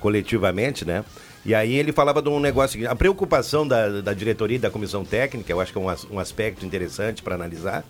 coletivamente, 0.00 0.84
né? 0.84 1.04
E 1.44 1.54
aí 1.54 1.74
ele 1.76 1.92
falava 1.92 2.20
de 2.20 2.28
um 2.28 2.40
negócio, 2.40 2.88
a 2.90 2.94
preocupação 2.96 3.66
da, 3.66 4.00
da 4.00 4.12
diretoria 4.12 4.56
e 4.56 4.60
da 4.60 4.70
comissão 4.70 5.04
técnica, 5.04 5.52
eu 5.52 5.60
acho 5.60 5.72
que 5.72 5.78
é 5.78 5.80
um, 5.80 6.14
um 6.14 6.18
aspecto 6.18 6.66
interessante 6.66 7.22
para 7.22 7.34
analisar. 7.36 7.84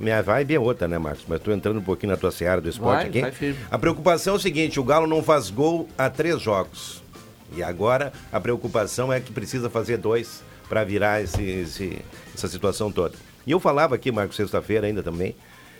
Minha 0.00 0.22
vibe 0.22 0.54
é 0.54 0.58
outra, 0.58 0.88
né, 0.88 0.98
Marcos? 0.98 1.24
Mas 1.28 1.38
estou 1.38 1.54
entrando 1.54 1.78
um 1.78 1.82
pouquinho 1.82 2.10
na 2.12 2.16
tua 2.16 2.32
seara 2.32 2.60
do 2.60 2.68
esporte 2.68 3.08
Vai, 3.20 3.30
aqui. 3.30 3.52
vai. 3.52 3.56
A 3.70 3.78
preocupação 3.78 4.34
é 4.34 4.36
o 4.36 4.40
seguinte, 4.40 4.80
o 4.80 4.84
Galo 4.84 5.06
não 5.06 5.22
faz 5.22 5.50
gol 5.50 5.88
há 5.96 6.10
três 6.10 6.40
jogos. 6.40 7.03
E 7.52 7.62
agora 7.62 8.12
a 8.32 8.40
preocupação 8.40 9.12
é 9.12 9.20
que 9.20 9.32
precisa 9.32 9.68
fazer 9.70 9.96
dois 9.98 10.42
para 10.68 10.82
virar 10.84 11.22
esse, 11.22 11.42
esse- 11.42 11.98
essa 12.34 12.48
situação 12.48 12.90
toda. 12.90 13.14
E 13.46 13.50
eu 13.50 13.60
falava 13.60 13.94
aqui, 13.94 14.10
Marcos, 14.10 14.36
sexta-feira 14.36 14.86
ainda 14.86 15.02
também, 15.02 15.36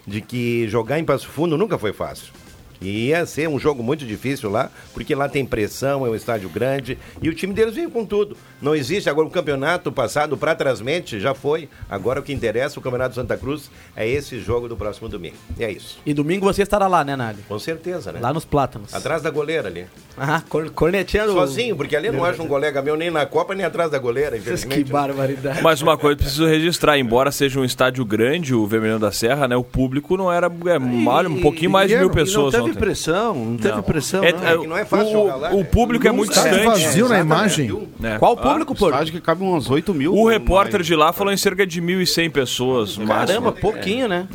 de 0.06 0.20
que 0.20 0.68
jogar 0.68 0.98
em 0.98 1.04
Passo 1.04 1.28
Fundo 1.28 1.56
nunca 1.56 1.78
foi 1.78 1.92
fácil. 1.92 2.32
E 2.80 3.06
ia 3.06 3.24
ser 3.24 3.48
um 3.48 3.58
jogo 3.58 3.82
muito 3.82 4.04
difícil 4.04 4.50
lá, 4.50 4.70
porque 4.92 5.14
lá 5.14 5.26
tem 5.28 5.46
pressão, 5.46 6.04
é 6.04 6.10
um 6.10 6.14
estádio 6.14 6.50
grande, 6.50 6.98
e 7.22 7.28
o 7.30 7.34
time 7.34 7.54
deles 7.54 7.76
vem 7.76 7.88
com 7.88 8.04
tudo. 8.04 8.36
Não 8.60 8.74
existe 8.74 9.08
agora 9.08 9.26
o 9.26 9.30
campeonato 9.30 9.90
passado 9.90 10.36
para 10.36 10.54
trasmente, 10.54 11.18
já 11.18 11.32
foi. 11.32 11.68
Agora 11.88 12.20
o 12.20 12.22
que 12.22 12.32
interessa, 12.32 12.78
o 12.78 12.82
Campeonato 12.82 13.14
Santa 13.14 13.38
Cruz, 13.38 13.70
é 13.96 14.06
esse 14.06 14.38
jogo 14.40 14.68
do 14.68 14.76
próximo 14.76 15.08
domingo. 15.08 15.36
E 15.58 15.64
é 15.64 15.70
isso. 15.72 15.98
E 16.04 16.12
domingo 16.12 16.44
você 16.44 16.62
estará 16.62 16.86
lá, 16.86 17.02
né, 17.04 17.16
Nagel? 17.16 17.44
Com 17.48 17.58
certeza, 17.58 18.12
né? 18.12 18.18
Lá 18.20 18.32
nos 18.34 18.44
plátanos. 18.44 18.92
Atrás 18.92 19.22
da 19.22 19.30
goleira 19.30 19.68
ali. 19.68 19.86
Ah, 20.16 20.40
cor- 20.48 20.70
corneteando. 20.70 21.32
Sozinho, 21.32 21.74
porque 21.76 21.96
ali 21.96 22.10
não 22.10 22.24
acho 22.24 22.40
um 22.42 22.46
colega 22.46 22.80
meu 22.80 22.96
nem 22.96 23.10
na 23.10 23.26
Copa, 23.26 23.54
nem 23.54 23.66
atrás 23.66 23.90
da 23.90 23.98
goleira, 23.98 24.36
infelizmente. 24.36 24.84
Que 24.84 24.90
barbaridade. 24.92 25.60
Mas 25.62 25.82
uma 25.82 25.96
coisa 25.98 26.16
preciso 26.16 26.46
registrar, 26.46 26.96
embora 26.98 27.32
seja 27.32 27.58
um 27.58 27.64
estádio 27.64 28.04
grande, 28.04 28.54
o 28.54 28.64
Vermelhão 28.66 29.00
da 29.00 29.10
Serra, 29.10 29.48
né? 29.48 29.56
O 29.56 29.64
público 29.64 30.16
não 30.16 30.32
era 30.32 30.46
é, 30.46 31.08
olha, 31.08 31.28
um 31.28 31.40
pouquinho 31.40 31.70
mais 31.70 31.88
de 31.88 31.96
mil 31.96 32.04
E 32.04 32.08
não 32.08 32.14
pessoas 32.14 32.52
teve 32.52 32.64
ontem. 32.70 32.78
pressão, 32.78 33.34
não 33.34 33.56
teve 33.56 33.74
Não. 33.74 33.82
pressão. 33.82 34.22
É, 34.22 34.32
não. 34.32 34.46
é, 34.48 34.58
que 34.58 34.66
não 34.68 34.76
é 34.78 34.84
fácil 34.84 35.08
o, 35.08 35.12
jogar 35.12 35.36
lá, 35.36 35.52
o 35.52 35.58
né? 35.58 35.64
público 35.64 36.06
é 36.06 36.12
muito 36.12 36.32
distante. 36.32 36.64
vazio 36.64 37.08
na 37.08 37.18
imagem. 37.18 37.88
né? 37.98 38.16
Qual 38.18 38.34
o 38.34 38.36
público, 38.36 38.74
pô? 38.74 38.90
Estádio 38.90 39.12
que 39.14 39.20
cabe 39.20 39.42
uns 39.42 39.68
8 39.68 39.92
mil. 39.92 40.14
O 40.14 40.28
repórter 40.28 40.74
mais. 40.74 40.86
de 40.86 40.94
lá 40.94 41.12
falou 41.12 41.32
em 41.32 41.36
cerca 41.36 41.66
de 41.66 41.82
1.100 41.82 42.30
pessoas. 42.30 42.96
Caramba, 42.96 43.16
máximo. 43.16 43.52
pouquinho, 43.52 44.08
né? 44.08 44.26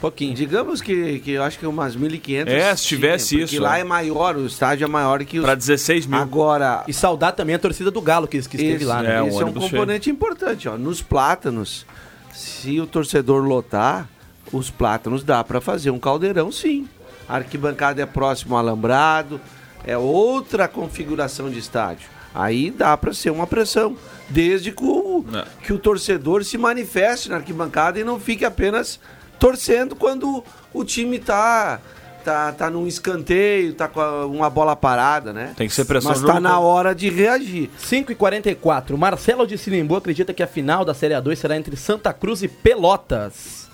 Pouquinho. 0.00 0.34
Digamos 0.34 0.80
que, 0.80 1.18
que 1.20 1.32
eu 1.32 1.42
acho 1.42 1.58
que 1.58 1.66
umas 1.66 1.96
1.500. 1.96 2.48
É, 2.48 2.76
se 2.76 2.84
tivesse 2.84 3.28
tinha, 3.30 3.44
isso, 3.44 3.60
lá 3.60 3.78
é. 3.78 3.80
é 3.80 3.84
maior, 3.84 4.36
o 4.36 4.46
estádio 4.46 4.84
é 4.84 4.88
maior 4.88 5.24
que 5.24 5.38
os. 5.38 5.44
Para 5.44 5.54
16 5.54 6.06
mil. 6.06 6.18
Agora, 6.18 6.84
E 6.86 6.92
saudar 6.92 7.32
também 7.32 7.56
a 7.56 7.58
torcida 7.58 7.90
do 7.90 8.00
Galo 8.00 8.28
que, 8.28 8.38
que 8.40 8.56
esteve 8.56 8.74
esse, 8.74 8.84
lá, 8.84 9.02
né? 9.02 9.16
É, 9.16 9.22
um 9.22 9.28
esse 9.28 9.42
é 9.42 9.44
um 9.44 9.52
componente 9.52 10.08
importante. 10.08 10.68
Ó. 10.68 10.78
Nos 10.78 11.02
plátanos, 11.02 11.84
se 12.32 12.80
o 12.80 12.86
torcedor 12.86 13.42
lotar, 13.42 14.08
os 14.52 14.70
plátanos 14.70 15.24
dá 15.24 15.42
para 15.42 15.60
fazer 15.60 15.90
um 15.90 15.98
caldeirão, 15.98 16.52
sim. 16.52 16.88
A 17.28 17.36
arquibancada 17.36 18.00
é 18.00 18.06
próximo 18.06 18.54
ao 18.54 18.60
alambrado, 18.60 19.40
é 19.84 19.98
outra 19.98 20.68
configuração 20.68 21.50
de 21.50 21.58
estádio. 21.58 22.08
Aí 22.34 22.70
dá 22.70 22.96
para 22.96 23.12
ser 23.12 23.30
uma 23.30 23.46
pressão, 23.46 23.96
desde 24.28 24.70
que 24.70 24.84
o, 24.84 25.24
É. 25.34 25.44
que 25.66 25.72
o 25.72 25.78
torcedor 25.78 26.44
se 26.44 26.56
manifeste 26.56 27.28
na 27.28 27.36
arquibancada 27.36 27.98
e 27.98 28.04
não 28.04 28.20
fique 28.20 28.44
apenas 28.44 29.00
torcendo 29.38 29.94
quando 29.96 30.42
o 30.72 30.84
time 30.84 31.18
tá 31.18 31.80
tá, 32.24 32.52
tá 32.52 32.68
num 32.68 32.86
escanteio, 32.86 33.72
tá 33.72 33.88
com 33.88 34.00
a- 34.00 34.26
uma 34.26 34.50
bola 34.50 34.76
parada, 34.76 35.32
né? 35.32 35.54
Tem 35.56 35.66
que 35.66 35.72
ser 35.74 35.86
pressão 35.86 36.10
Mas 36.10 36.20
tá 36.22 36.38
na 36.38 36.56
todo. 36.56 36.64
hora 36.64 36.94
de 36.94 37.08
reagir. 37.08 37.70
5 37.78 38.12
e 38.12 38.14
44 38.14 38.98
Marcelo 38.98 39.46
de 39.46 39.56
Sinimbu 39.56 39.96
acredita 39.96 40.34
que 40.34 40.42
a 40.42 40.46
final 40.46 40.84
da 40.84 40.92
Série 40.92 41.14
A2 41.14 41.36
será 41.36 41.56
entre 41.56 41.74
Santa 41.74 42.12
Cruz 42.12 42.42
e 42.42 42.48
Pelotas. 42.48 43.66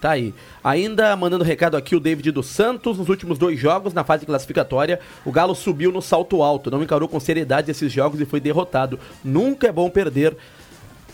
Tá 0.00 0.12
aí. 0.12 0.34
Ainda 0.64 1.14
mandando 1.16 1.44
recado 1.44 1.76
aqui 1.76 1.94
o 1.94 2.00
David 2.00 2.30
dos 2.32 2.46
Santos. 2.46 2.98
Nos 2.98 3.08
últimos 3.08 3.36
dois 3.38 3.58
jogos, 3.60 3.92
na 3.92 4.02
fase 4.02 4.24
classificatória, 4.26 4.98
o 5.24 5.30
Galo 5.30 5.54
subiu 5.54 5.92
no 5.92 6.00
salto 6.02 6.42
alto. 6.42 6.70
Não 6.70 6.82
encarou 6.82 7.06
com 7.08 7.20
seriedade 7.20 7.70
esses 7.70 7.92
jogos 7.92 8.20
e 8.20 8.24
foi 8.24 8.40
derrotado. 8.40 8.98
Nunca 9.22 9.68
é 9.68 9.72
bom 9.72 9.88
perder, 9.90 10.36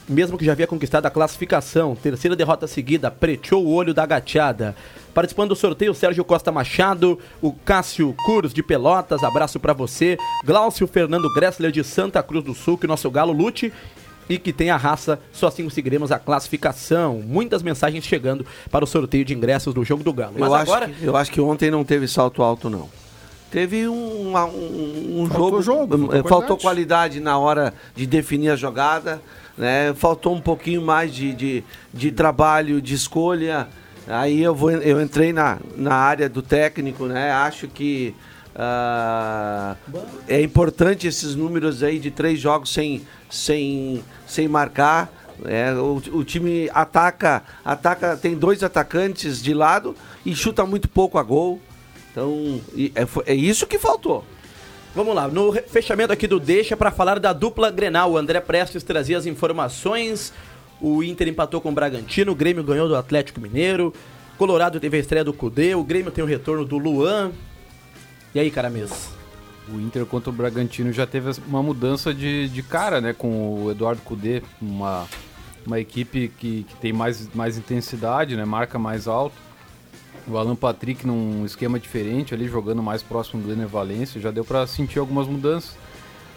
mesmo 0.08 0.38
que 0.38 0.44
já 0.44 0.52
havia 0.52 0.66
conquistado 0.66 1.06
a 1.06 1.10
classificação. 1.10 1.94
Terceira 1.94 2.34
derrota 2.34 2.66
seguida, 2.66 3.10
preteou 3.10 3.64
o 3.64 3.72
olho 3.72 3.92
da 3.92 4.06
gateada. 4.06 4.74
Participando 5.12 5.50
do 5.50 5.56
sorteio, 5.56 5.94
Sérgio 5.94 6.24
Costa 6.24 6.52
Machado, 6.52 7.18
o 7.42 7.52
Cássio 7.52 8.14
Curso 8.24 8.54
de 8.54 8.62
Pelotas, 8.62 9.24
abraço 9.24 9.58
pra 9.58 9.72
você. 9.72 10.16
Glaucio 10.44 10.86
Fernando 10.86 11.32
Gressler 11.34 11.72
de 11.72 11.82
Santa 11.82 12.22
Cruz 12.22 12.44
do 12.44 12.54
Sul, 12.54 12.78
que 12.78 12.86
o 12.86 12.88
nosso 12.88 13.10
Galo 13.10 13.32
lute 13.32 13.72
e 14.28 14.38
que 14.38 14.52
tem 14.52 14.70
a 14.70 14.76
raça, 14.76 15.18
só 15.32 15.48
assim 15.48 15.64
conseguiremos 15.64 16.12
a 16.12 16.18
classificação. 16.18 17.22
Muitas 17.24 17.62
mensagens 17.62 18.04
chegando 18.04 18.44
para 18.70 18.84
o 18.84 18.86
sorteio 18.86 19.24
de 19.24 19.34
ingressos 19.34 19.72
do 19.72 19.84
jogo 19.84 20.04
do 20.04 20.12
Galo. 20.12 20.34
Mas 20.38 20.48
eu, 20.48 20.54
agora, 20.54 20.84
acho 20.86 20.94
que, 20.94 21.04
eu 21.04 21.16
acho 21.16 21.32
que 21.32 21.40
ontem 21.40 21.70
não 21.70 21.84
teve 21.84 22.06
salto 22.06 22.42
alto, 22.42 22.68
não. 22.68 22.88
Teve 23.50 23.88
um, 23.88 24.36
um, 24.36 25.22
um 25.22 25.26
Faltou 25.26 25.62
jogo, 25.62 25.62
jogo, 25.62 25.98
faltou 25.98 26.14
eh, 26.14 26.22
faltou 26.22 26.56
qualidade. 26.56 26.62
qualidade 26.62 27.20
na 27.20 27.38
hora 27.38 27.72
de 27.96 28.06
definir 28.06 28.50
a 28.50 28.56
jogada, 28.56 29.22
né? 29.56 29.94
Faltou 29.94 30.34
um 30.34 30.40
pouquinho 30.40 30.82
mais 30.82 31.14
de, 31.14 31.32
de, 31.32 31.64
de 31.92 32.12
trabalho, 32.12 32.80
de 32.82 32.94
escolha. 32.94 33.68
Aí 34.06 34.42
eu, 34.42 34.54
vou, 34.54 34.70
eu 34.70 35.00
entrei 35.00 35.32
na, 35.32 35.58
na 35.76 35.94
área 35.94 36.28
do 36.28 36.42
técnico, 36.42 37.06
né? 37.06 37.30
Acho 37.30 37.68
que 37.68 38.14
ah, 38.60 39.76
é 40.26 40.42
importante 40.42 41.06
esses 41.06 41.36
números 41.36 41.82
aí 41.82 42.00
de 42.00 42.10
três 42.10 42.40
jogos 42.40 42.72
sem, 42.72 43.06
sem, 43.30 44.02
sem 44.26 44.48
marcar. 44.48 45.12
É, 45.44 45.72
o, 45.74 46.02
o 46.12 46.24
time 46.24 46.68
ataca, 46.74 47.44
ataca, 47.64 48.16
tem 48.16 48.34
dois 48.34 48.64
atacantes 48.64 49.40
de 49.40 49.54
lado 49.54 49.94
e 50.26 50.34
chuta 50.34 50.66
muito 50.66 50.88
pouco 50.88 51.16
a 51.18 51.22
gol. 51.22 51.62
Então, 52.10 52.60
é, 52.94 53.32
é 53.32 53.34
isso 53.34 53.66
que 53.66 53.78
faltou. 53.78 54.24
Vamos 54.94 55.14
lá, 55.14 55.28
no 55.28 55.52
fechamento 55.52 56.12
aqui 56.12 56.26
do 56.26 56.40
Deixa 56.40 56.76
para 56.76 56.90
falar 56.90 57.18
da 57.18 57.32
dupla 57.32 57.70
Grenal. 57.70 58.12
O 58.12 58.16
André 58.16 58.40
Prestes 58.40 58.82
trazia 58.82 59.18
as 59.18 59.26
informações. 59.26 60.32
O 60.80 61.02
Inter 61.02 61.28
empatou 61.28 61.60
com 61.60 61.68
o 61.68 61.72
Bragantino, 61.72 62.32
o 62.32 62.34
Grêmio 62.34 62.64
ganhou 62.64 62.88
do 62.88 62.96
Atlético 62.96 63.40
Mineiro. 63.40 63.92
Colorado 64.36 64.78
teve 64.78 64.96
a 64.96 65.00
estreia 65.00 65.24
do 65.24 65.32
Cudê, 65.32 65.74
o 65.74 65.82
Grêmio 65.82 66.12
tem 66.12 66.22
o 66.22 66.26
retorno 66.26 66.64
do 66.64 66.78
Luan. 66.78 67.32
E 68.34 68.38
aí, 68.38 68.50
Caramês? 68.50 69.10
O 69.68 69.80
Inter 69.80 70.06
contra 70.06 70.30
o 70.30 70.32
Bragantino 70.32 70.92
já 70.92 71.06
teve 71.06 71.30
uma 71.46 71.62
mudança 71.62 72.14
de, 72.14 72.48
de 72.48 72.62
cara, 72.62 73.00
né? 73.00 73.12
Com 73.12 73.64
o 73.64 73.70
Eduardo 73.70 74.00
Cudê, 74.02 74.42
uma, 74.62 75.06
uma 75.66 75.78
equipe 75.78 76.32
que, 76.38 76.64
que 76.64 76.76
tem 76.76 76.92
mais, 76.92 77.28
mais 77.34 77.58
intensidade, 77.58 78.36
né? 78.36 78.44
Marca 78.44 78.78
mais 78.78 79.06
alto. 79.06 79.36
O 80.30 80.36
Alan 80.36 80.54
Patrick 80.56 81.06
num 81.06 81.44
esquema 81.46 81.78
diferente 81.78 82.34
ali, 82.34 82.46
jogando 82.48 82.82
mais 82.82 83.02
próximo 83.02 83.42
do 83.42 83.50
Ener 83.52 83.66
Valência, 83.68 84.20
já 84.20 84.30
deu 84.30 84.44
para 84.44 84.66
sentir 84.66 84.98
algumas 84.98 85.26
mudanças. 85.26 85.76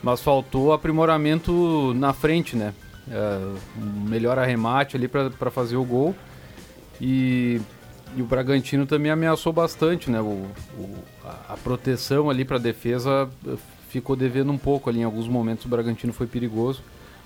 Mas 0.02 0.22
faltou 0.22 0.74
aprimoramento 0.74 1.94
na 1.96 2.14
frente, 2.14 2.56
né? 2.56 2.74
É, 3.10 3.38
um 3.78 4.08
melhor 4.10 4.39
arremate 4.39 4.96
ali 4.96 5.08
para 5.08 5.52
fazer 5.52 5.76
o 5.76 5.84
gol. 5.84 6.16
E, 7.00 7.60
e 8.16 8.22
o 8.22 8.26
Bragantino 8.26 8.86
também 8.86 9.12
ameaçou 9.12 9.52
bastante, 9.52 10.10
né? 10.10 10.22
O, 10.22 10.48
o- 10.78 11.04
a, 11.24 11.54
a 11.54 11.58
proteção 11.58 12.30
ali 12.30 12.46
para 12.46 12.58
a 12.58 12.60
defesa 12.60 13.30
eh, 13.48 13.56
ficou 13.89 14.16
devendo 14.16 14.52
um 14.52 14.58
pouco 14.58 14.89
ali. 14.89 15.00
Em 15.02 15.04
alguns 15.04 15.28
momentos 15.28 15.66
o 15.66 15.70
Bragantino 15.70 16.14
foi 16.14 16.28
perigoso. 16.28 16.82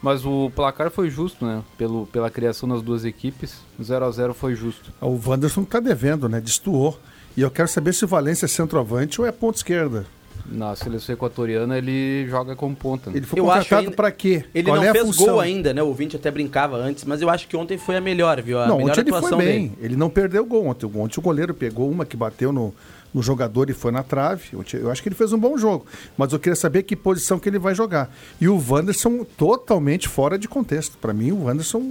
Mas 0.05 0.23
o 0.23 0.51
placar 0.55 0.91
foi 0.91 1.09
justo, 1.09 1.43
né? 1.43 1.63
Pelo, 1.79 2.05
pela 2.05 2.29
criação 2.29 2.69
das 2.69 2.83
duas 2.83 3.03
equipes. 3.05 3.55
0 3.81 4.05
a 4.05 4.11
0 4.11 4.35
foi 4.35 4.53
justo. 4.53 4.93
O 5.01 5.19
Wanderson 5.27 5.63
tá 5.63 5.79
devendo, 5.79 6.29
né? 6.29 6.39
Destoou. 6.39 6.99
E 7.35 7.41
eu 7.41 7.49
quero 7.49 7.67
saber 7.67 7.91
se 7.91 8.05
o 8.05 8.07
Valência 8.07 8.45
é 8.45 8.47
centroavante 8.47 9.19
ou 9.19 9.25
é 9.25 9.31
ponta 9.31 9.57
esquerda. 9.57 10.05
Na 10.45 10.75
seleção 10.75 11.11
equatoriana 11.13 11.75
ele 11.75 12.27
joga 12.29 12.55
como 12.55 12.75
ponta. 12.75 13.09
né? 13.09 13.17
Ele 13.17 13.25
foi 13.25 13.39
Eu 13.39 13.45
contratado 13.45 13.91
pra 13.93 14.11
quê? 14.11 14.45
Ele 14.53 14.69
Qual 14.69 14.75
não 14.77 14.83
é 14.83 14.91
fez 14.91 15.05
função? 15.07 15.25
gol 15.25 15.39
ainda, 15.39 15.73
né? 15.73 15.81
O 15.81 15.87
ouvinte 15.87 16.15
até 16.15 16.29
brincava 16.29 16.77
antes, 16.77 17.03
mas 17.03 17.19
eu 17.23 17.29
acho 17.31 17.47
que 17.47 17.57
ontem 17.57 17.79
foi 17.79 17.95
a 17.97 18.01
melhor, 18.01 18.39
viu? 18.43 18.59
A 18.59 18.67
Não, 18.67 18.77
melhor 18.77 18.91
ontem 18.91 19.01
ele 19.01 19.09
foi 19.09 19.17
atuação 19.17 19.39
bem. 19.39 19.47
dele. 19.69 19.77
Ele 19.81 19.95
não 19.95 20.07
perdeu 20.07 20.43
o 20.43 20.45
gol 20.45 20.67
ontem. 20.67 20.85
Ontem 20.85 21.19
o 21.19 21.23
goleiro 21.23 21.51
pegou 21.55 21.89
uma 21.89 22.05
que 22.05 22.15
bateu 22.15 22.53
no, 22.53 22.71
no 23.15 23.23
jogador 23.23 23.69
e 23.69 23.73
foi 23.73 23.93
na 23.93 24.03
trave. 24.03 24.49
Eu 24.73 24.91
acho 24.91 25.01
que 25.01 25.07
ele 25.07 25.15
fez 25.15 25.31
um 25.31 25.39
bom 25.39 25.57
jogo. 25.57 25.85
Mas 26.17 26.33
eu 26.33 26.37
queria 26.39 26.55
saber 26.55 26.83
que 26.83 26.97
posição 26.97 27.39
que 27.39 27.47
ele 27.47 27.57
vai 27.57 27.73
jogar. 27.73 28.13
E 28.41 28.49
o 28.49 28.61
Wanderson 28.69 29.23
totalmente 29.37 30.09
fora 30.09 30.37
de 30.37 30.49
contexto. 30.49 30.97
Para 30.97 31.13
mim, 31.13 31.31
o 31.31 31.45
Wanderson, 31.45 31.81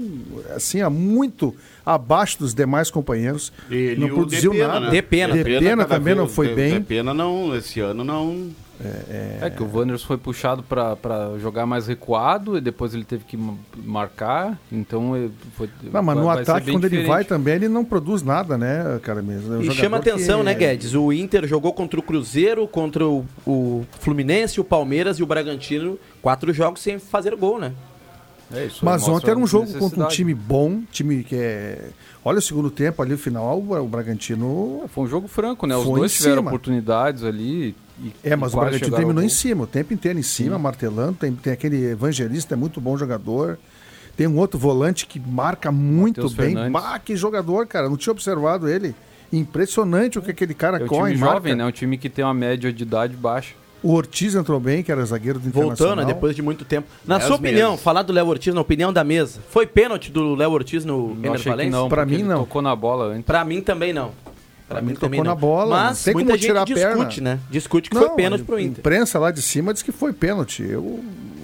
assim, 0.54 0.82
é 0.82 0.88
muito 0.90 1.56
abaixo 1.84 2.38
dos 2.38 2.52
demais 2.52 2.90
companheiros. 2.90 3.50
Ele 3.70 4.00
não 4.02 4.08
e 4.08 4.10
produziu 4.12 4.52
Depena, 4.52 4.68
nada. 4.74 4.84
né? 4.86 4.90
Depena. 4.92 5.34
Depena 5.34 5.76
cada 5.84 5.94
também 5.94 6.14
não 6.14 6.24
vez- 6.24 6.36
foi 6.36 6.48
De- 6.48 6.54
bem. 6.54 6.72
Depena 6.74 7.14
não, 7.14 7.56
esse 7.56 7.80
ano 7.80 8.04
não. 8.04 8.50
É 9.40 9.50
que 9.50 9.62
o 9.62 9.66
Wanderers 9.72 10.02
foi 10.02 10.16
puxado 10.18 10.62
para 10.62 10.96
jogar 11.40 11.64
mais 11.64 11.86
recuado 11.86 12.58
e 12.58 12.60
depois 12.60 12.92
ele 12.92 13.04
teve 13.04 13.24
que 13.24 13.36
ma- 13.36 13.54
marcar. 13.76 14.58
Então 14.70 15.16
ele 15.16 15.32
foi. 15.56 15.68
Não, 15.92 16.02
mas 16.02 16.16
no 16.16 16.28
ataque, 16.28 16.70
quando 16.72 16.84
ele 16.84 16.96
vai 16.98 17.22
diferente. 17.22 17.28
também, 17.28 17.54
ele 17.54 17.68
não 17.68 17.84
produz 17.84 18.22
nada, 18.22 18.58
né, 18.58 18.98
cara 19.02 19.22
mesmo. 19.22 19.54
É 19.54 19.58
um 19.58 19.62
E 19.62 19.70
chama 19.72 19.98
atenção, 19.98 20.38
que- 20.40 20.44
né, 20.46 20.54
Guedes? 20.54 20.94
O 20.94 21.12
Inter 21.12 21.46
jogou 21.46 21.72
contra 21.72 21.98
o 22.00 22.02
Cruzeiro, 22.02 22.66
contra 22.66 23.06
o, 23.06 23.24
o 23.46 23.84
Fluminense, 24.00 24.60
o 24.60 24.64
Palmeiras 24.64 25.18
e 25.18 25.22
o 25.22 25.26
Bragantino. 25.26 25.98
Quatro 26.20 26.52
jogos 26.52 26.80
sem 26.82 26.98
fazer 26.98 27.36
gol, 27.36 27.58
né? 27.60 27.72
É, 28.52 28.68
Mas 28.82 29.08
ontem 29.08 29.30
era 29.30 29.38
um 29.38 29.46
jogo 29.46 29.72
contra 29.78 30.04
um 30.04 30.08
time 30.08 30.34
bom, 30.34 30.82
time 30.92 31.24
que 31.24 31.34
é. 31.34 31.88
Olha 32.24 32.38
o 32.38 32.42
segundo 32.42 32.70
tempo 32.70 33.02
ali, 33.02 33.12
o 33.14 33.18
final, 33.18 33.58
o 33.60 33.86
Bragantino. 33.86 34.84
Foi 34.88 35.04
um 35.04 35.06
jogo 35.06 35.28
franco, 35.28 35.66
né? 35.66 35.76
Os 35.76 35.84
dois 35.84 36.14
tiveram 36.14 36.36
cima. 36.38 36.50
oportunidades 36.50 37.22
ali. 37.22 37.76
E, 38.02 38.12
É, 38.24 38.34
mas 38.34 38.54
o 38.54 38.56
Bragantino 38.56 38.96
terminou 38.96 39.22
em 39.22 39.28
cima, 39.28 39.64
o 39.64 39.66
tempo 39.66 39.92
inteiro 39.92 40.18
em 40.18 40.22
cima, 40.22 40.58
martelando. 40.58 41.18
Tem, 41.20 41.32
tem 41.34 41.52
aquele 41.52 41.84
evangelista, 41.90 42.54
é 42.54 42.56
muito 42.56 42.80
bom 42.80 42.96
jogador. 42.96 43.58
Tem 44.16 44.26
um 44.26 44.38
outro 44.38 44.58
volante 44.58 45.06
que 45.06 45.20
marca 45.20 45.70
muito 45.70 46.18
Matheus 46.22 46.34
bem. 46.34 46.46
Fernandes. 46.54 46.72
Bah, 46.72 46.98
que 46.98 47.14
jogador, 47.14 47.66
cara. 47.66 47.88
Não 47.90 47.96
tinha 47.96 48.12
observado 48.12 48.68
ele. 48.68 48.94
Impressionante 49.32 50.18
o 50.18 50.22
que 50.22 50.30
aquele 50.30 50.54
cara 50.54 50.78
É 50.78 50.84
um 50.84 50.86
corre. 50.86 51.10
time 51.10 51.20
marca. 51.20 51.34
jovem, 51.34 51.54
né? 51.56 51.66
Um 51.66 51.72
time 51.72 51.98
que 51.98 52.08
tem 52.08 52.24
uma 52.24 52.32
média 52.34 52.72
de 52.72 52.82
idade 52.84 53.16
baixa. 53.16 53.54
O 53.84 53.92
Ortiz 53.92 54.34
entrou 54.34 54.58
bem, 54.58 54.82
que 54.82 54.90
era 54.90 55.04
zagueiro 55.04 55.38
do 55.38 55.44
Voltando, 55.50 55.72
Internacional. 55.74 56.06
né, 56.06 56.14
depois 56.14 56.34
de 56.34 56.40
muito 56.40 56.64
tempo. 56.64 56.88
Na 57.06 57.16
Dez 57.18 57.26
sua 57.26 57.36
opinião, 57.36 57.70
meses. 57.72 57.84
falar 57.84 58.02
do 58.02 58.12
Léo 58.14 58.26
Ortiz, 58.28 58.54
na 58.54 58.60
opinião 58.62 58.90
da 58.92 59.04
mesa, 59.04 59.40
foi 59.50 59.66
pênalti 59.66 60.10
do 60.10 60.34
Léo 60.34 60.50
Ortiz 60.52 60.84
no 60.86 61.16
Ener 61.22 61.38
Valencia? 61.42 61.70
não, 61.70 61.88
Pra 61.88 62.06
mim, 62.06 62.22
não. 62.22 62.38
tocou 62.40 62.62
na 62.62 62.74
bola 62.74 63.04
antes. 63.08 63.24
Pra 63.26 63.44
mim 63.44 63.60
também 63.60 63.92
não. 63.92 64.10
Pra, 64.66 64.80
mim 64.80 64.88
mim 64.88 64.94
tocou 64.94 65.08
também 65.08 65.20
não. 65.20 65.26
na 65.26 65.34
bola, 65.34 65.76
Mas 65.84 66.02
tem 66.02 66.14
muita 66.14 66.28
como 66.30 66.38
gente 66.38 66.46
tirar 66.48 66.62
a 66.62 66.64
discute, 66.64 67.16
perna. 67.20 67.34
né? 67.34 67.40
Discute 67.50 67.90
que 67.90 67.94
Não, 67.96 68.06
foi 68.06 68.16
pênalti 68.16 68.42
pro 68.44 68.56
a 68.56 68.62
Inter. 68.62 68.78
imprensa 68.78 69.18
lá 69.18 69.30
de 69.30 69.42
cima 69.42 69.74
diz 69.74 69.82
que 69.82 69.92
foi 69.92 70.14
pênalti. 70.14 70.62
Eu 70.62 71.00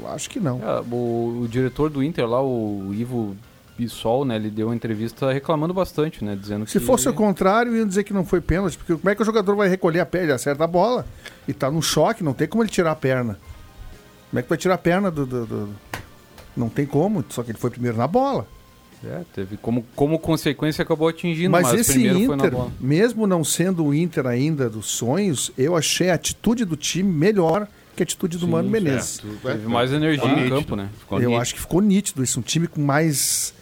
acho 0.09 0.31
que 0.31 0.41
não. 0.41 0.59
É, 0.67 0.81
o, 0.91 1.41
o 1.43 1.49
diretor 1.49 1.91
do 1.91 2.03
Inter 2.03 2.27
lá, 2.27 2.43
o 2.43 2.91
Ivo 2.95 3.37
Bissol, 3.81 4.25
né? 4.25 4.37
Ele 4.37 4.51
deu 4.51 4.69
uma 4.69 4.75
entrevista 4.75 5.33
reclamando 5.33 5.73
bastante, 5.75 6.25
né? 6.25 6.37
Dizendo 6.41 6.67
Se 6.67 6.79
que... 6.79 6.85
fosse 6.85 7.09
o 7.09 7.15
contrário, 7.15 7.77
iam 7.77 7.87
dizer 7.87 8.05
que 8.05 8.13
não 8.13 8.25
foi 8.25 8.41
pênalti, 8.41 8.77
porque 8.77 8.95
como 8.95 9.09
é 9.11 9.15
que 9.15 9.23
o 9.23 9.25
jogador 9.25 9.55
vai 9.57 9.69
recolher 9.69 10.01
a 10.01 10.07
perna? 10.07 10.27
Ele 10.27 10.33
acerta 10.35 10.65
a 10.65 10.67
bola 10.67 11.07
e 11.49 11.53
tá 11.53 11.71
num 11.71 11.83
choque, 11.83 12.23
não 12.23 12.33
tem 12.33 12.47
como 12.47 12.63
ele 12.63 12.71
tirar 12.71 12.93
a 12.93 12.97
perna. 12.97 13.39
Como 14.31 14.39
é 14.39 14.43
que 14.43 14.49
vai 14.49 14.59
tirar 14.59 14.75
a 14.75 14.79
perna 14.79 15.11
do. 15.11 15.25
do- 15.27 15.47
do- 15.47 15.69
Não 16.57 16.69
tem 16.69 16.85
como, 16.85 17.25
só 17.31 17.43
que 17.43 17.53
ele 17.53 17.59
foi 17.59 17.71
primeiro 17.71 17.97
na 17.97 18.07
bola. 18.07 18.47
É, 19.03 19.23
teve 19.35 19.57
como, 19.57 19.83
como 19.97 20.19
consequência 20.19 20.83
acabou 20.83 21.09
atingindo, 21.09 21.51
Mas, 21.51 21.69
mas, 21.69 21.81
esse 21.81 22.07
Inter, 22.07 22.53
mesmo 22.79 23.27
não 23.27 23.43
sendo 23.43 23.83
o 23.87 23.95
Inter 23.95 24.27
ainda 24.27 24.69
dos 24.69 24.87
sonhos, 24.87 25.51
eu 25.57 25.75
achei 25.75 26.11
a 26.11 26.15
atitude 26.15 26.67
do 26.67 26.77
time 26.77 27.11
melhor 27.11 27.67
que 27.97 28.03
a 28.03 28.05
atitude 28.05 28.37
do 28.37 28.47
Mano 28.47 28.69
Menezes. 28.69 29.23
Teve 29.43 29.67
mais 29.69 29.91
energia 29.91 30.25
em 30.29 30.37
nítido. 30.37 30.55
campo, 30.57 30.77
né? 30.77 30.91
Ficou 30.99 31.19
Eu 31.19 31.29
nítido. 31.31 31.41
acho 31.43 31.55
que 31.55 31.61
ficou 31.61 31.81
nítido 31.81 32.23
isso, 32.23 32.41
um 32.41 32.43
time 32.43 32.67
com 32.67 32.81
mais 32.83 33.55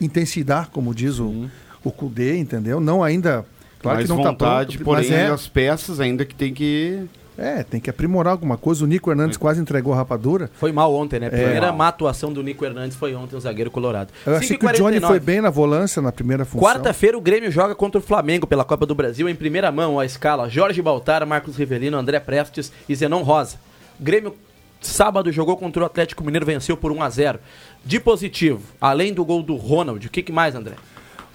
intensidade, 0.00 0.68
como 0.72 0.94
diz 0.94 1.18
o, 1.18 1.48
o 1.84 1.90
Kudê, 1.90 2.36
entendeu? 2.38 2.80
Não 2.80 3.02
ainda. 3.02 3.44
Claro 3.82 3.96
mais 3.96 4.06
que 4.10 4.14
não 4.14 4.22
tá 4.22 4.30
vontade, 4.30 4.76
pronto, 4.76 4.84
porém 4.84 5.10
mas 5.10 5.18
é, 5.18 5.26
as 5.28 5.48
peças 5.48 6.00
ainda 6.00 6.24
que 6.26 6.34
tem 6.34 6.52
que. 6.52 7.02
é, 7.38 7.62
tem 7.62 7.80
que 7.80 7.88
aprimorar 7.88 8.32
alguma 8.32 8.58
coisa. 8.58 8.84
O 8.84 8.86
Nico 8.86 9.10
Hernandes 9.10 9.38
quase 9.38 9.58
entregou 9.58 9.94
a 9.94 9.96
rapadura. 9.96 10.50
Foi 10.52 10.70
mal 10.70 10.94
ontem, 10.94 11.18
né? 11.18 11.30
Primeira 11.30 11.68
É. 11.68 11.72
má 11.72 11.88
atuação 11.88 12.30
do 12.30 12.42
Nico 12.42 12.62
Hernandes 12.62 12.94
foi 12.98 13.14
ontem, 13.14 13.36
o 13.36 13.40
zagueiro 13.40 13.70
colorado. 13.70 14.12
Eu 14.26 14.36
achei 14.36 14.58
que 14.58 14.66
o 14.66 14.72
Johnny 14.72 14.98
5h49. 14.98 15.06
foi 15.06 15.18
bem 15.20 15.40
na 15.40 15.48
volância 15.48 16.02
na 16.02 16.12
primeira 16.12 16.44
função. 16.44 16.68
Quarta-feira 16.68 17.16
o 17.16 17.22
Grêmio 17.22 17.50
joga 17.50 17.74
contra 17.74 17.98
o 17.98 18.02
Flamengo 18.02 18.46
pela 18.46 18.64
Copa 18.66 18.84
do 18.84 18.94
Brasil 18.94 19.26
em 19.26 19.34
primeira 19.34 19.72
mão, 19.72 19.98
a 19.98 20.04
escala 20.04 20.46
Jorge 20.50 20.82
Baltar, 20.82 21.26
Marcos 21.26 21.56
Rivelino, 21.56 21.96
André 21.96 22.20
Prestes 22.20 22.70
e 22.86 22.94
Zenon 22.94 23.22
Rosa. 23.22 23.56
Grêmio 23.98 24.34
sábado 24.80 25.30
jogou 25.30 25.56
contra 25.56 25.82
o 25.82 25.86
Atlético 25.86 26.24
Mineiro, 26.24 26.46
venceu 26.46 26.76
por 26.76 26.92
1 26.92 27.02
a 27.02 27.10
0. 27.10 27.38
De 27.84 28.00
positivo, 28.00 28.62
além 28.80 29.12
do 29.12 29.24
gol 29.24 29.42
do 29.42 29.56
Ronald, 29.56 30.06
o 30.06 30.10
que, 30.10 30.22
que 30.22 30.32
mais, 30.32 30.54
André? 30.54 30.74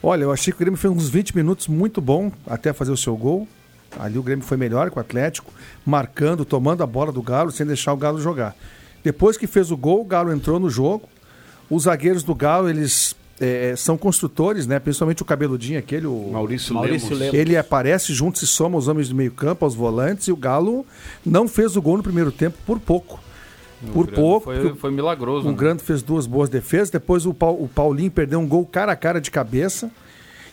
Olha, 0.02 0.24
eu 0.24 0.32
achei 0.32 0.52
que 0.52 0.58
o 0.58 0.60
Grêmio 0.60 0.78
fez 0.78 0.94
uns 0.94 1.10
20 1.10 1.36
minutos 1.36 1.68
muito 1.68 2.00
bom 2.00 2.32
até 2.46 2.74
fazer 2.74 2.92
o 2.92 2.98
seu 2.98 3.16
gol. 3.16 3.48
Ali 3.98 4.18
o 4.18 4.24
Grêmio 4.24 4.46
foi 4.46 4.58
melhor 4.58 4.92
que 4.92 4.98
o 4.98 5.02
Atlético, 5.02 5.52
marcando, 5.86 6.44
tomando 6.44 6.84
a 6.84 6.88
bola 6.88 7.12
do 7.12 7.22
Galo 7.22 7.52
sem 7.52 7.66
deixar 7.66 7.94
o 7.94 7.98
Galo 7.98 8.20
jogar. 8.20 8.56
Depois 9.04 9.38
que 9.38 9.48
fez 9.48 9.72
o 9.72 9.78
gol, 9.78 10.02
o 10.02 10.06
Galo 10.06 10.34
entrou 10.34 10.60
no 10.60 10.70
jogo. 10.70 11.08
Os 11.70 11.84
zagueiros 11.84 12.24
do 12.24 12.36
Galo, 12.36 12.70
eles 12.70 13.16
eh, 13.40 13.74
são 13.78 13.98
construtores, 13.98 14.68
né? 14.68 14.80
Principalmente 14.80 15.22
o 15.22 15.26
cabeludinho 15.26 15.80
aquele, 15.80 16.08
o 16.08 16.30
Maurício, 16.32 16.74
Maurício 16.74 17.10
Lemos. 17.10 17.20
Lemos. 17.20 17.34
Ele 17.34 17.58
aparece 17.58 18.14
junto, 18.14 18.40
se 18.40 18.48
soma 18.48 18.76
aos 18.76 18.88
homens 18.88 19.10
do 19.10 19.16
meio 19.16 19.32
campo, 19.32 19.66
aos 19.66 19.76
volantes, 19.76 20.28
e 20.28 20.32
o 20.32 20.36
Galo 20.36 20.86
não 21.26 21.48
fez 21.48 21.76
o 21.76 21.82
gol 21.82 21.98
no 21.98 22.04
primeiro 22.04 22.32
tempo 22.32 22.58
por 22.66 22.80
pouco. 22.80 23.20
Por 23.94 24.06
Grande 24.06 24.22
pouco. 24.22 24.46
Foi, 24.46 24.76
foi 24.76 24.92
milagroso. 24.92 25.48
O 25.48 25.52
né? 25.52 25.58
Grande 25.58 25.84
fez 25.84 26.02
duas 26.02 26.26
boas 26.26 26.50
defesas, 26.50 26.90
depois 26.90 27.26
o, 27.26 27.34
Pau- 27.34 27.62
o 27.62 27.68
Paulinho 27.68 28.12
perdeu 28.12 28.40
um 28.40 28.48
gol 28.48 28.66
cara 28.66 28.92
a 28.92 28.96
cara 28.96 29.20
de 29.20 29.30
cabeça. 29.30 29.92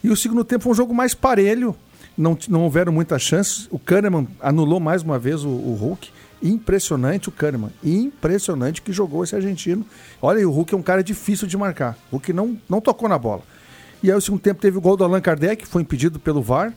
E 0.03 0.11
o 0.11 0.17
segundo 0.17 0.45
tempo 0.45 0.65
foi 0.65 0.73
um 0.73 0.75
jogo 0.75 0.93
mais 0.93 1.15
parelho, 1.15 1.75
não, 2.19 2.37
não 2.49 2.65
houveram 2.65 2.93
muitas 2.93 3.23
chances. 3.23 3.69
O 3.71 3.79
Kahneman 3.79 4.27
anulou 4.41 4.81
mais 4.81 5.03
uma 5.03 5.19
vez 5.19 5.45
o, 5.45 5.49
o 5.49 5.75
Hulk. 5.75 6.11
Impressionante 6.43 7.29
o 7.29 7.33
Kahneman, 7.33 7.71
impressionante 7.85 8.83
que 8.83 8.93
jogou 8.93 9.23
esse 9.23 9.37
argentino. 9.37 9.87
Olha, 10.21 10.39
aí, 10.41 10.45
o 10.45 10.51
Hulk 10.51 10.75
é 10.75 10.77
um 10.77 10.83
cara 10.83 11.03
difícil 11.03 11.47
de 11.47 11.57
marcar. 11.57 11.97
O 12.11 12.17
Hulk 12.17 12.33
não, 12.33 12.59
não 12.69 12.81
tocou 12.81 13.09
na 13.09 13.17
bola. 13.17 13.43
E 14.03 14.11
aí, 14.11 14.17
o 14.17 14.21
segundo 14.21 14.41
tempo 14.41 14.61
teve 14.61 14.77
o 14.77 14.81
gol 14.81 14.97
do 14.97 15.05
Allan 15.05 15.21
Kardec, 15.21 15.63
que 15.63 15.69
foi 15.69 15.83
impedido 15.83 16.19
pelo 16.19 16.43
VAR. 16.43 16.75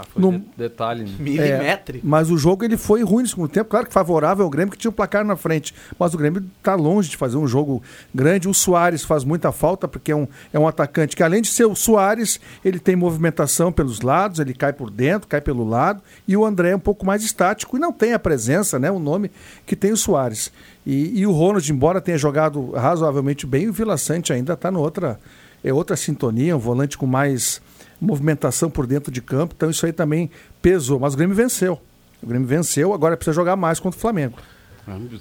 Ah, 0.00 0.04
foi 0.12 0.22
No- 0.22 0.30
de- 0.38 0.44
detalhe, 0.56 1.02
né? 1.02 1.10
Milimétrico. 1.18 2.06
Mas 2.06 2.30
o 2.30 2.38
jogo 2.38 2.64
ele 2.64 2.76
foi 2.76 3.02
ruim 3.02 3.22
no 3.24 3.28
segundo 3.28 3.48
tempo. 3.48 3.68
Claro 3.68 3.86
que 3.86 3.92
favorável 3.92 4.44
ao 4.44 4.50
Grêmio, 4.50 4.70
que 4.70 4.78
tinha 4.78 4.90
um 4.90 4.94
placar 4.94 5.24
na 5.24 5.34
frente. 5.34 5.74
Mas 5.98 6.14
o 6.14 6.16
Grêmio 6.18 6.44
está 6.58 6.76
longe 6.76 7.10
de 7.10 7.16
fazer 7.16 7.36
um 7.36 7.48
jogo 7.48 7.82
grande. 8.14 8.48
O 8.48 8.54
Soares 8.54 9.02
faz 9.02 9.24
muita 9.24 9.50
falta, 9.50 9.88
porque 9.88 10.12
é 10.12 10.16
um, 10.16 10.28
é 10.52 10.58
um 10.58 10.68
atacante 10.68 11.16
que, 11.16 11.22
além 11.24 11.42
de 11.42 11.48
ser 11.48 11.64
o 11.64 11.74
Soares, 11.74 12.38
ele 12.64 12.78
tem 12.78 12.94
movimentação 12.94 13.72
pelos 13.72 14.00
lados, 14.00 14.38
ele 14.38 14.54
cai 14.54 14.72
por 14.72 14.88
dentro, 14.88 15.26
cai 15.26 15.40
pelo 15.40 15.68
lado. 15.68 16.00
E 16.28 16.36
o 16.36 16.44
André 16.44 16.70
é 16.70 16.76
um 16.76 16.80
pouco 16.80 17.04
mais 17.04 17.24
estático 17.24 17.76
e 17.76 17.80
não 17.80 17.92
tem 17.92 18.12
a 18.12 18.18
presença, 18.20 18.78
né, 18.78 18.90
o 18.92 19.00
nome 19.00 19.32
que 19.66 19.74
tem 19.74 19.90
o 19.90 19.96
Soares. 19.96 20.52
E, 20.86 21.18
e 21.20 21.26
o 21.26 21.32
Ronald, 21.32 21.68
embora 21.72 22.00
tenha 22.00 22.16
jogado 22.16 22.70
razoavelmente 22.70 23.46
bem, 23.46 23.68
o 23.68 23.72
Vila 23.72 23.96
Sante 23.98 24.32
ainda 24.32 24.52
está 24.52 24.70
outra, 24.70 25.18
é 25.64 25.72
outra 25.72 25.96
sintonia, 25.96 26.56
um 26.56 26.60
volante 26.60 26.96
com 26.96 27.04
mais 27.06 27.60
movimentação 28.00 28.70
por 28.70 28.86
dentro 28.86 29.10
de 29.12 29.20
campo. 29.20 29.54
Então 29.56 29.70
isso 29.70 29.84
aí 29.86 29.92
também 29.92 30.30
pesou. 30.62 30.98
Mas 30.98 31.14
o 31.14 31.16
Grêmio 31.16 31.34
venceu. 31.36 31.80
O 32.22 32.26
Grêmio 32.26 32.46
venceu, 32.48 32.92
agora 32.92 33.16
precisa 33.16 33.34
jogar 33.34 33.56
mais 33.56 33.78
contra 33.80 33.96
o 33.96 34.00
Flamengo. 34.00 34.38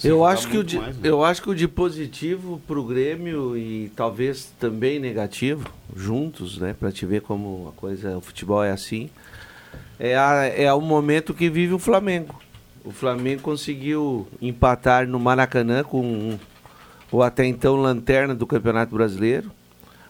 Eu 0.01 0.23
acho, 0.25 0.47
que 0.47 0.57
o 0.57 0.63
de, 0.63 0.79
eu 1.03 1.25
acho 1.25 1.41
que 1.41 1.49
o 1.49 1.53
de 1.55 1.67
positivo 1.67 2.61
pro 2.65 2.81
Grêmio 2.85 3.57
e 3.57 3.91
talvez 3.97 4.49
também 4.57 4.97
negativo, 4.97 5.69
juntos, 5.93 6.57
né? 6.57 6.73
Pra 6.79 6.89
te 6.89 7.05
ver 7.05 7.19
como 7.21 7.73
a 7.75 7.79
coisa, 7.79 8.17
o 8.17 8.21
futebol 8.21 8.63
é 8.63 8.71
assim. 8.71 9.09
É, 9.99 10.15
a, 10.17 10.45
é 10.45 10.71
o 10.73 10.79
momento 10.79 11.33
que 11.33 11.49
vive 11.49 11.73
o 11.73 11.79
Flamengo. 11.79 12.33
O 12.85 12.91
Flamengo 12.91 13.41
conseguiu 13.41 14.25
empatar 14.41 15.05
no 15.05 15.19
Maracanã 15.19 15.83
com 15.83 16.01
um- 16.01 16.39
o 17.11 17.21
até 17.21 17.45
então 17.45 17.75
lanterna 17.75 18.33
do 18.33 18.47
Campeonato 18.47 18.95
Brasileiro, 18.95 19.51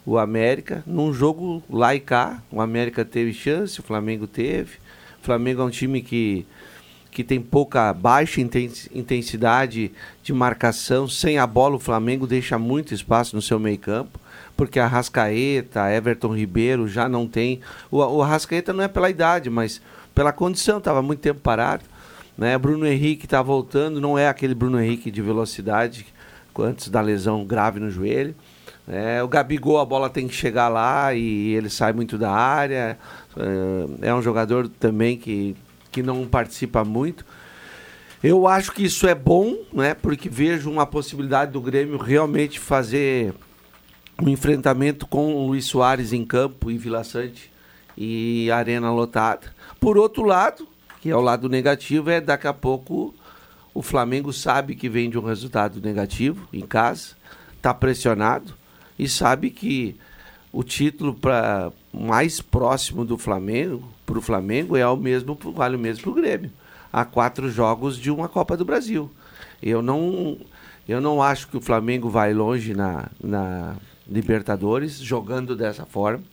o 0.07 0.17
América, 0.17 0.81
num 0.87 1.13
jogo 1.13 1.61
lá 1.69 1.93
e 1.93 1.99
cá. 1.99 2.41
O 2.49 2.61
América 2.61 3.03
teve 3.03 3.33
chance, 3.33 3.77
o 3.81 3.83
Flamengo 3.83 4.25
teve. 4.25 4.77
O 5.21 5.25
Flamengo 5.25 5.61
é 5.61 5.65
um 5.65 5.69
time 5.69 6.01
que 6.01 6.47
que 7.11 7.23
tem 7.23 7.41
pouca 7.41 7.91
baixa 7.93 8.39
inten- 8.39 8.71
intensidade 8.93 9.91
de 10.21 10.31
marcação, 10.31 11.09
sem 11.09 11.39
a 11.39 11.47
bola 11.47 11.75
o 11.75 11.79
Flamengo 11.79 12.27
deixa 12.27 12.59
muito 12.59 12.93
espaço 12.93 13.35
no 13.35 13.41
seu 13.41 13.57
meio-campo, 13.59 14.19
porque 14.55 14.79
a 14.79 14.85
Rascaeta, 14.85 15.91
Everton 15.91 16.35
Ribeiro 16.35 16.87
já 16.87 17.09
não 17.09 17.27
tem. 17.27 17.59
O, 17.89 17.97
o 17.97 18.21
Arrascaeta 18.21 18.71
não 18.71 18.83
é 18.83 18.87
pela 18.87 19.09
idade, 19.09 19.49
mas 19.49 19.81
pela 20.13 20.31
condição, 20.31 20.77
estava 20.77 21.01
muito 21.01 21.19
tempo 21.19 21.39
parado. 21.39 21.83
Né? 22.37 22.55
Bruno 22.55 22.85
Henrique 22.85 23.25
está 23.25 23.41
voltando, 23.41 23.99
não 23.99 24.15
é 24.15 24.27
aquele 24.27 24.53
Bruno 24.53 24.79
Henrique 24.79 25.09
de 25.09 25.21
velocidade 25.21 26.05
antes 26.59 26.87
da 26.87 27.01
lesão 27.01 27.43
grave 27.43 27.79
no 27.79 27.89
joelho. 27.89 28.35
É, 28.87 29.21
o 29.21 29.27
Gabigol, 29.27 29.79
a 29.79 29.85
bola 29.85 30.09
tem 30.09 30.27
que 30.27 30.33
chegar 30.33 30.69
lá 30.69 31.13
e 31.13 31.53
ele 31.53 31.69
sai 31.69 31.91
muito 31.91 32.17
da 32.17 32.31
área. 32.31 32.97
É, 34.01 34.07
é 34.09 34.15
um 34.15 34.21
jogador 34.21 34.69
também 34.69 35.17
que, 35.17 35.55
que 35.91 36.01
não 36.01 36.25
participa 36.25 36.85
muito. 36.85 37.25
Eu 38.23 38.47
acho 38.47 38.71
que 38.71 38.85
isso 38.85 39.05
é 39.05 39.13
bom, 39.13 39.57
né? 39.73 39.93
Porque 39.93 40.29
vejo 40.29 40.71
uma 40.71 40.85
possibilidade 40.85 41.51
do 41.51 41.61
Grêmio 41.61 41.97
realmente 41.97 42.59
fazer 42.59 43.33
um 44.21 44.29
enfrentamento 44.29 45.05
com 45.05 45.35
o 45.35 45.47
Luiz 45.47 45.65
Soares 45.65 46.13
em 46.13 46.25
campo, 46.25 46.71
em 46.71 46.77
Vila 46.77 47.03
Sante 47.03 47.51
e 47.95 48.49
arena 48.51 48.91
lotada. 48.91 49.53
Por 49.79 49.97
outro 49.97 50.23
lado, 50.23 50.67
que 51.01 51.09
é 51.09 51.15
o 51.15 51.21
lado 51.21 51.49
negativo, 51.49 52.09
é 52.09 52.21
daqui 52.21 52.47
a 52.47 52.53
pouco 52.53 53.13
o 53.73 53.81
Flamengo 53.83 54.33
sabe 54.33 54.75
que 54.75 54.89
vem 54.89 55.09
de 55.09 55.19
um 55.19 55.23
resultado 55.23 55.79
negativo 55.79 56.47
em 56.51 56.65
casa, 56.65 57.15
está 57.55 57.71
pressionado 57.73 58.55
e 58.97 59.07
sabe 59.07 59.49
que 59.49 59.95
o 60.51 60.63
título 60.63 61.13
para 61.13 61.71
mais 61.93 62.41
próximo 62.41 63.05
do 63.05 63.17
Flamengo, 63.17 63.87
para 64.05 64.17
o 64.17 64.21
Flamengo, 64.21 64.75
é 64.75 64.87
o 64.87 64.97
mesmo, 64.97 65.37
vale 65.53 65.75
o 65.75 65.79
mesmo 65.79 66.03
para 66.03 66.11
o 66.11 66.15
Grêmio. 66.15 66.51
Há 66.91 67.05
quatro 67.05 67.49
jogos 67.49 67.97
de 67.97 68.09
uma 68.09 68.27
Copa 68.29 68.55
do 68.55 68.65
Brasil. 68.65 69.11
Eu 69.61 69.81
não, 69.81 70.37
eu 70.87 71.01
não 71.01 71.21
acho 71.21 71.47
que 71.47 71.57
o 71.57 71.61
Flamengo 71.61 72.09
vai 72.09 72.33
longe 72.33 72.73
na, 72.73 73.09
na 73.21 73.75
Libertadores 74.09 74.97
jogando 74.97 75.55
dessa 75.55 75.85
forma. 75.85 76.23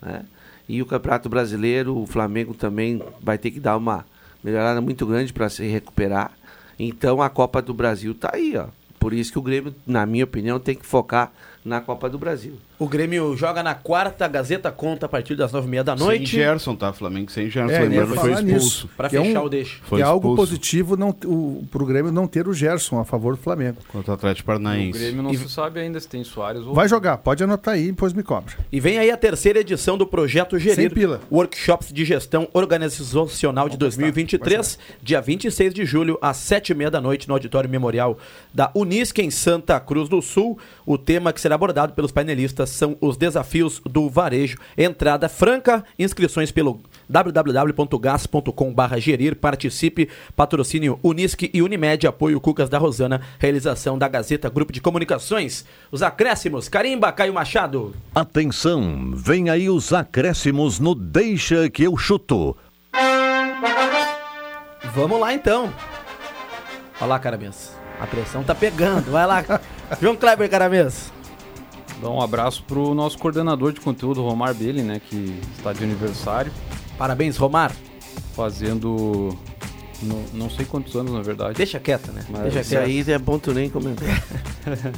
Né? 0.00 0.24
E 0.68 0.82
o 0.82 0.86
Campeonato 0.86 1.28
Brasileiro, 1.28 1.96
o 1.96 2.06
Flamengo 2.06 2.54
também 2.54 3.02
vai 3.20 3.38
ter 3.38 3.50
que 3.50 3.60
dar 3.60 3.76
uma 3.76 4.04
melhorada 4.42 4.80
muito 4.80 5.06
grande 5.06 5.32
para 5.32 5.48
se 5.48 5.64
recuperar. 5.66 6.32
Então 6.78 7.22
a 7.22 7.30
Copa 7.30 7.62
do 7.62 7.72
Brasil 7.72 8.12
está 8.12 8.30
aí, 8.34 8.56
ó. 8.56 8.66
Por 8.98 9.12
isso 9.12 9.32
que 9.32 9.38
o 9.38 9.42
Grêmio, 9.42 9.74
na 9.86 10.06
minha 10.06 10.24
opinião, 10.24 10.60
tem 10.60 10.76
que 10.76 10.86
focar 10.86 11.32
na 11.64 11.80
Copa 11.80 12.08
do 12.08 12.18
Brasil. 12.18 12.58
O 12.82 12.88
Grêmio 12.88 13.36
joga 13.36 13.62
na 13.62 13.76
quarta, 13.76 14.24
a 14.24 14.28
Gazeta 14.28 14.72
conta 14.72 15.06
a 15.06 15.08
partir 15.08 15.36
das 15.36 15.52
nove 15.52 15.68
e 15.68 15.70
meia 15.70 15.84
da 15.84 15.96
Sem 15.96 16.04
noite. 16.04 16.26
Gerson, 16.26 16.74
tá? 16.74 16.92
Flamengo 16.92 17.30
sem 17.30 17.48
Gerson. 17.48 17.72
É, 17.72 17.78
Lembrando, 17.82 18.16
foi 18.16 18.32
expulso. 18.32 18.88
Que 19.08 19.16
é 19.16 19.22
fechar 19.22 19.40
um- 19.40 19.44
o 19.44 19.48
deixo. 19.48 19.80
Foi 19.84 20.00
é 20.00 20.02
algo 20.02 20.34
positivo 20.34 20.96
não, 20.96 21.10
o, 21.24 21.64
pro 21.70 21.86
Grêmio 21.86 22.10
não 22.10 22.26
ter 22.26 22.48
o 22.48 22.52
Gerson 22.52 22.98
a 22.98 23.04
favor 23.04 23.36
do 23.36 23.40
Flamengo. 23.40 23.76
Contra 23.86 24.10
o 24.10 24.14
Atlético 24.14 24.42
O 24.42 24.46
Paranaense. 24.46 24.98
Grêmio 24.98 25.22
não 25.22 25.32
se 25.32 25.48
sabe 25.48 25.78
ainda 25.78 26.00
se 26.00 26.08
tem 26.08 26.24
Soares 26.24 26.62
ou 26.62 26.74
Vai 26.74 26.88
jogar, 26.88 27.18
pode 27.18 27.44
anotar 27.44 27.74
aí, 27.74 27.86
depois 27.86 28.12
me 28.12 28.24
cobra. 28.24 28.52
E 28.72 28.80
vem 28.80 28.98
aí 28.98 29.12
a 29.12 29.16
terceira 29.16 29.60
edição 29.60 29.96
do 29.96 30.04
Projeto 30.04 30.58
Gerir, 30.58 30.74
Sem 30.74 30.90
pila. 30.90 31.20
Workshops 31.30 31.92
de 31.92 32.04
Gestão 32.04 32.48
Organizacional 32.52 33.68
de 33.68 33.76
2023, 33.76 34.76
dia 35.00 35.20
26 35.20 35.72
de 35.72 35.84
julho, 35.84 36.18
às 36.20 36.36
sete 36.36 36.70
e 36.70 36.74
meia 36.74 36.90
da 36.90 37.00
noite, 37.00 37.28
no 37.28 37.34
Auditório 37.34 37.70
Memorial 37.70 38.18
da 38.52 38.72
Unisc, 38.74 39.16
em 39.20 39.30
Santa 39.30 39.78
Cruz 39.78 40.08
do 40.08 40.20
Sul. 40.20 40.58
O 40.84 40.98
tema 40.98 41.32
que 41.32 41.40
será 41.40 41.54
abordado 41.54 41.92
pelos 41.92 42.10
painelistas 42.10 42.71
são 42.72 42.96
os 43.00 43.16
desafios 43.16 43.80
do 43.84 44.08
varejo. 44.08 44.58
Entrada 44.76 45.28
franca, 45.28 45.84
inscrições 45.98 46.50
pelo 46.50 46.80
www.gas.com.br 47.08 48.98
gerir, 48.98 49.36
participe, 49.36 50.08
patrocínio 50.34 50.98
Unisc 51.02 51.50
e 51.52 51.62
Unimed, 51.62 52.06
apoio 52.06 52.40
Cucas 52.40 52.68
da 52.68 52.78
Rosana, 52.78 53.20
realização 53.38 53.98
da 53.98 54.08
Gazeta 54.08 54.48
Grupo 54.48 54.72
de 54.72 54.80
Comunicações. 54.80 55.64
Os 55.90 56.02
acréscimos, 56.02 56.68
Carimba, 56.68 57.12
Caio 57.12 57.34
Machado. 57.34 57.94
Atenção, 58.14 59.12
vem 59.14 59.50
aí 59.50 59.68
os 59.68 59.92
acréscimos 59.92 60.78
no 60.78 60.94
Deixa 60.94 61.68
que 61.68 61.84
eu 61.84 61.96
chuto. 61.96 62.56
Vamos 64.94 65.20
lá 65.20 65.32
então. 65.32 65.72
Olha 67.00 67.06
lá, 67.06 67.18
Caramês. 67.18 67.76
A 68.00 68.06
pressão 68.06 68.42
tá 68.42 68.54
pegando. 68.54 69.10
Vai 69.10 69.26
lá. 69.26 69.44
João 70.00 70.16
Kleber, 70.16 70.48
Caramês. 70.50 71.12
Dá 72.02 72.10
um 72.10 72.20
abraço 72.20 72.64
pro 72.64 72.92
nosso 72.94 73.16
coordenador 73.16 73.72
de 73.72 73.80
conteúdo, 73.80 74.20
Romar 74.22 74.52
Belli, 74.54 74.82
né? 74.82 75.00
Que 75.08 75.38
está 75.56 75.72
de 75.72 75.84
aniversário, 75.84 76.52
Parabéns, 76.98 77.36
Romar. 77.36 77.72
fazendo. 78.34 79.36
Não, 80.02 80.20
não 80.34 80.50
sei 80.50 80.64
quantos 80.66 80.96
anos, 80.96 81.12
na 81.12 81.22
verdade. 81.22 81.54
Deixa 81.54 81.78
quieto, 81.78 82.10
né? 82.12 82.24
Mas 82.28 82.42
Deixa 82.42 82.60
Isso 82.60 82.70
quieto. 82.70 82.84
aí 82.84 83.04
é 83.12 83.18
bom 83.18 83.38
tu 83.38 83.52
nem 83.54 83.70
comentar. 83.70 84.08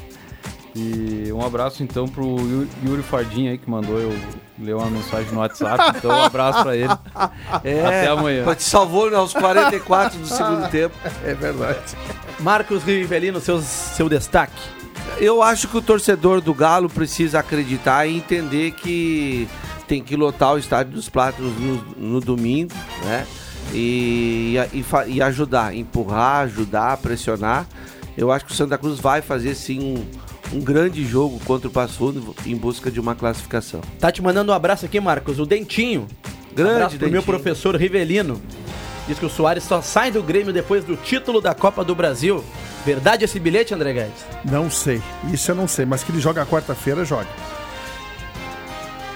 E 0.76 1.32
um 1.32 1.40
abraço 1.40 1.84
então 1.84 2.08
pro 2.08 2.24
Yu- 2.36 2.66
Yuri 2.84 3.02
Fardim 3.04 3.46
aí 3.46 3.56
que 3.58 3.70
mandou 3.70 3.96
eu 3.96 4.12
ler 4.58 4.74
uma 4.74 4.90
mensagem 4.90 5.30
no 5.32 5.38
WhatsApp. 5.38 5.98
Então 5.98 6.10
um 6.10 6.22
abraço 6.24 6.64
pra 6.64 6.76
ele. 6.76 6.88
É, 7.62 7.80
Até 7.86 8.08
amanhã. 8.08 8.42
Mas 8.44 8.56
te 8.56 8.64
salvou 8.64 9.14
aos 9.14 9.32
44 9.32 10.18
do 10.18 10.26
segundo 10.26 10.68
tempo. 10.70 10.96
É 11.24 11.32
verdade. 11.32 11.78
Marcos 12.40 12.82
Rivelino, 12.82 13.38
seus, 13.40 13.62
seu 13.64 14.08
destaque. 14.08 14.60
Eu 15.18 15.42
acho 15.42 15.68
que 15.68 15.76
o 15.76 15.82
torcedor 15.82 16.40
do 16.40 16.52
Galo 16.52 16.88
precisa 16.88 17.38
acreditar 17.40 18.06
e 18.06 18.16
entender 18.16 18.72
que 18.72 19.48
tem 19.86 20.02
que 20.02 20.16
lotar 20.16 20.54
o 20.54 20.58
estádio 20.58 20.92
dos 20.92 21.08
Platos 21.08 21.44
no, 21.58 21.84
no 21.96 22.20
domingo, 22.20 22.72
né? 23.04 23.26
E, 23.72 24.56
e, 24.72 24.84
e 25.08 25.22
ajudar, 25.22 25.74
empurrar, 25.74 26.44
ajudar, 26.44 26.96
pressionar. 26.98 27.66
Eu 28.16 28.30
acho 28.30 28.44
que 28.44 28.52
o 28.52 28.54
Santa 28.54 28.78
Cruz 28.78 28.98
vai 29.00 29.22
fazer 29.22 29.54
sim 29.54 29.80
um, 30.52 30.56
um 30.56 30.60
grande 30.60 31.04
jogo 31.04 31.40
contra 31.44 31.68
o 31.68 31.70
Passo 31.70 31.94
Fundo 31.94 32.34
em 32.46 32.56
busca 32.56 32.90
de 32.90 33.00
uma 33.00 33.14
classificação. 33.14 33.80
Tá 33.98 34.12
te 34.12 34.22
mandando 34.22 34.52
um 34.52 34.54
abraço 34.54 34.84
aqui, 34.86 35.00
Marcos. 35.00 35.38
O 35.38 35.46
Dentinho. 35.46 36.06
Grande 36.54 36.72
abraço 36.72 36.96
pro 36.96 37.10
meu 37.10 37.20
Dentinho. 37.20 37.38
professor 37.38 37.74
Rivelino. 37.76 38.40
Diz 39.06 39.18
que 39.18 39.26
o 39.26 39.30
Soares 39.30 39.64
só 39.64 39.82
sai 39.82 40.10
do 40.10 40.22
Grêmio 40.22 40.52
depois 40.52 40.82
do 40.84 40.96
título 40.96 41.40
da 41.40 41.54
Copa 41.54 41.84
do 41.84 41.94
Brasil. 41.94 42.42
Verdade 42.86 43.24
esse 43.24 43.38
bilhete, 43.38 43.74
André 43.74 43.92
Guedes? 43.92 44.24
Não 44.44 44.70
sei. 44.70 45.02
Isso 45.32 45.50
eu 45.50 45.54
não 45.54 45.68
sei, 45.68 45.84
mas 45.84 46.02
que 46.02 46.10
ele 46.10 46.20
joga 46.20 46.44
quarta-feira, 46.46 47.04
joga. 47.04 47.28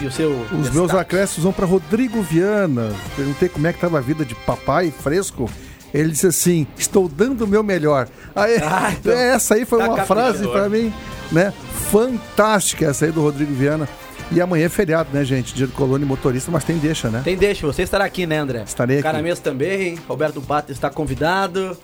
E 0.00 0.06
o 0.06 0.12
seu 0.12 0.30
Os 0.30 0.48
destaque? 0.50 0.76
meus 0.76 0.94
acréscimos 0.94 1.44
vão 1.44 1.52
para 1.52 1.66
Rodrigo 1.66 2.22
Viana. 2.22 2.92
Perguntei 3.16 3.48
como 3.48 3.66
é 3.66 3.72
que 3.72 3.78
estava 3.78 3.98
a 3.98 4.00
vida 4.00 4.24
de 4.24 4.34
papai 4.34 4.90
fresco. 4.92 5.50
Ele 5.92 6.10
disse 6.10 6.26
assim: 6.26 6.66
Estou 6.76 7.08
dando 7.08 7.44
o 7.44 7.48
meu 7.48 7.62
melhor. 7.62 8.08
Aí, 8.34 8.58
Ah, 8.62 8.92
então, 8.92 9.12
essa 9.16 9.54
aí 9.54 9.64
foi 9.64 9.78
tá 9.80 9.88
uma 9.88 10.04
frase 10.04 10.46
para 10.46 10.68
mim, 10.68 10.92
né? 11.32 11.52
Fantástica 11.90 12.86
essa 12.86 13.06
aí 13.06 13.10
do 13.10 13.22
Rodrigo 13.22 13.52
Viana. 13.54 13.88
E 14.30 14.40
amanhã 14.42 14.66
é 14.66 14.68
feriado, 14.68 15.08
né, 15.12 15.24
gente? 15.24 15.54
Dia 15.54 15.66
do 15.66 15.72
colônia 15.72 16.04
e 16.04 16.08
motorista, 16.08 16.50
mas 16.50 16.62
tem 16.62 16.76
deixa, 16.76 17.08
né? 17.08 17.22
Tem 17.24 17.36
deixa, 17.36 17.66
você 17.66 17.82
estará 17.82 18.04
aqui, 18.04 18.26
né, 18.26 18.38
André? 18.38 18.62
Estarei 18.66 18.96
aqui. 18.96 19.02
Caramês 19.02 19.38
também, 19.38 19.98
Roberto 20.06 20.40
Pato 20.42 20.70
está 20.70 20.90
convidado. 20.90 21.76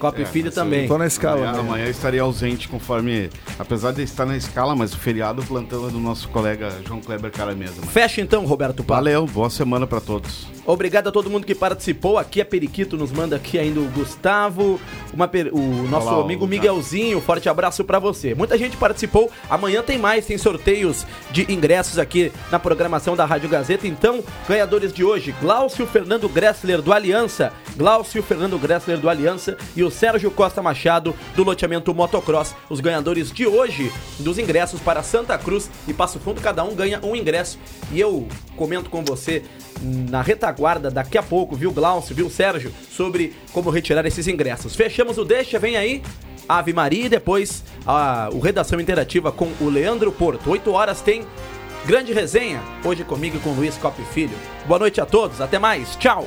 Cop 0.00 0.24
Filho 0.24 0.50
também. 0.50 0.88
Tô 0.88 0.98
na 0.98 1.06
escala. 1.06 1.36
Amanhã, 1.48 1.52
né? 1.52 1.58
amanhã 1.60 1.88
estarei 1.88 2.18
ausente, 2.18 2.68
conforme. 2.68 3.30
Apesar 3.58 3.92
de 3.92 4.02
estar 4.02 4.24
na 4.26 4.36
escala, 4.36 4.74
mas 4.74 4.92
o 4.94 4.98
feriado 4.98 5.42
o 5.42 5.44
plantão 5.44 5.86
é 5.86 5.90
do 5.90 5.98
nosso 6.00 6.28
colega 6.30 6.70
João 6.86 7.00
Kleber 7.00 7.30
Caramesa. 7.30 7.82
Fecha 7.82 8.20
então, 8.20 8.44
Roberto 8.46 8.82
Pato. 8.82 8.94
Valeu, 9.04 9.26
boa 9.26 9.50
semana 9.50 9.86
pra 9.86 10.00
todos. 10.00 10.46
Obrigado 10.66 11.08
a 11.08 11.12
todo 11.12 11.28
mundo 11.30 11.44
que 11.46 11.54
participou. 11.54 12.16
Aqui 12.18 12.40
a 12.40 12.44
Periquito 12.44 12.96
nos 12.96 13.10
manda 13.12 13.36
aqui 13.36 13.58
ainda 13.58 13.80
o 13.80 13.84
Gustavo, 13.88 14.80
uma 15.12 15.26
per- 15.26 15.50
o 15.52 15.60
nosso 15.88 16.08
Olá, 16.08 16.22
amigo. 16.24 16.46
Miguelzinho. 16.46 17.20
Forte 17.20 17.48
abraço 17.48 17.84
pra 17.84 17.98
você. 17.98 18.34
Muita 18.34 18.56
gente 18.56 18.76
participou. 18.76 19.30
Amanhã 19.48 19.82
tem 19.82 19.98
mais, 19.98 20.26
tem 20.26 20.38
sorteios 20.38 21.06
de 21.30 21.50
ingressos 21.52 21.98
aqui 21.98 22.30
na 22.50 22.58
programação 22.58 23.16
da 23.16 23.24
Rádio 23.24 23.48
Gazeta. 23.48 23.86
Então, 23.86 24.22
ganhadores 24.48 24.92
de 24.92 25.02
hoje: 25.04 25.34
Glaucio 25.40 25.86
Fernando 25.86 26.28
Gressler 26.28 26.80
do 26.80 26.92
Aliança, 26.92 27.52
Glaucio 27.76 28.22
Fernando 28.22 28.58
Gressler 28.58 28.98
do 28.98 29.08
Aliança 29.08 29.56
e 29.74 29.82
o 29.82 29.89
Sérgio 29.90 30.30
Costa 30.30 30.62
Machado 30.62 31.14
do 31.34 31.42
loteamento 31.42 31.94
Motocross. 31.94 32.54
Os 32.68 32.80
ganhadores 32.80 33.30
de 33.30 33.46
hoje 33.46 33.92
dos 34.18 34.38
ingressos 34.38 34.80
para 34.80 35.02
Santa 35.02 35.36
Cruz 35.38 35.70
e 35.86 35.92
Passo 35.92 36.18
Fundo, 36.18 36.40
cada 36.40 36.64
um 36.64 36.74
ganha 36.74 37.00
um 37.02 37.14
ingresso. 37.16 37.58
E 37.92 38.00
eu 38.00 38.26
comento 38.56 38.90
com 38.90 39.04
você 39.04 39.42
na 39.82 40.22
retaguarda 40.22 40.90
daqui 40.90 41.16
a 41.16 41.22
pouco, 41.22 41.56
viu, 41.56 41.72
Glaucio, 41.72 42.14
viu, 42.14 42.28
Sérgio, 42.28 42.72
sobre 42.90 43.34
como 43.52 43.70
retirar 43.70 44.04
esses 44.06 44.28
ingressos. 44.28 44.76
Fechamos 44.76 45.18
o 45.18 45.24
Deixa, 45.24 45.58
vem 45.58 45.76
aí. 45.76 46.02
Ave 46.48 46.72
Maria 46.72 47.06
e 47.06 47.08
depois 47.08 47.62
a, 47.86 48.28
o 48.32 48.40
Redação 48.40 48.80
Interativa 48.80 49.30
com 49.30 49.52
o 49.60 49.68
Leandro 49.68 50.10
Porto. 50.10 50.50
8 50.50 50.72
horas 50.72 51.00
tem 51.00 51.24
grande 51.86 52.12
resenha, 52.12 52.60
hoje 52.84 53.04
comigo 53.04 53.36
e 53.36 53.40
com 53.40 53.50
o 53.50 53.54
Luiz 53.54 53.76
Cop 53.76 54.00
Filho. 54.12 54.36
Boa 54.66 54.78
noite 54.78 55.00
a 55.00 55.06
todos, 55.06 55.40
até 55.40 55.58
mais, 55.58 55.94
tchau! 55.96 56.26